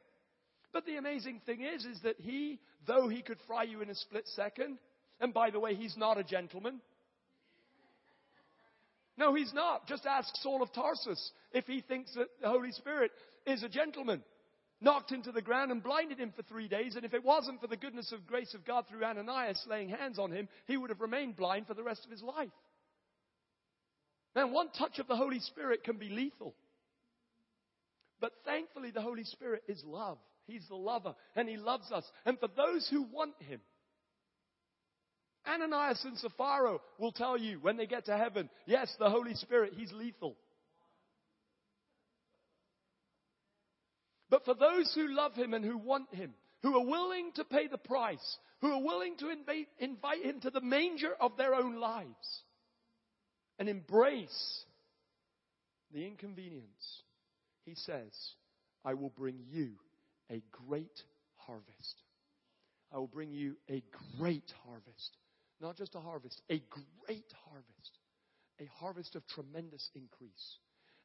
But 0.73 0.87
the 0.87 0.97
amazing 0.97 1.41
thing 1.45 1.61
is, 1.61 1.85
is 1.85 1.99
that 2.01 2.15
He, 2.19 2.59
though 2.87 3.07
He 3.07 3.21
could 3.21 3.37
fry 3.45 3.63
you 3.63 3.81
in 3.81 3.89
a 3.91 3.95
split 3.95 4.27
second, 4.29 4.79
and 5.21 5.33
by 5.33 5.51
the 5.51 5.59
way, 5.59 5.75
He's 5.75 5.95
not 5.95 6.17
a 6.17 6.23
gentleman. 6.23 6.81
No, 9.17 9.35
He's 9.35 9.53
not. 9.53 9.87
Just 9.87 10.07
ask 10.07 10.35
Saul 10.37 10.63
of 10.63 10.73
Tarsus 10.73 11.31
if 11.53 11.65
he 11.65 11.81
thinks 11.81 12.11
that 12.15 12.27
the 12.41 12.49
Holy 12.49 12.71
Spirit 12.71 13.11
is 13.45 13.61
a 13.61 13.69
gentleman. 13.69 14.23
Knocked 14.81 15.11
him 15.11 15.21
to 15.23 15.31
the 15.33 15.41
ground 15.41 15.71
and 15.71 15.83
blinded 15.83 16.17
him 16.17 16.31
for 16.33 16.41
three 16.43 16.69
days. 16.69 16.95
And 16.95 17.03
if 17.03 17.13
it 17.13 17.23
wasn't 17.23 17.59
for 17.59 17.67
the 17.67 17.75
goodness 17.75 18.13
of 18.13 18.25
grace 18.25 18.53
of 18.53 18.65
God 18.65 18.85
through 18.87 19.03
Ananias 19.03 19.61
laying 19.69 19.89
hands 19.89 20.17
on 20.17 20.31
him, 20.31 20.47
he 20.67 20.77
would 20.77 20.89
have 20.89 21.01
remained 21.01 21.35
blind 21.35 21.67
for 21.67 21.73
the 21.73 21.83
rest 21.83 22.05
of 22.05 22.11
his 22.11 22.23
life. 22.23 22.49
Man, 24.35 24.51
one 24.51 24.69
touch 24.77 24.99
of 24.99 25.07
the 25.07 25.15
Holy 25.15 25.39
Spirit 25.39 25.83
can 25.83 25.97
be 25.97 26.09
lethal. 26.09 26.55
But 28.21 28.31
thankfully, 28.45 28.91
the 28.91 29.01
Holy 29.01 29.23
Spirit 29.23 29.63
is 29.67 29.83
love. 29.85 30.17
He's 30.45 30.67
the 30.67 30.75
lover, 30.75 31.15
and 31.35 31.47
He 31.47 31.57
loves 31.57 31.91
us. 31.91 32.03
And 32.25 32.39
for 32.39 32.49
those 32.55 32.87
who 32.89 33.03
want 33.03 33.33
Him, 33.39 33.61
Ananias 35.47 36.03
and 36.03 36.17
Sapphira 36.17 36.77
will 36.99 37.11
tell 37.11 37.37
you 37.37 37.59
when 37.59 37.77
they 37.77 37.87
get 37.87 38.05
to 38.05 38.17
heaven, 38.17 38.49
yes, 38.65 38.93
the 38.99 39.09
Holy 39.09 39.35
Spirit, 39.35 39.73
He's 39.75 39.91
lethal. 39.93 40.35
But 44.29 44.45
for 44.45 44.53
those 44.53 44.91
who 44.93 45.07
love 45.07 45.33
him 45.33 45.55
and 45.55 45.65
who 45.65 45.75
want 45.75 46.13
him, 46.13 46.35
who 46.61 46.77
are 46.77 46.85
willing 46.85 47.31
to 47.35 47.43
pay 47.43 47.67
the 47.67 47.79
price, 47.79 48.37
who 48.61 48.71
are 48.71 48.83
willing 48.83 49.17
to 49.17 49.29
invite, 49.29 49.67
invite 49.79 50.23
him 50.23 50.39
to 50.41 50.51
the 50.51 50.61
manger 50.61 51.13
of 51.19 51.35
their 51.35 51.55
own 51.55 51.79
lives 51.79 52.43
and 53.59 53.67
embrace 53.69 54.63
the 55.93 56.07
inconvenience, 56.07 57.03
he 57.65 57.75
says, 57.75 58.11
I 58.85 58.93
will 58.93 59.09
bring 59.09 59.39
you 59.51 59.71
a 60.31 60.41
great 60.67 61.03
harvest. 61.35 62.01
I 62.91 62.97
will 62.97 63.07
bring 63.07 63.31
you 63.31 63.57
a 63.69 63.83
great 64.17 64.51
harvest. 64.65 65.17
Not 65.61 65.77
just 65.77 65.95
a 65.95 65.99
harvest, 65.99 66.41
a 66.49 66.63
great 67.05 67.31
harvest. 67.51 67.97
A 68.61 68.69
harvest 68.79 69.15
of 69.15 69.27
tremendous 69.27 69.89
increase. 69.93 70.57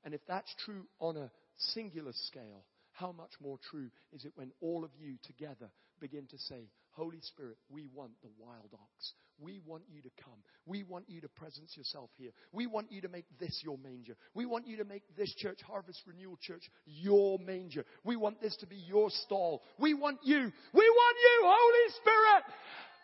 And 0.04 0.14
if 0.14 0.20
that's 0.26 0.54
true 0.64 0.86
on 1.00 1.16
a 1.16 1.30
singular 1.56 2.12
scale, 2.12 2.64
how 2.92 3.12
much 3.12 3.32
more 3.42 3.58
true 3.70 3.90
is 4.12 4.24
it 4.24 4.32
when 4.36 4.52
all 4.60 4.84
of 4.84 4.90
you 4.98 5.16
together 5.24 5.70
begin 6.00 6.26
to 6.28 6.38
say, 6.38 6.68
Holy 6.94 7.20
Spirit, 7.22 7.56
we 7.68 7.88
want 7.94 8.12
the 8.22 8.30
wild 8.38 8.70
ox. 8.72 9.12
We 9.40 9.60
want 9.66 9.82
you 9.90 10.00
to 10.02 10.10
come. 10.22 10.38
We 10.64 10.84
want 10.84 11.06
you 11.08 11.20
to 11.20 11.28
presence 11.28 11.76
yourself 11.76 12.10
here. 12.16 12.30
We 12.52 12.66
want 12.66 12.92
you 12.92 13.00
to 13.02 13.08
make 13.08 13.26
this 13.40 13.60
your 13.64 13.78
manger. 13.78 14.14
We 14.32 14.46
want 14.46 14.66
you 14.68 14.76
to 14.78 14.84
make 14.84 15.02
this 15.16 15.34
church, 15.34 15.58
Harvest 15.66 16.00
Renewal 16.06 16.38
Church, 16.40 16.62
your 16.86 17.38
manger. 17.40 17.84
We 18.04 18.16
want 18.16 18.40
this 18.40 18.56
to 18.58 18.66
be 18.66 18.76
your 18.76 19.10
stall. 19.10 19.62
We 19.78 19.94
want 19.94 20.18
you. 20.22 20.38
We 20.72 20.90
want 20.90 21.16
you, 21.20 21.42
Holy 21.42 21.92
Spirit. 22.00 22.44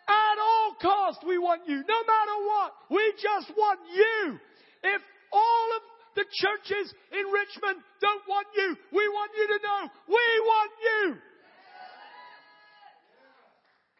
At 0.07 0.37
all 0.39 0.75
cost, 0.81 1.19
we 1.27 1.37
want 1.37 1.67
you. 1.67 1.75
No 1.75 1.99
matter 1.99 2.37
what. 2.47 2.73
We 2.89 3.13
just 3.21 3.51
want 3.57 3.79
you. 3.93 4.39
If 4.83 5.01
all 5.33 5.67
of 5.75 5.81
the 6.15 6.25
churches 6.31 6.93
in 7.11 7.25
Richmond 7.31 7.83
don't 7.99 8.23
want 8.27 8.47
you. 8.55 8.75
We 8.91 9.07
want 9.07 9.31
you 9.37 9.47
to 9.47 9.59
know 9.63 9.89
we 10.07 10.27
want 10.43 10.71
you. 10.83 11.17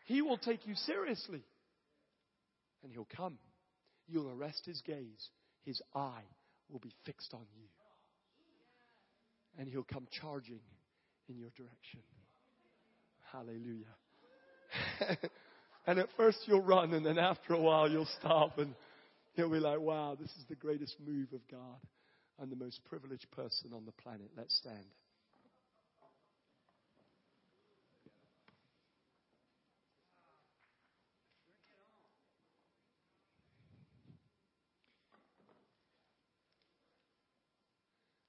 He 0.06 0.22
will 0.22 0.38
take 0.38 0.66
you 0.66 0.76
seriously. 0.76 1.43
And 2.84 2.91
he'll 2.91 3.08
come. 3.16 3.38
You'll 4.08 4.32
arrest 4.32 4.66
his 4.66 4.82
gaze. 4.82 5.30
His 5.64 5.82
eye 5.95 6.24
will 6.70 6.80
be 6.80 6.93
fixed 7.06 7.34
on 7.34 7.45
you. 7.56 7.68
And 9.60 9.68
he'll 9.68 9.84
come 9.84 10.08
charging 10.22 10.62
in 11.30 11.38
your 11.38 11.49
direction. 11.56 11.99
Hallelujah. 13.32 13.86
and 15.88 15.99
at 15.99 16.08
first 16.18 16.39
you'll 16.45 16.62
run, 16.62 16.93
and 16.93 17.06
then 17.06 17.18
after 17.18 17.54
a 17.54 17.60
while 17.60 17.89
you'll 17.89 18.08
stop, 18.20 18.58
and 18.58 18.74
you'll 19.36 19.52
be 19.52 19.60
like, 19.60 19.80
wow, 19.80 20.18
this 20.20 20.32
is 20.32 20.45
the 20.49 20.56
greatest 20.56 20.95
move 21.06 21.28
of 21.34 21.41
God. 21.49 21.78
I'm 22.41 22.49
the 22.49 22.56
most 22.56 22.84
privileged 22.86 23.30
person 23.32 23.72
on 23.74 23.86
the 23.86 23.91
planet. 23.91 24.32
Let's 24.36 24.56
stand. 24.58 24.86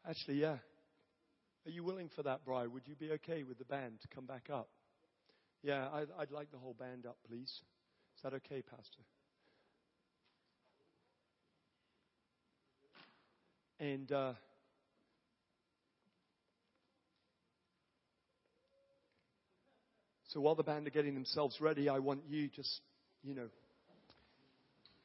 Actually, 0.09 0.41
yeah. 0.41 0.57
Are 1.65 1.71
you 1.71 1.85
willing 1.85 2.11
for 2.15 2.23
that, 2.25 2.45
Bri? 2.45 2.67
Would 2.67 2.87
you 2.87 2.97
be 2.97 3.13
okay 3.13 3.45
with 3.45 3.59
the 3.59 3.65
band 3.65 4.01
to 4.03 4.09
come 4.09 4.27
back 4.27 4.49
up? 4.53 4.69
Yeah, 5.63 5.89
I'd, 5.93 6.09
I'd 6.19 6.31
like 6.33 6.51
the 6.51 6.59
whole 6.59 6.75
band 6.75 7.07
up, 7.07 7.17
please. 7.29 7.51
Is 8.17 8.23
that 8.25 8.35
okay, 8.35 8.63
Pastor? 8.63 9.03
And 13.79 14.11
uh, 14.11 14.33
So 20.33 20.41
while 20.41 20.55
the 20.55 20.63
band 20.63 20.87
are 20.87 20.91
getting 20.91 21.13
themselves 21.13 21.61
ready, 21.61 21.91
I 21.91 21.99
want 21.99 22.23
you 22.27 22.49
just, 22.49 22.81
you 23.23 23.35
know, 23.35 23.49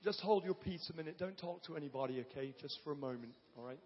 just 0.02 0.22
hold 0.22 0.46
your 0.46 0.54
peace 0.54 0.90
a 0.94 0.96
minute. 0.96 1.18
Don't 1.20 1.38
talk 1.38 1.64
to 1.66 1.76
anybody, 1.76 2.24
okay? 2.32 2.54
Just 2.62 2.80
for 2.86 2.94
a 2.94 2.96
moment, 2.96 3.34
all 3.58 3.66
right? 3.66 3.80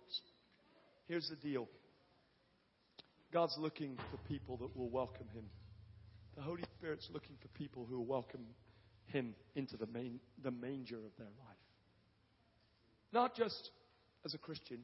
Here's 1.11 1.27
the 1.27 1.35
deal 1.35 1.67
God's 3.33 3.57
looking 3.57 3.97
for 4.09 4.15
people 4.29 4.55
that 4.55 4.73
will 4.77 4.89
welcome 4.89 5.27
Him. 5.33 5.43
The 6.37 6.41
Holy 6.41 6.63
Spirit's 6.77 7.09
looking 7.11 7.35
for 7.41 7.49
people 7.49 7.85
who 7.85 7.97
will 7.97 8.05
welcome 8.05 8.45
Him 9.07 9.35
into 9.53 9.75
the, 9.75 9.87
main, 9.87 10.21
the 10.41 10.51
manger 10.51 10.95
of 10.95 11.11
their 11.17 11.27
life. 11.27 11.57
Not 13.11 13.35
just 13.35 13.71
as 14.23 14.33
a 14.33 14.37
Christian, 14.37 14.77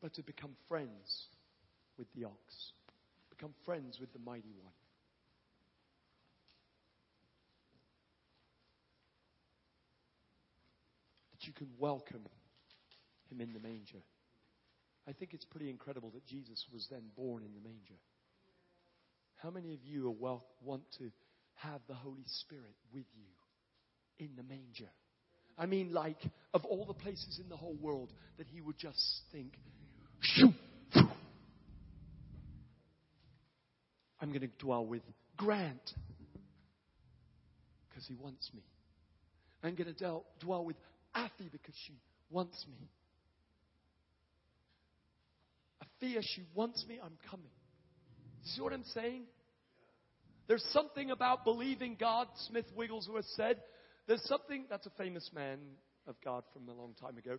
but 0.00 0.14
to 0.14 0.22
become 0.22 0.52
friends 0.68 1.26
with 1.98 2.06
the 2.14 2.26
ox, 2.26 2.72
become 3.28 3.54
friends 3.64 3.98
with 3.98 4.12
the 4.12 4.20
mighty 4.20 4.52
one. 4.62 4.72
That 11.32 11.44
you 11.48 11.52
can 11.52 11.66
welcome 11.80 12.22
him 13.32 13.40
in 13.40 13.52
the 13.52 13.60
manger. 13.60 14.02
I 15.08 15.12
think 15.12 15.34
it's 15.34 15.44
pretty 15.44 15.70
incredible 15.70 16.10
that 16.10 16.26
Jesus 16.26 16.64
was 16.72 16.86
then 16.90 17.02
born 17.16 17.42
in 17.42 17.54
the 17.54 17.60
manger. 17.60 17.98
How 19.42 19.50
many 19.50 19.74
of 19.74 19.80
you 19.84 20.14
well, 20.20 20.44
want 20.62 20.82
to 20.98 21.10
have 21.54 21.80
the 21.88 21.94
Holy 21.94 22.24
Spirit 22.26 22.76
with 22.94 23.06
you 23.14 24.24
in 24.24 24.30
the 24.36 24.44
manger? 24.44 24.90
I 25.58 25.66
mean, 25.66 25.92
like, 25.92 26.18
of 26.54 26.64
all 26.64 26.86
the 26.86 26.94
places 26.94 27.40
in 27.42 27.48
the 27.48 27.56
whole 27.56 27.76
world, 27.80 28.12
that 28.38 28.46
he 28.46 28.60
would 28.60 28.78
just 28.78 29.22
think, 29.32 29.54
Shoo, 30.20 30.52
I'm 34.20 34.28
going 34.28 34.42
to 34.42 34.50
dwell 34.58 34.86
with 34.86 35.02
Grant 35.36 35.90
because 37.88 38.06
he 38.06 38.14
wants 38.14 38.48
me. 38.54 38.62
I'm 39.64 39.74
going 39.74 39.92
to 39.92 40.22
dwell 40.40 40.64
with 40.64 40.76
Afi 41.16 41.50
because 41.50 41.74
she 41.86 41.94
wants 42.30 42.64
me. 42.68 42.88
Afia, 46.02 46.20
she 46.22 46.42
wants 46.54 46.84
me, 46.88 46.98
I'm 47.02 47.16
coming. 47.30 47.50
You 48.42 48.50
See 48.54 48.60
what 48.60 48.72
I'm 48.72 48.84
saying? 48.94 49.22
There's 50.48 50.64
something 50.72 51.10
about 51.10 51.44
believing 51.44 51.96
God, 51.98 52.26
Smith 52.48 52.66
Wigglesworth 52.76 53.26
said. 53.36 53.58
There's 54.06 54.22
something, 54.24 54.64
that's 54.68 54.86
a 54.86 54.92
famous 54.98 55.30
man 55.34 55.58
of 56.06 56.16
God 56.24 56.42
from 56.52 56.68
a 56.68 56.72
long 56.72 56.94
time 57.00 57.16
ago. 57.16 57.38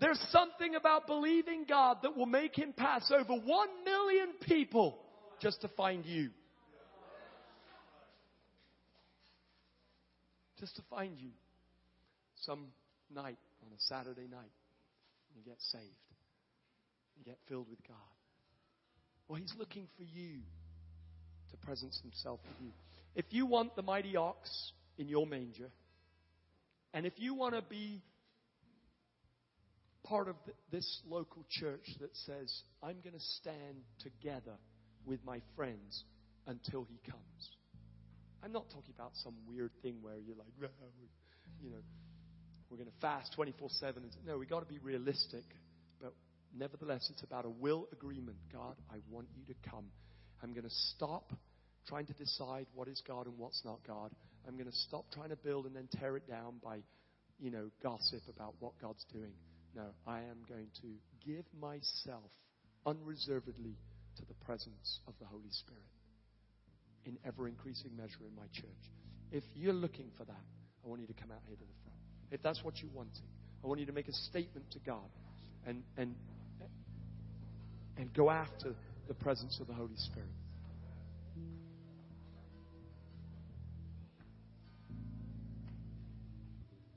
There's 0.00 0.20
something 0.30 0.74
about 0.74 1.06
believing 1.06 1.64
God 1.68 1.98
that 2.02 2.16
will 2.16 2.26
make 2.26 2.56
him 2.56 2.72
pass 2.76 3.10
over 3.12 3.32
one 3.32 3.68
million 3.84 4.28
people 4.42 4.98
just 5.40 5.60
to 5.62 5.68
find 5.68 6.04
you. 6.04 6.30
Just 10.58 10.74
to 10.76 10.82
find 10.90 11.20
you 11.20 11.30
some 12.42 12.66
night 13.14 13.38
on 13.64 13.72
a 13.72 13.80
Saturday 13.80 14.26
night. 14.28 14.50
You 15.36 15.42
get 15.44 15.60
saved. 15.70 16.07
You 17.18 17.24
get 17.24 17.38
filled 17.48 17.68
with 17.68 17.82
God. 17.86 17.96
Well, 19.28 19.38
He's 19.38 19.54
looking 19.58 19.88
for 19.96 20.04
you 20.04 20.40
to 21.50 21.56
presence 21.58 21.98
Himself 22.02 22.40
with 22.46 22.66
you. 22.66 22.72
If 23.14 23.26
you 23.30 23.46
want 23.46 23.74
the 23.76 23.82
mighty 23.82 24.16
ox 24.16 24.72
in 24.96 25.08
your 25.08 25.26
manger, 25.26 25.70
and 26.94 27.04
if 27.04 27.14
you 27.16 27.34
want 27.34 27.54
to 27.54 27.62
be 27.62 28.02
part 30.04 30.28
of 30.28 30.36
this 30.70 31.00
local 31.06 31.44
church 31.50 31.84
that 32.00 32.16
says, 32.24 32.62
I'm 32.82 32.96
going 33.02 33.14
to 33.14 33.24
stand 33.40 33.82
together 34.02 34.56
with 35.04 35.22
my 35.24 35.40
friends 35.54 36.04
until 36.46 36.86
he 36.88 36.98
comes. 37.10 37.50
I'm 38.42 38.52
not 38.52 38.70
talking 38.70 38.94
about 38.94 39.12
some 39.22 39.34
weird 39.46 39.70
thing 39.82 39.96
where 40.00 40.14
you're 40.16 40.36
like, 40.36 40.48
you 41.62 41.70
know, 41.70 41.82
we're 42.70 42.76
going 42.76 42.88
to 42.88 43.00
fast 43.00 43.32
24 43.34 43.68
7. 43.80 44.02
No, 44.26 44.38
we've 44.38 44.48
got 44.48 44.60
to 44.60 44.66
be 44.66 44.78
realistic. 44.78 45.44
Nevertheless, 46.56 47.08
it's 47.10 47.22
about 47.22 47.44
a 47.44 47.50
will 47.50 47.88
agreement. 47.92 48.36
God, 48.52 48.76
I 48.90 48.96
want 49.10 49.28
you 49.36 49.44
to 49.52 49.70
come. 49.70 49.86
I'm 50.42 50.52
going 50.52 50.64
to 50.64 50.74
stop 50.96 51.32
trying 51.86 52.06
to 52.06 52.12
decide 52.14 52.66
what 52.74 52.88
is 52.88 53.02
God 53.06 53.26
and 53.26 53.38
what's 53.38 53.62
not 53.64 53.80
God. 53.86 54.12
I'm 54.46 54.54
going 54.54 54.70
to 54.70 54.76
stop 54.76 55.06
trying 55.12 55.30
to 55.30 55.36
build 55.36 55.66
and 55.66 55.74
then 55.74 55.88
tear 56.00 56.16
it 56.16 56.28
down 56.28 56.54
by, 56.62 56.78
you 57.38 57.50
know, 57.50 57.70
gossip 57.82 58.22
about 58.34 58.54
what 58.60 58.72
God's 58.80 59.04
doing. 59.12 59.32
No, 59.74 59.86
I 60.06 60.18
am 60.20 60.38
going 60.48 60.68
to 60.82 60.88
give 61.26 61.44
myself 61.60 62.30
unreservedly 62.86 63.76
to 64.16 64.26
the 64.26 64.34
presence 64.44 65.00
of 65.06 65.14
the 65.20 65.26
Holy 65.26 65.50
Spirit 65.50 65.82
in 67.04 67.18
ever 67.26 67.48
increasing 67.48 67.96
measure 67.96 68.24
in 68.26 68.34
my 68.34 68.46
church. 68.52 68.92
If 69.30 69.44
you're 69.54 69.74
looking 69.74 70.10
for 70.16 70.24
that, 70.24 70.44
I 70.84 70.88
want 70.88 71.00
you 71.00 71.06
to 71.06 71.14
come 71.14 71.30
out 71.30 71.42
here 71.46 71.56
to 71.56 71.62
the 71.62 71.78
front. 71.82 71.98
If 72.30 72.42
that's 72.42 72.62
what 72.64 72.80
you're 72.80 72.92
wanting, 72.92 73.28
I 73.62 73.66
want 73.66 73.80
you 73.80 73.86
to 73.86 73.92
make 73.92 74.08
a 74.08 74.12
statement 74.12 74.70
to 74.72 74.78
God 74.80 75.08
and, 75.66 75.82
and, 75.96 76.14
and 77.98 78.14
go 78.14 78.30
after 78.30 78.74
the 79.08 79.14
presence 79.14 79.58
of 79.60 79.66
the 79.66 79.74
Holy 79.74 79.96
Spirit. 79.96 80.28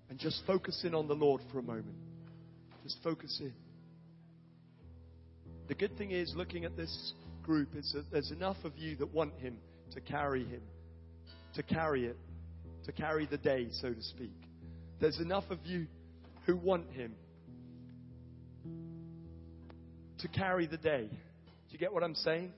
And 0.09 0.19
just 0.19 0.43
focus 0.45 0.81
in 0.85 0.93
on 0.93 1.07
the 1.07 1.15
Lord 1.15 1.41
for 1.51 1.59
a 1.59 1.63
moment. 1.63 1.95
Just 2.83 2.97
focus 3.03 3.35
in. 3.39 3.53
The 5.67 5.75
good 5.75 5.97
thing 5.97 6.11
is, 6.11 6.33
looking 6.35 6.65
at 6.65 6.75
this 6.75 7.13
group, 7.43 7.75
is 7.75 7.91
that 7.93 8.11
there's 8.11 8.31
enough 8.31 8.57
of 8.63 8.77
you 8.77 8.95
that 8.97 9.11
want 9.13 9.33
Him 9.39 9.57
to 9.93 10.01
carry 10.01 10.45
Him, 10.45 10.61
to 11.55 11.63
carry 11.63 12.05
it, 12.05 12.17
to 12.85 12.91
carry 12.91 13.25
the 13.25 13.37
day, 13.37 13.69
so 13.71 13.93
to 13.93 14.01
speak. 14.01 14.35
There's 14.99 15.19
enough 15.19 15.45
of 15.49 15.59
you 15.65 15.87
who 16.45 16.57
want 16.57 16.91
Him 16.91 17.15
to 20.21 20.27
carry 20.27 20.67
the 20.67 20.77
day. 20.77 21.07
Do 21.09 21.17
you 21.69 21.77
get 21.77 21.93
what 21.93 22.03
I'm 22.03 22.15
saying? 22.15 22.53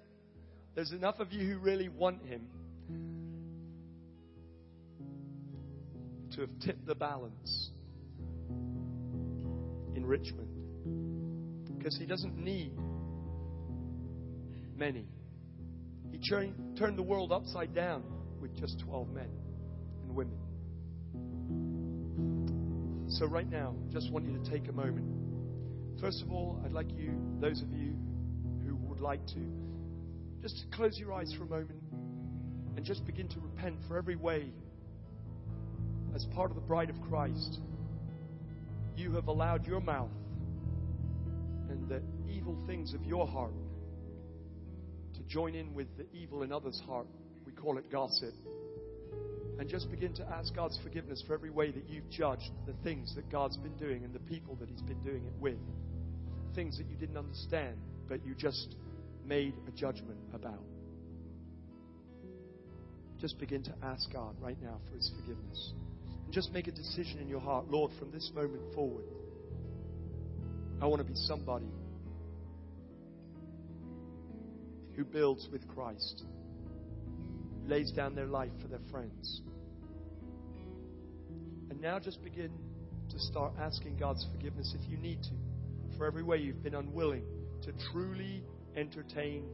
There's 0.76 0.91
enough 0.91 1.20
of 1.20 1.32
you 1.32 1.47
who 1.47 1.59
really 1.59 1.89
want 1.89 2.26
Him 2.26 2.47
to 6.36 6.41
have 6.41 6.49
tipped 6.66 6.86
the 6.86 6.95
balance 6.95 7.72
in 9.95 10.05
Richmond. 10.05 10.49
Because 11.78 11.95
He 11.97 12.05
doesn't 12.05 12.38
need 12.38 12.72
many. 14.76 15.07
He 16.11 16.20
turned 16.30 16.97
the 16.97 17.03
world 17.03 17.32
upside 17.32 17.74
down 17.76 18.03
with 18.41 18.55
just 18.59 18.80
12 18.86 19.09
men 19.09 19.30
and 20.03 20.16
women. 20.16 20.38
So, 23.09 23.26
right 23.28 23.49
now, 23.49 23.76
just 23.91 24.11
want 24.11 24.26
you 24.26 24.38
to 24.38 24.49
take 24.49 24.68
a 24.70 24.72
moment. 24.72 25.22
First 26.04 26.22
of 26.22 26.34
all, 26.34 26.60
I'd 26.66 26.74
like 26.74 26.91
you, 26.91 27.14
those 27.39 27.62
of 27.62 27.72
you 27.72 27.95
who 28.68 28.76
would 28.76 28.99
like 28.99 29.26
to, 29.28 29.39
just 30.41 30.60
to 30.60 30.76
close 30.76 30.99
your 30.99 31.14
eyes 31.14 31.34
for 31.38 31.45
a 31.45 31.47
moment 31.47 31.82
and 32.76 32.84
just 32.84 33.06
begin 33.06 33.30
to 33.30 33.39
repent 33.39 33.78
for 33.88 33.97
every 33.97 34.18
way, 34.18 34.51
as 36.14 36.26
part 36.36 36.49
of 36.49 36.56
the 36.56 36.62
bride 36.62 36.89
of 36.89 36.99
Christ, 37.04 37.62
you 38.97 39.14
have 39.14 39.30
allowed 39.30 39.66
your 39.66 39.80
mouth 39.80 40.12
and 41.70 41.88
the 41.88 42.01
evil 42.30 42.62
things 42.68 42.93
of 42.93 43.01
your 43.06 43.26
heart 43.26 43.54
to 45.14 45.24
join 45.24 45.56
in 45.56 45.74
with 45.74 45.88
the 45.95 46.06
evil 46.12 46.43
in 46.43 46.51
others' 46.51 46.82
heart. 46.86 47.08
We 47.45 47.54
call 47.54 47.78
it 47.78 47.89
gossip. 47.89 48.34
And 49.58 49.70
just 49.70 49.89
begin 49.89 50.14
to 50.16 50.28
ask 50.28 50.54
God's 50.54 50.78
forgiveness 50.84 51.24
for 51.26 51.34
every 51.34 51.51
way 51.51 51.72
that 51.72 51.88
you've 51.88 52.10
judged 52.10 52.51
the 52.68 52.74
things 52.84 53.16
that 53.16 53.32
God's 53.32 53.56
been 53.56 53.78
doing 53.78 54.04
and 54.04 54.14
the 54.14 54.20
people 54.20 54.56
that 54.56 54.68
He's 54.68 54.82
been 54.82 54.99
doing 54.99 55.24
it 55.24 55.34
with. 55.39 55.56
Things 56.56 56.78
that 56.78 56.88
you 56.88 56.95
didn't 56.95 57.18
understand, 57.18 57.78
but 58.08 58.26
you 58.26 58.36
just 58.36 58.76
made 59.26 59.54
a 59.68 59.72
judgment 59.72 60.20
about. 60.34 60.64
Just 63.20 63.39
begin 63.39 63.64
to 63.64 63.74
ask 63.82 64.12
God 64.12 64.36
right 64.41 64.62
now 64.62 64.80
for 64.89 64.95
His 64.95 65.10
forgiveness. 65.18 65.74
And 66.26 66.34
just 66.34 66.51
make 66.51 66.68
a 66.68 66.72
decision 66.72 67.20
in 67.20 67.28
your 67.28 67.39
heart 67.39 67.70
Lord, 67.70 67.91
from 67.97 68.12
this 68.12 68.30
moment 68.36 68.74
forward, 68.74 69.06
I 70.82 70.86
want 70.88 71.01
to 71.01 71.08
be 71.08 71.16
somebody 71.16 71.72
who 74.95 75.06
builds 75.06 75.47
with 75.51 75.68
Christ, 75.70 76.24
lays 77.66 77.91
down 77.91 78.16
their 78.16 78.28
life 78.28 78.51
for 78.62 78.68
their 78.68 78.82
friends. 78.91 79.41
And 81.70 81.82
now 81.82 81.99
just 81.99 82.22
begin 82.24 82.51
to 83.10 83.20
start 83.20 83.54
asking 83.60 83.97
God's 83.97 84.26
forgiveness 84.32 84.76
if 84.80 84.89
you 84.89 84.97
need 84.97 85.24
to, 85.24 85.32
for 85.98 86.06
every 86.06 86.24
way 86.24 86.38
you've 86.38 86.64
been 86.64 86.76
unwilling 86.76 87.24
to 87.64 87.72
truly 87.91 88.44
entertain 88.76 89.46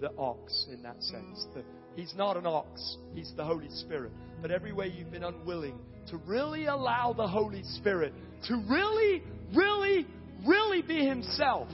the 0.00 0.10
ox 0.16 0.66
in 0.72 0.82
that 0.82 1.02
sense. 1.02 1.46
The, 1.54 1.62
he's 1.94 2.14
not 2.14 2.36
an 2.36 2.46
ox, 2.46 2.96
he's 3.14 3.32
the 3.36 3.44
Holy 3.44 3.70
Spirit. 3.70 4.12
But 4.42 4.50
every 4.50 4.72
way 4.72 4.88
you've 4.88 5.10
been 5.10 5.24
unwilling 5.24 5.78
to 6.10 6.18
really 6.18 6.66
allow 6.66 7.12
the 7.12 7.26
Holy 7.26 7.62
Spirit 7.62 8.12
to 8.48 8.62
really, 8.68 9.22
really, 9.54 10.06
really 10.46 10.82
be 10.82 11.04
Himself 11.04 11.68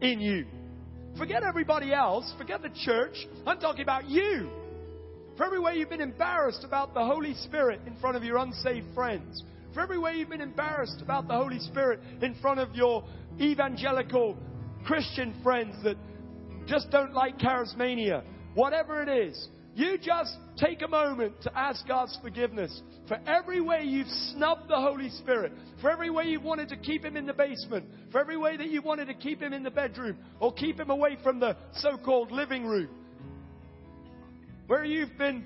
in 0.00 0.20
you 0.20 0.44
Forget 1.16 1.44
everybody 1.44 1.92
else. 1.92 2.32
Forget 2.38 2.62
the 2.62 2.70
church. 2.84 3.14
I'm 3.46 3.60
talking 3.60 3.82
about 3.82 4.08
you. 4.08 4.50
For 5.36 5.44
every 5.44 5.60
way 5.60 5.76
you've 5.76 5.90
been 5.90 6.00
embarrassed 6.00 6.64
about 6.64 6.94
the 6.94 7.04
Holy 7.04 7.34
Spirit 7.34 7.80
in 7.86 7.96
front 7.96 8.16
of 8.16 8.24
your 8.24 8.38
unsaved 8.38 8.86
friends. 8.94 9.42
For 9.74 9.80
every 9.80 9.98
way 9.98 10.14
you've 10.14 10.30
been 10.30 10.40
embarrassed 10.40 11.00
about 11.02 11.26
the 11.26 11.34
Holy 11.34 11.58
Spirit 11.58 11.98
in 12.22 12.36
front 12.36 12.60
of 12.60 12.74
your 12.76 13.04
evangelical 13.40 14.38
Christian 14.86 15.34
friends 15.42 15.74
that 15.82 15.96
just 16.66 16.90
don't 16.90 17.12
like 17.12 17.38
charismania. 17.38 18.22
Whatever 18.54 19.02
it 19.02 19.08
is, 19.08 19.48
you 19.74 19.98
just 19.98 20.36
take 20.56 20.82
a 20.82 20.88
moment 20.88 21.42
to 21.42 21.58
ask 21.58 21.86
God's 21.88 22.16
forgiveness 22.22 22.82
for 23.08 23.18
every 23.26 23.60
way 23.60 23.82
you've 23.82 24.08
snubbed 24.32 24.68
the 24.68 24.76
Holy 24.76 25.10
Spirit, 25.10 25.52
for 25.80 25.90
every 25.90 26.10
way 26.10 26.26
you've 26.26 26.44
wanted 26.44 26.68
to 26.68 26.76
keep 26.76 27.04
him 27.04 27.16
in 27.16 27.26
the 27.26 27.32
basement, 27.32 27.84
for 28.12 28.20
every 28.20 28.36
way 28.36 28.56
that 28.56 28.70
you 28.70 28.80
wanted 28.80 29.06
to 29.06 29.14
keep 29.14 29.42
him 29.42 29.52
in 29.52 29.64
the 29.64 29.70
bedroom 29.72 30.16
or 30.38 30.52
keep 30.52 30.78
him 30.78 30.90
away 30.90 31.18
from 31.24 31.40
the 31.40 31.56
so 31.78 31.96
called 31.96 32.30
living 32.30 32.64
room. 32.64 32.88
Where 34.68 34.84
you've 34.84 35.18
been 35.18 35.44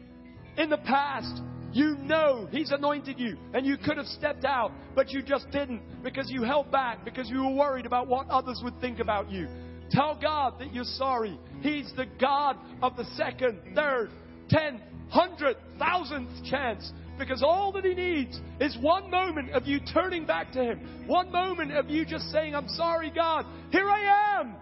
in 0.59 0.68
the 0.68 0.79
past, 0.79 1.41
you 1.73 1.97
know 1.99 2.49
He's 2.51 2.71
anointed 2.71 3.19
you 3.19 3.37
and 3.55 3.66
you 3.66 3.77
could 3.77 3.97
have 3.97 4.07
stepped 4.07 4.45
out, 4.45 4.73
but 4.95 5.11
you 5.11 5.23
just 5.23 5.51
didn't 5.51 5.83
because 6.03 6.31
you 6.31 6.43
held 6.43 6.71
back, 6.71 7.05
because 7.05 7.29
you 7.29 7.45
were 7.45 7.55
worried 7.55 7.87
about 7.87 8.09
what 8.09 8.29
others 8.29 8.61
would 8.62 8.81
think 8.81 8.99
about 8.99 9.31
you. 9.31 9.49
Tell 9.91 10.19
God 10.21 10.59
that 10.59 10.75
you're 10.75 10.85
sorry. 10.85 11.39
He's 11.61 11.91
the 11.97 12.07
God 12.21 12.57
of 12.83 12.97
the 12.97 13.05
second, 13.16 13.61
third, 13.75 14.11
tenth, 14.51 14.83
hundred, 15.11 15.57
thousandth 15.79 16.31
chance. 16.45 16.93
Because 17.19 17.43
all 17.43 17.73
that 17.73 17.85
He 17.85 17.95
needs 17.95 18.39
is 18.61 18.77
one 18.81 19.11
moment 19.11 19.51
of 19.51 19.66
you 19.66 19.81
turning 19.93 20.25
back 20.25 20.53
to 20.53 20.62
Him. 20.62 21.07
One 21.07 21.33
moment 21.33 21.73
of 21.73 21.91
you 21.91 22.05
just 22.05 22.31
saying, 22.31 22.55
I'm 22.55 22.69
sorry, 22.69 23.11
God. 23.11 23.45
Here 23.73 23.89
I 23.89 24.41
am. 24.41 24.55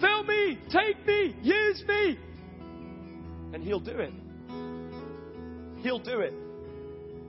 Fill 0.00 0.24
me. 0.24 0.58
Take 0.70 1.06
me. 1.06 1.34
Use 1.40 1.82
me. 1.86 2.18
And 3.54 3.62
He'll 3.62 3.80
do 3.80 3.92
it. 3.92 4.12
He'll 5.82 5.98
do 5.98 6.20
it. 6.20 6.34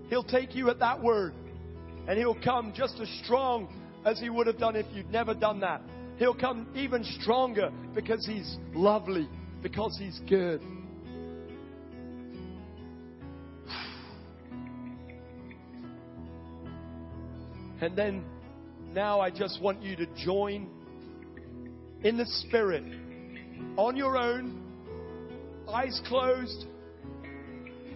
He'll 0.09 0.23
take 0.23 0.55
you 0.55 0.69
at 0.69 0.79
that 0.79 1.01
word. 1.01 1.33
And 2.07 2.17
He'll 2.17 2.41
come 2.41 2.73
just 2.75 2.99
as 2.99 3.09
strong 3.23 3.67
as 4.05 4.19
He 4.19 4.29
would 4.29 4.47
have 4.47 4.57
done 4.57 4.75
if 4.75 4.85
you'd 4.93 5.11
never 5.11 5.33
done 5.33 5.59
that. 5.59 5.81
He'll 6.17 6.33
come 6.33 6.67
even 6.75 7.03
stronger 7.21 7.71
because 7.93 8.25
He's 8.25 8.57
lovely, 8.73 9.29
because 9.61 9.97
He's 9.99 10.19
good. 10.27 10.61
And 17.81 17.95
then 17.95 18.25
now 18.93 19.21
I 19.21 19.29
just 19.29 19.61
want 19.61 19.81
you 19.81 19.95
to 19.95 20.05
join 20.17 20.67
in 22.03 22.17
the 22.17 22.25
Spirit 22.25 22.83
on 23.77 23.95
your 23.95 24.17
own, 24.17 24.61
eyes 25.67 26.01
closed. 26.07 26.65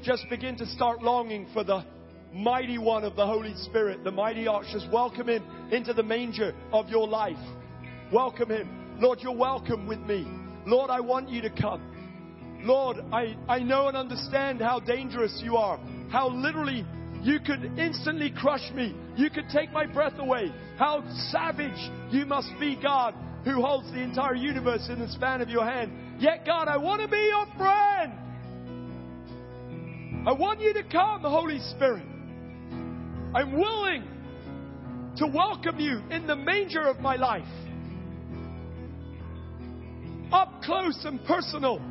Just 0.04 0.28
begin 0.30 0.58
to 0.58 0.66
start 0.66 1.02
longing 1.02 1.48
for 1.54 1.64
the 1.64 1.86
mighty 2.34 2.78
one 2.78 3.06
of 3.06 3.16
the 3.16 3.26
Holy 3.26 3.56
Spirit, 3.56 4.04
the 4.04 4.12
mighty 4.12 4.48
arch. 4.48 4.66
Just 4.74 4.92
welcome 4.92 5.30
him 5.30 5.42
into 5.72 5.94
the 5.94 6.04
manger 6.04 6.54
of 6.74 6.90
your 6.90 7.08
life. 7.08 7.38
Welcome 8.12 8.50
him. 8.50 8.98
Lord, 9.00 9.20
you're 9.22 9.32
welcome 9.32 9.88
with 9.88 10.02
me. 10.02 10.28
Lord, 10.66 10.90
I 10.90 11.00
want 11.00 11.30
you 11.30 11.42
to 11.44 11.50
come. 11.50 12.60
Lord, 12.64 12.98
I, 13.14 13.38
I 13.48 13.60
know 13.60 13.88
and 13.88 13.96
understand 13.96 14.60
how 14.60 14.82
dangerous 14.82 15.42
you 15.42 15.56
are, 15.56 15.80
how 16.12 16.28
literally 16.28 16.86
you 17.22 17.40
could 17.40 17.80
instantly 17.80 18.30
crush 18.30 18.72
me. 18.74 18.94
You 19.16 19.30
could 19.30 19.48
take 19.54 19.72
my 19.72 19.86
breath 19.86 20.20
away. 20.20 20.54
How 20.78 21.02
savage 21.32 21.92
you 22.12 22.26
must 22.26 22.52
be, 22.60 22.76
God, 22.76 23.16
who 23.46 23.62
holds 23.62 23.90
the 23.94 24.02
entire 24.02 24.36
universe 24.36 24.90
in 24.90 25.00
the 25.00 25.08
span 25.08 25.42
of 25.42 25.48
your 25.48 25.64
hand. 25.64 26.22
Yet, 26.22 26.46
God, 26.46 26.68
I 26.68 26.76
want 26.76 27.02
to 27.02 27.08
be 27.08 27.32
your 27.32 27.46
friend. 27.58 28.20
I 30.26 30.32
want 30.32 30.62
you 30.62 30.74
to 30.74 30.84
come, 30.84 31.22
Holy 31.22 31.60
Spirit. 31.76 32.06
I'm 33.36 33.60
willing 33.60 34.04
to 35.18 35.28
welcome 35.28 35.82
you 35.82 36.02
in 36.12 36.26
the 36.26 36.36
manger 36.36 36.84
of 36.84 37.00
my 37.02 37.18
life. 37.18 37.44
Up 40.32 40.62
close 40.64 41.04
and 41.04 41.24
personal. 41.26 41.82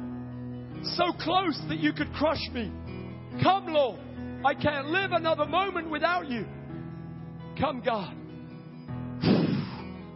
So 0.97 1.13
close 1.21 1.61
that 1.69 1.79
you 1.79 1.93
could 1.93 2.11
crush 2.15 2.41
me. 2.55 2.73
Come, 3.43 3.67
Lord. 3.67 4.01
I 4.47 4.55
can't 4.55 4.89
live 4.89 5.13
another 5.13 5.45
moment 5.45 5.91
without 5.91 6.29
you. 6.31 6.47
Come, 7.61 7.83
God. 7.85 8.17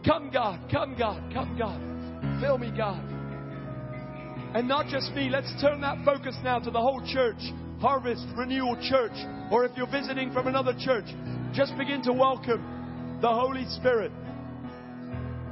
Come, 0.03 0.31
God. 0.33 0.71
Come, 0.71 0.95
God. 0.97 1.33
Come, 1.33 1.55
God. 1.55 2.41
Fill 2.41 2.57
me, 2.57 2.71
God. 2.75 3.03
And 4.55 4.67
not 4.67 4.87
just 4.87 5.13
me. 5.13 5.29
Let's 5.29 5.53
turn 5.61 5.81
that 5.81 6.03
focus 6.03 6.35
now 6.43 6.57
to 6.57 6.71
the 6.71 6.81
whole 6.81 7.01
church. 7.05 7.41
Harvest 7.79 8.25
Renewal 8.35 8.75
Church. 8.89 9.13
Or 9.51 9.65
if 9.65 9.71
you're 9.77 9.91
visiting 9.91 10.31
from 10.33 10.47
another 10.47 10.73
church, 10.79 11.05
just 11.53 11.77
begin 11.77 12.01
to 12.03 12.13
welcome 12.13 13.19
the 13.21 13.29
Holy 13.29 13.65
Spirit. 13.69 14.11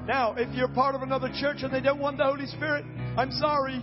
Now, 0.08 0.36
if 0.38 0.54
you're 0.56 0.68
part 0.68 0.96
of 0.96 1.02
another 1.02 1.30
church 1.40 1.58
and 1.62 1.74
they 1.74 1.82
don't 1.82 2.00
want 2.00 2.18
the 2.18 2.26
Holy 2.26 2.46
Spirit, 2.48 2.86
I'm 3.18 3.32
sorry. 3.32 3.82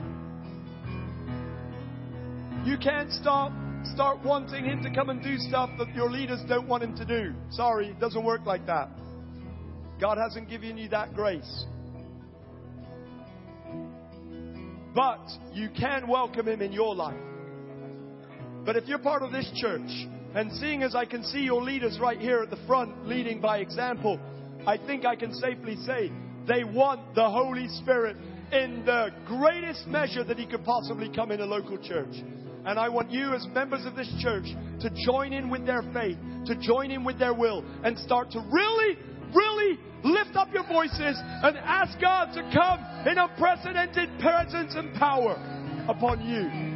You 2.65 2.79
can't 2.79 3.11
stop 3.13 3.53
start 3.95 4.25
wanting 4.25 4.65
him 4.65 4.83
to 4.83 4.95
come 4.95 5.11
and 5.11 5.23
do 5.23 5.37
stuff 5.39 5.71
that 5.79 5.93
your 5.95 6.11
leaders 6.11 6.39
don't 6.49 6.69
want 6.69 6.83
him 6.85 6.97
to 6.97 7.05
do. 7.05 7.35
Sorry, 7.51 7.89
it 7.89 7.99
doesn't 7.99 8.25
work 8.25 8.47
like 8.47 8.67
that. 8.67 8.89
God 10.01 10.19
hasn't 10.19 10.49
given 10.49 10.79
you 10.79 10.89
that 10.91 11.15
grace. 11.15 11.65
But 14.95 15.27
you 15.53 15.69
can 15.79 16.07
welcome 16.07 16.49
him 16.49 16.63
in 16.63 16.73
your 16.73 16.95
life. 16.95 17.32
But 18.65 18.77
if 18.77 18.87
you're 18.87 18.99
part 18.99 19.23
of 19.23 19.33
this 19.33 19.51
church, 19.57 19.91
and 20.35 20.53
seeing 20.53 20.83
as 20.83 20.95
I 20.95 21.05
can 21.05 21.25
see 21.25 21.41
your 21.41 21.63
leaders 21.63 21.99
right 22.01 22.19
here 22.19 22.41
at 22.43 22.51
the 22.51 22.65
front 22.67 23.07
leading 23.07 23.41
by 23.41 23.59
example, 23.59 24.19
I 24.67 24.77
think 24.79 25.05
I 25.05 25.17
can 25.17 25.35
safely 25.35 25.77
say 25.85 26.13
they 26.47 26.65
want 26.65 27.15
the 27.15 27.29
Holy 27.29 27.69
Spirit 27.69 28.17
in 28.53 28.85
the 28.85 29.09
greatest 29.27 29.87
measure 29.87 30.25
that 30.25 30.39
he 30.39 30.47
could 30.47 30.65
possibly 30.65 31.11
come 31.15 31.33
in 31.33 31.41
a 31.41 31.45
local 31.45 31.77
church. 31.79 32.15
And 32.65 32.79
I 32.79 32.89
want 32.89 33.11
you, 33.11 33.35
as 33.35 33.45
members 33.49 33.85
of 33.85 33.97
this 33.97 34.13
church, 34.21 34.45
to 34.81 34.91
join 35.05 35.33
in 35.33 35.51
with 35.51 35.67
their 35.67 35.83
faith, 35.93 36.19
to 36.47 36.55
join 36.61 36.93
in 36.93 37.03
with 37.03 37.19
their 37.19 37.35
will, 37.35 37.65
and 37.83 37.99
start 37.99 38.31
to 38.33 38.39
really, 38.39 38.97
really 39.35 39.79
lift 40.05 40.37
up 40.37 40.49
your 40.53 40.67
voices 40.69 41.19
and 41.19 41.57
ask 41.59 42.01
God 42.01 42.33
to 42.35 42.43
come 42.55 43.09
in 43.09 43.19
unprecedented 43.19 44.11
presence 44.21 44.75
and 44.77 44.95
power 44.95 45.35
upon 45.89 46.25
you. 46.25 46.72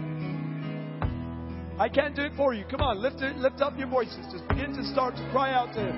I 1.78 1.90
can't 1.90 2.16
do 2.16 2.22
it 2.22 2.32
for 2.36 2.54
you. 2.54 2.64
Come 2.70 2.80
on, 2.80 3.02
lift 3.02 3.20
it, 3.20 3.36
lift 3.36 3.60
up 3.60 3.76
your 3.76 3.88
voices. 3.88 4.24
Just 4.32 4.48
begin 4.48 4.72
to 4.76 4.84
start 4.84 5.14
to 5.16 5.28
cry 5.30 5.52
out 5.52 5.74
to 5.74 5.80
Him. 5.80 5.96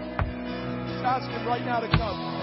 Just 0.90 1.04
ask 1.04 1.30
Him 1.30 1.46
right 1.46 1.64
now 1.64 1.78
to 1.78 1.88
come. 1.88 2.37